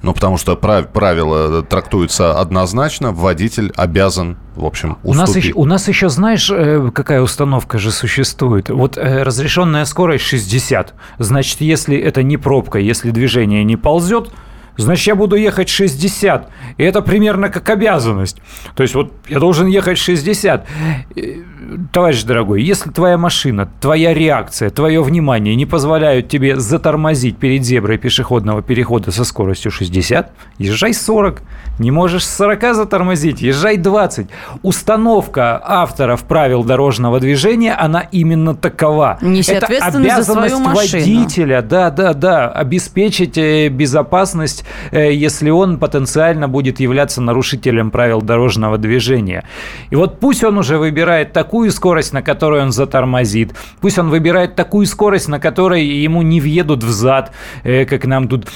Ну, 0.01 0.13
потому 0.13 0.37
что 0.37 0.57
прав, 0.57 0.89
правила 0.89 1.61
трактуются 1.63 2.37
однозначно, 2.37 3.13
водитель 3.13 3.71
обязан, 3.77 4.37
в 4.55 4.65
общем, 4.65 4.97
уступить. 5.03 5.05
У 5.05 5.13
нас, 5.13 5.35
еще, 5.35 5.53
у 5.53 5.65
нас 5.65 5.87
еще, 5.87 6.09
знаешь, 6.09 6.51
э, 6.51 6.91
какая 6.93 7.21
установка 7.21 7.77
же 7.77 7.89
существует? 7.91 8.69
Вот 8.69 8.97
э, 8.97 9.23
разрешенная 9.23 9.85
скорость 9.85 10.25
60. 10.25 10.93
Значит, 11.19 11.61
если 11.61 11.97
это 11.97 12.21
не 12.21 12.35
пробка, 12.35 12.79
если 12.79 13.11
движение 13.11 13.63
не 13.63 13.77
ползет, 13.77 14.29
значит, 14.75 15.07
я 15.07 15.15
буду 15.15 15.37
ехать 15.37 15.69
60. 15.69 16.49
И 16.77 16.83
это 16.83 17.01
примерно 17.01 17.47
как 17.47 17.69
обязанность. 17.69 18.41
То 18.75 18.83
есть 18.83 18.95
вот 18.95 19.13
я 19.29 19.39
должен 19.39 19.67
ехать 19.67 19.97
60 19.97 20.67
товарищ 21.91 22.23
дорогой, 22.23 22.61
если 22.61 22.89
твоя 22.89 23.17
машина, 23.17 23.69
твоя 23.81 24.13
реакция, 24.13 24.69
твое 24.69 25.01
внимание 25.01 25.55
не 25.55 25.65
позволяют 25.65 26.27
тебе 26.27 26.59
затормозить 26.59 27.37
перед 27.37 27.63
зеброй 27.63 27.97
пешеходного 27.97 28.61
перехода 28.61 29.11
со 29.11 29.23
скоростью 29.23 29.71
60, 29.71 30.31
езжай 30.57 30.93
40. 30.93 31.41
Не 31.79 31.91
можешь 31.91 32.25
с 32.25 32.35
40 32.35 32.75
затормозить, 32.75 33.41
езжай 33.41 33.77
20. 33.77 34.27
Установка 34.61 35.59
авторов 35.63 36.23
правил 36.23 36.63
дорожного 36.63 37.19
движения, 37.19 37.73
она 37.73 38.01
именно 38.01 38.55
такова. 38.55 39.17
Неси 39.21 39.53
Это 39.53 39.67
обязанность 39.67 40.55
водителя, 40.55 41.61
да, 41.61 41.89
да, 41.89 42.13
да, 42.13 42.49
обеспечить 42.49 43.37
э, 43.37 43.69
безопасность, 43.69 44.65
э, 44.91 45.13
если 45.13 45.49
он 45.49 45.79
потенциально 45.79 46.47
будет 46.47 46.79
являться 46.79 47.21
нарушителем 47.21 47.91
правил 47.91 48.21
дорожного 48.21 48.77
движения. 48.77 49.43
И 49.89 49.95
вот 49.95 50.19
пусть 50.19 50.43
он 50.43 50.57
уже 50.57 50.77
выбирает 50.77 51.33
такую 51.33 51.52
такую 51.53 51.71
скорость, 51.71 52.13
на 52.13 52.23
которой 52.23 52.63
он 52.63 52.71
затормозит. 52.71 53.53
Пусть 53.79 53.99
он 53.99 54.09
выбирает 54.09 54.55
такую 54.55 54.87
скорость, 54.87 55.27
на 55.27 55.39
которой 55.39 55.85
ему 55.85 56.23
не 56.23 56.41
въедут 56.41 56.83
в 56.83 56.89
зад, 56.89 57.31
э, 57.63 57.85
как 57.85 58.05
нам 58.05 58.27
тут 58.27 58.47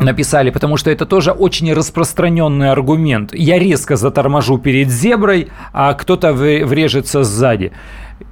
написали, 0.00 0.50
потому 0.50 0.76
что 0.76 0.90
это 0.90 1.06
тоже 1.06 1.30
очень 1.30 1.72
распространенный 1.72 2.72
аргумент. 2.72 3.32
Я 3.32 3.60
резко 3.60 3.94
заторможу 3.94 4.58
перед 4.58 4.90
зеброй, 4.90 5.50
а 5.72 5.94
кто-то 5.94 6.32
врежется 6.32 7.22
сзади. 7.22 7.70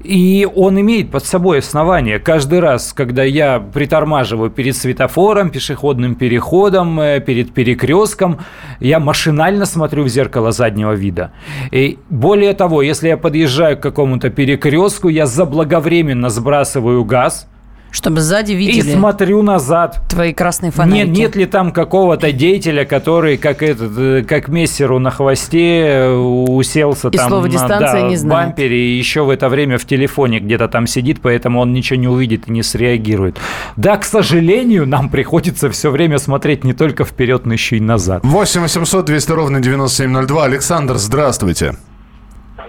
И 0.03 0.49
он 0.55 0.80
имеет 0.80 1.11
под 1.11 1.24
собой 1.24 1.59
основание. 1.59 2.18
Каждый 2.18 2.61
раз, 2.61 2.93
когда 2.93 3.22
я 3.22 3.61
притормаживаю 3.61 4.51
перед 4.51 4.76
светофором, 4.76 5.51
пешеходным 5.51 6.14
переходом, 6.14 7.01
э, 7.01 7.20
перед 7.20 7.53
перекрестком, 7.53 8.38
я 8.80 8.99
машинально 9.01 9.66
смотрю 9.66 10.05
в 10.05 10.09
зеркало 10.09 10.53
заднего 10.53 10.93
вида. 10.93 11.32
И 11.70 11.99
более 12.09 12.55
того, 12.55 12.82
если 12.82 13.09
я 13.09 13.16
подъезжаю 13.16 13.76
к 13.76 13.80
какому-то 13.80 14.30
перекрестку, 14.30 15.09
я 15.09 15.26
заблаговременно 15.26 16.30
сбрасываю 16.30 17.05
газ– 17.05 17.47
чтобы 17.91 18.20
сзади 18.20 18.53
видели. 18.53 18.91
И 18.91 18.95
смотрю 18.95 19.43
назад. 19.43 20.01
Твои 20.09 20.32
красные 20.32 20.70
фонарики. 20.70 21.07
Нет, 21.09 21.16
нет 21.16 21.36
ли 21.36 21.47
там 21.47 21.72
какого-то 21.72 22.32
деятеля, 22.32 22.84
который, 22.84 23.36
как 23.36 23.62
этот, 23.62 23.93
э, 23.97 24.24
как 24.26 24.49
мессеру 24.49 24.99
на 24.99 25.11
хвосте, 25.11 25.80
э, 25.86 26.14
уселся 26.16 27.09
и 27.09 27.16
там 27.16 27.28
слово 27.28 27.45
на 27.45 27.49
дистанция 27.51 28.03
да, 28.03 28.09
не 28.09 28.16
знает. 28.16 28.49
бампере 28.49 28.78
и 28.78 28.97
еще 28.97 29.22
в 29.24 29.30
это 29.30 29.49
время 29.49 29.78
в 29.78 29.84
телефоне 29.84 30.41
где-то 30.41 30.68
там 30.68 30.86
сидит, 30.86 31.20
поэтому 31.20 31.61
он 31.61 31.72
ничего 31.72 31.99
не 31.99 32.09
увидит 32.09 32.49
и 32.49 32.53
не 32.53 32.62
среагирует. 32.62 33.38
Да, 33.76 33.97
к 33.97 34.05
сожалению, 34.05 34.86
нам 34.86 35.09
приходится 35.09 35.70
все 35.70 35.91
время 35.91 36.18
смотреть 36.18 36.64
не 36.64 36.72
только 36.72 37.05
вперед, 37.05 37.47
но 37.47 37.55
еще 37.55 37.76
и 37.76 37.80
назад. 37.80 38.22
8 38.24 38.61
800 38.62 39.05
200 39.05 39.32
ровно 39.32 39.61
9702. 39.61 40.45
Александр, 40.45 40.97
здравствуйте. 40.97 41.74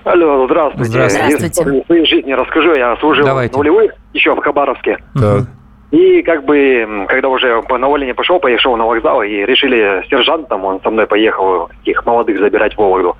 Алло, 0.03 0.45
здравствуйте. 0.47 0.89
Здравствуйте. 0.91 1.63
Я 1.77 1.83
своей 1.85 2.05
жизни 2.05 2.31
расскажу. 2.33 2.73
Я 2.73 2.95
служил 2.97 3.25
Давайте. 3.25 3.53
в 3.53 3.57
нулевых, 3.57 3.91
еще 4.13 4.33
в 4.35 4.39
Хабаровске. 4.39 4.97
Так. 5.13 5.43
И 5.91 6.21
как 6.23 6.45
бы, 6.45 7.05
когда 7.09 7.27
уже 7.29 7.61
по- 7.63 7.77
на 7.77 7.87
увольнение 7.87 8.15
пошел, 8.15 8.39
поехал 8.39 8.77
на 8.77 8.85
вокзал, 8.85 9.21
и 9.23 9.45
решили 9.45 10.03
с 10.05 10.09
сержантом, 10.09 10.63
он 10.63 10.81
со 10.81 10.89
мной 10.89 11.05
поехал, 11.05 11.67
таких 11.79 12.05
молодых 12.05 12.39
забирать 12.39 12.73
в 12.73 12.77
Вологду, 12.77 13.17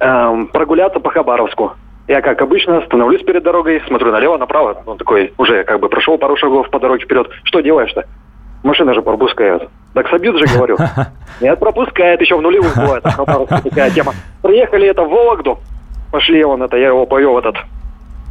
эм, 0.00 0.46
прогуляться 0.48 1.00
по 1.00 1.10
Хабаровску. 1.10 1.72
Я, 2.08 2.20
как 2.22 2.40
обычно, 2.42 2.80
становлюсь 2.86 3.22
перед 3.22 3.42
дорогой, 3.44 3.80
смотрю 3.86 4.10
налево, 4.10 4.38
направо. 4.38 4.82
Он 4.86 4.96
такой, 4.98 5.32
уже 5.38 5.62
как 5.64 5.80
бы 5.80 5.88
прошел 5.88 6.18
пару 6.18 6.36
шагов 6.36 6.68
по 6.70 6.80
дороге 6.80 7.04
вперед. 7.04 7.28
Что 7.44 7.60
делаешь-то? 7.60 8.04
Машина 8.64 8.94
же 8.94 9.02
пропускают. 9.02 9.68
Так 9.94 10.08
собьют 10.08 10.38
же, 10.38 10.46
говорю. 10.56 10.78
Нет, 11.40 11.58
пропускает. 11.60 12.20
Еще 12.20 12.36
в 12.36 12.40
нулевых 12.42 12.74
бывает. 12.76 13.04
в 13.04 13.10
Хабаровске 13.14 13.68
такая 13.70 13.90
тема. 13.90 14.12
Приехали 14.42 14.88
это 14.88 15.02
в 15.04 15.10
Вологду. 15.10 15.58
Пошли 16.12 16.44
он 16.44 16.62
это, 16.62 16.76
я 16.76 16.88
его 16.88 17.06
повел 17.06 17.38
этот, 17.38 17.56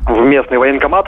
в 0.06 0.20
местный 0.20 0.60
военкомат. 0.60 1.08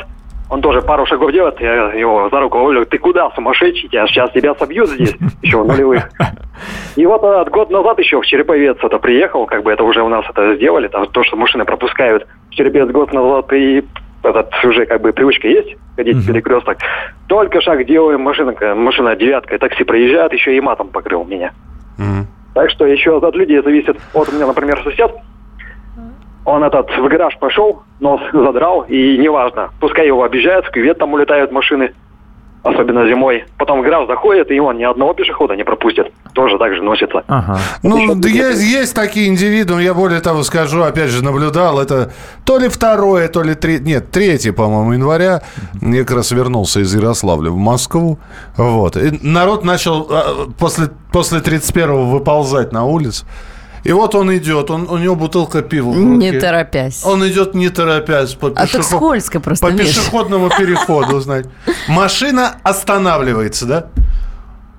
Он 0.49 0.59
тоже 0.61 0.82
пару 0.82 1.05
шагов 1.05 1.32
делает, 1.32 1.61
я 1.61 1.93
его 1.93 2.30
за 2.30 2.39
руку 2.39 2.57
ловлю. 2.57 2.86
Ты 2.86 2.97
куда, 2.97 3.30
сумасшедший? 3.32 3.89
Я 3.91 4.07
сейчас 4.07 4.32
тебя 4.32 4.55
собьют 4.55 4.89
здесь, 4.89 5.15
еще 5.43 5.61
в 5.61 5.67
нулевых. 5.67 6.09
И 6.95 7.05
вот 7.05 7.24
этот 7.24 7.49
год 7.49 7.69
назад 7.69 7.99
еще 7.99 8.19
в 8.19 8.26
Череповец 8.26 8.78
это 8.82 8.97
приехал, 8.97 9.45
как 9.45 9.63
бы 9.63 9.71
это 9.71 9.84
уже 9.84 10.01
у 10.01 10.09
нас 10.09 10.26
это 10.28 10.55
сделали, 10.55 10.88
там, 10.88 11.05
то, 11.07 11.24
что 11.24 11.38
машины 11.38 11.63
пропускают. 11.63 12.28
В 12.49 12.55
Череповец 12.55 12.89
год 12.89 13.13
назад 13.13 13.53
и 13.53 13.84
этот 14.24 14.51
уже 14.63 14.86
как 14.88 15.01
бы 15.01 15.13
привычка 15.13 15.47
есть, 15.47 15.76
ходить 15.95 16.17
в 16.17 16.28
перекресток. 16.28 16.78
Только 17.28 17.61
шаг 17.61 17.86
делаем, 17.86 18.21
машина, 18.21 18.55
машина 18.76 19.15
девятка, 19.15 19.59
такси 19.59 19.84
проезжает, 19.84 20.34
еще 20.34 20.57
и 20.57 20.61
матом 20.61 20.88
покрыл 20.89 21.24
меня. 21.24 21.51
Так 22.55 22.69
что 22.69 22.86
еще 22.86 23.17
от 23.17 23.36
людей 23.36 23.61
зависит. 23.61 23.97
Вот 24.13 24.30
у 24.30 24.32
меня, 24.32 24.47
например, 24.47 24.82
сосед, 24.84 25.11
он 26.46 26.64
этот 26.64 26.89
в 26.89 27.08
гараж 27.08 27.38
пошел, 27.39 27.84
нос 28.00 28.22
задрал, 28.34 28.82
и 28.82 29.18
неважно, 29.18 29.70
пускай 29.80 30.08
его 30.08 30.24
объезжают, 30.24 30.66
в 30.66 30.72
кювет 30.72 30.98
там 30.98 31.14
улетают 31.14 31.52
машины, 31.52 31.94
особенно 32.64 33.08
зимой. 33.08 33.46
Потом 33.58 33.82
в 33.82 33.84
гараж 33.84 34.08
заходит, 34.08 34.52
и 34.52 34.60
он 34.60 34.78
ни 34.78 34.84
одного 34.84 35.14
пешехода 35.14 35.56
не 35.56 35.64
пропустит. 35.64 36.12
Тоже 36.34 36.58
так 36.58 36.74
же 36.76 36.82
носится. 36.82 37.24
Ага. 37.28 37.60
Ну, 37.84 38.16
да 38.16 38.28
есть, 38.28 38.64
есть 38.64 38.96
такие 38.96 39.28
индивидуумы, 39.28 39.84
я 39.84 39.94
более 39.94 40.22
того 40.22 40.44
скажу, 40.44 40.82
опять 40.82 41.10
же, 41.10 41.24
наблюдал, 41.24 41.80
это 41.80 42.12
то 42.46 42.58
ли 42.58 42.70
второе, 42.70 43.28
то 43.28 43.41
ли 43.41 43.54
третье, 43.54 43.86
нет, 43.86 44.12
третье, 44.12 44.54
по-моему, 44.54 44.94
января, 44.94 45.41
я 45.82 46.04
как 46.04 46.18
раз 46.18 46.32
вернулся 46.32 46.80
из 46.80 46.94
Ярославля 46.94 47.52
в 47.52 47.58
Москву, 47.58 48.18
вот, 48.58 48.98
и 48.98 49.18
народ 49.22 49.64
начал 49.64 50.08
а, 50.10 50.48
после, 50.58 50.88
после 51.12 51.39
31-го 51.39 52.06
выползать 52.06 52.72
на 52.72 52.86
улицу, 52.86 53.26
и 53.84 53.91
вот 53.91 54.15
он 54.15 54.36
идет, 54.36 54.71
он, 54.71 54.88
у 54.89 54.97
него 54.97 55.15
бутылка 55.15 55.61
пива 55.61 55.93
Не 55.93 56.31
торопясь. 56.31 57.03
Он 57.05 57.27
идет 57.27 57.53
не 57.53 57.69
торопясь 57.69 58.34
по, 58.34 58.47
А 58.47 58.65
пешеход- 58.65 58.84
скользко 58.84 59.39
просто, 59.39 59.67
по 59.67 59.73
пешеходному 59.73 60.49
переходу, 60.49 61.19
знаете. 61.21 61.49
Машина 61.88 62.55
останавливается, 62.63 63.65
да? 63.65 63.88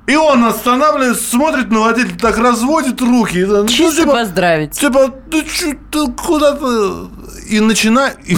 И 0.07 0.17
он 0.17 0.45
останавливается, 0.45 1.25
смотрит 1.31 1.71
на 1.71 1.81
водителя, 1.81 2.19
так 2.19 2.37
разводит 2.39 3.01
руки. 3.01 3.39
и, 3.39 3.45
ну, 3.47 3.67
Чисто 3.67 4.03
типа, 4.03 4.13
поздравить. 4.13 4.73
Типа, 4.73 5.09
ты 5.31 5.43
чё, 5.45 5.73
ты 5.91 6.13
куда 6.13 6.53
ты? 6.53 6.65
И 7.49 7.61
начинает... 7.61 8.19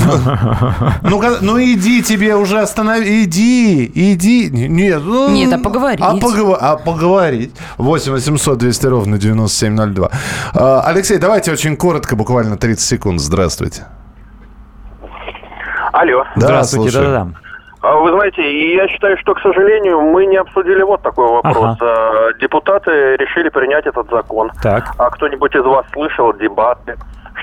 Ну, 1.02 1.22
ну 1.40 1.60
иди 1.60 2.02
тебе 2.02 2.36
уже 2.36 2.60
останови. 2.60 3.24
Иди, 3.24 3.90
иди. 3.94 4.48
Нет, 4.50 5.02
ну, 5.04 5.28
Нет, 5.30 5.52
а 5.52 5.58
поговорить. 5.58 6.00
А, 6.00 6.14
погова- 6.16 6.58
а 6.60 6.76
поговорить. 6.76 7.52
8 7.78 8.12
800 8.12 8.58
200 8.58 8.86
ровно 8.86 9.18
9702. 9.18 10.10
А, 10.54 10.82
Алексей, 10.82 11.18
давайте 11.18 11.50
очень 11.52 11.76
коротко, 11.76 12.14
буквально 12.16 12.56
30 12.56 12.80
секунд. 12.84 13.20
Здравствуйте. 13.20 13.86
Алло. 15.92 16.24
Да, 16.36 16.46
Здравствуйте, 16.46 16.98
да-да-да. 16.98 17.45
А 17.87 17.99
Вы 17.99 18.11
знаете, 18.11 18.74
я 18.74 18.89
считаю, 18.89 19.16
что, 19.18 19.34
к 19.34 19.41
сожалению, 19.41 20.01
мы 20.01 20.26
не 20.26 20.37
обсудили 20.37 20.82
вот 20.82 21.03
такой 21.03 21.28
вопрос. 21.30 21.76
А, 21.80 22.32
Депутаты 22.41 22.91
решили 23.16 23.49
принять 23.49 23.87
этот 23.87 24.11
закон. 24.11 24.51
Так. 24.61 24.93
А 24.99 25.09
кто-нибудь 25.11 25.55
из 25.55 25.64
вас 25.64 25.87
слышал 25.93 26.32
дебаты? 26.32 26.97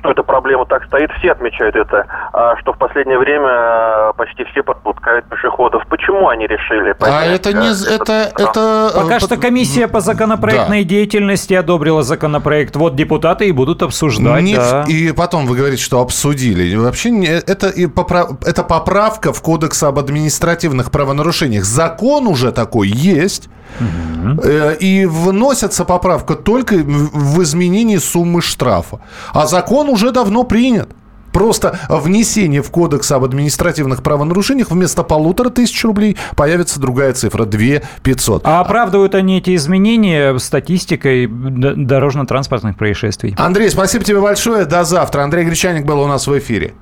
Что 0.03 0.11
эта 0.11 0.23
проблема 0.23 0.65
так 0.65 0.83
стоит, 0.87 1.09
все 1.19 1.31
отмечают 1.31 1.77
это, 1.77 2.05
а, 2.33 2.57
что 2.57 2.73
в 2.73 2.77
последнее 2.77 3.17
время 3.17 3.47
а, 3.47 4.13
почти 4.17 4.43
все 4.51 4.61
подпускают 4.61 5.23
пешеходов. 5.29 5.81
Почему 5.87 6.27
они 6.27 6.45
решили? 6.45 6.89
А 6.89 6.93
поднять, 6.93 7.39
это 7.39 7.53
не... 7.53 7.67
а, 7.69 7.71
Это... 7.71 8.27
штраф? 8.27 8.49
это 8.49 8.91
Пока 8.95 9.19
что 9.21 9.37
комиссия 9.37 9.87
по 9.87 10.01
законопроектной 10.01 10.83
деятельности 10.83 11.53
одобрила 11.53 12.03
законопроект. 12.03 12.75
Вот 12.75 12.97
депутаты 12.97 13.47
и 13.47 13.53
будут 13.53 13.81
обсуждать. 13.81 14.43
Не 14.43 14.57
да. 14.57 14.83
И 14.89 15.13
потом 15.13 15.45
вы 15.45 15.55
говорите, 15.55 15.81
что 15.81 16.01
обсудили. 16.01 16.75
Вообще 16.75 17.09
не- 17.09 17.27
это, 17.27 17.69
и 17.69 17.85
это 17.85 18.63
поправка 18.63 19.31
в 19.31 19.41
Кодекс 19.41 19.83
об 19.83 19.99
административных 19.99 20.91
правонарушениях. 20.91 21.63
Закон 21.63 22.27
уже 22.27 22.51
такой 22.51 22.89
есть. 22.89 23.47
Э, 23.79 24.75
И 24.79 25.05
вносится 25.05 25.85
поправка 25.85 26.35
только 26.35 26.75
в 26.75 27.41
изменении 27.43 27.97
суммы 27.97 28.41
штрафа. 28.41 28.99
А 29.33 29.47
закон 29.47 29.89
уже 29.89 30.11
давно 30.11 30.43
принят. 30.43 30.89
Просто 31.33 31.79
внесение 31.89 32.61
в 32.61 32.69
Кодекс 32.69 33.11
об 33.11 33.23
административных 33.23 34.03
правонарушениях 34.03 34.69
вместо 34.69 35.01
полутора 35.01 35.49
тысяч 35.49 35.83
рублей 35.83 36.15
появится 36.35 36.79
другая 36.79 37.11
цифра– 37.13 37.45
2 37.45 37.59
500. 38.03 38.43
А 38.45 38.59
оправдывают 38.61 39.15
они 39.15 39.39
эти 39.39 39.55
изменения 39.55 40.37
статистикой 40.37 41.27
дорожно-транспортных 41.27 42.77
происшествий. 42.77 43.33
Андрей, 43.37 43.71
спасибо 43.71 44.05
тебе 44.05 44.21
большое. 44.21 44.65
До 44.65 44.83
завтра. 44.83 45.23
Андрей 45.23 45.43
Гречаник 45.45 45.85
был 45.85 46.01
у 46.01 46.07
нас 46.07 46.27
в 46.27 46.37
эфире. 46.37 46.75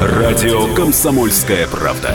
Радио 0.00 0.74
«Комсомольская 0.74 1.66
правда». 1.66 2.14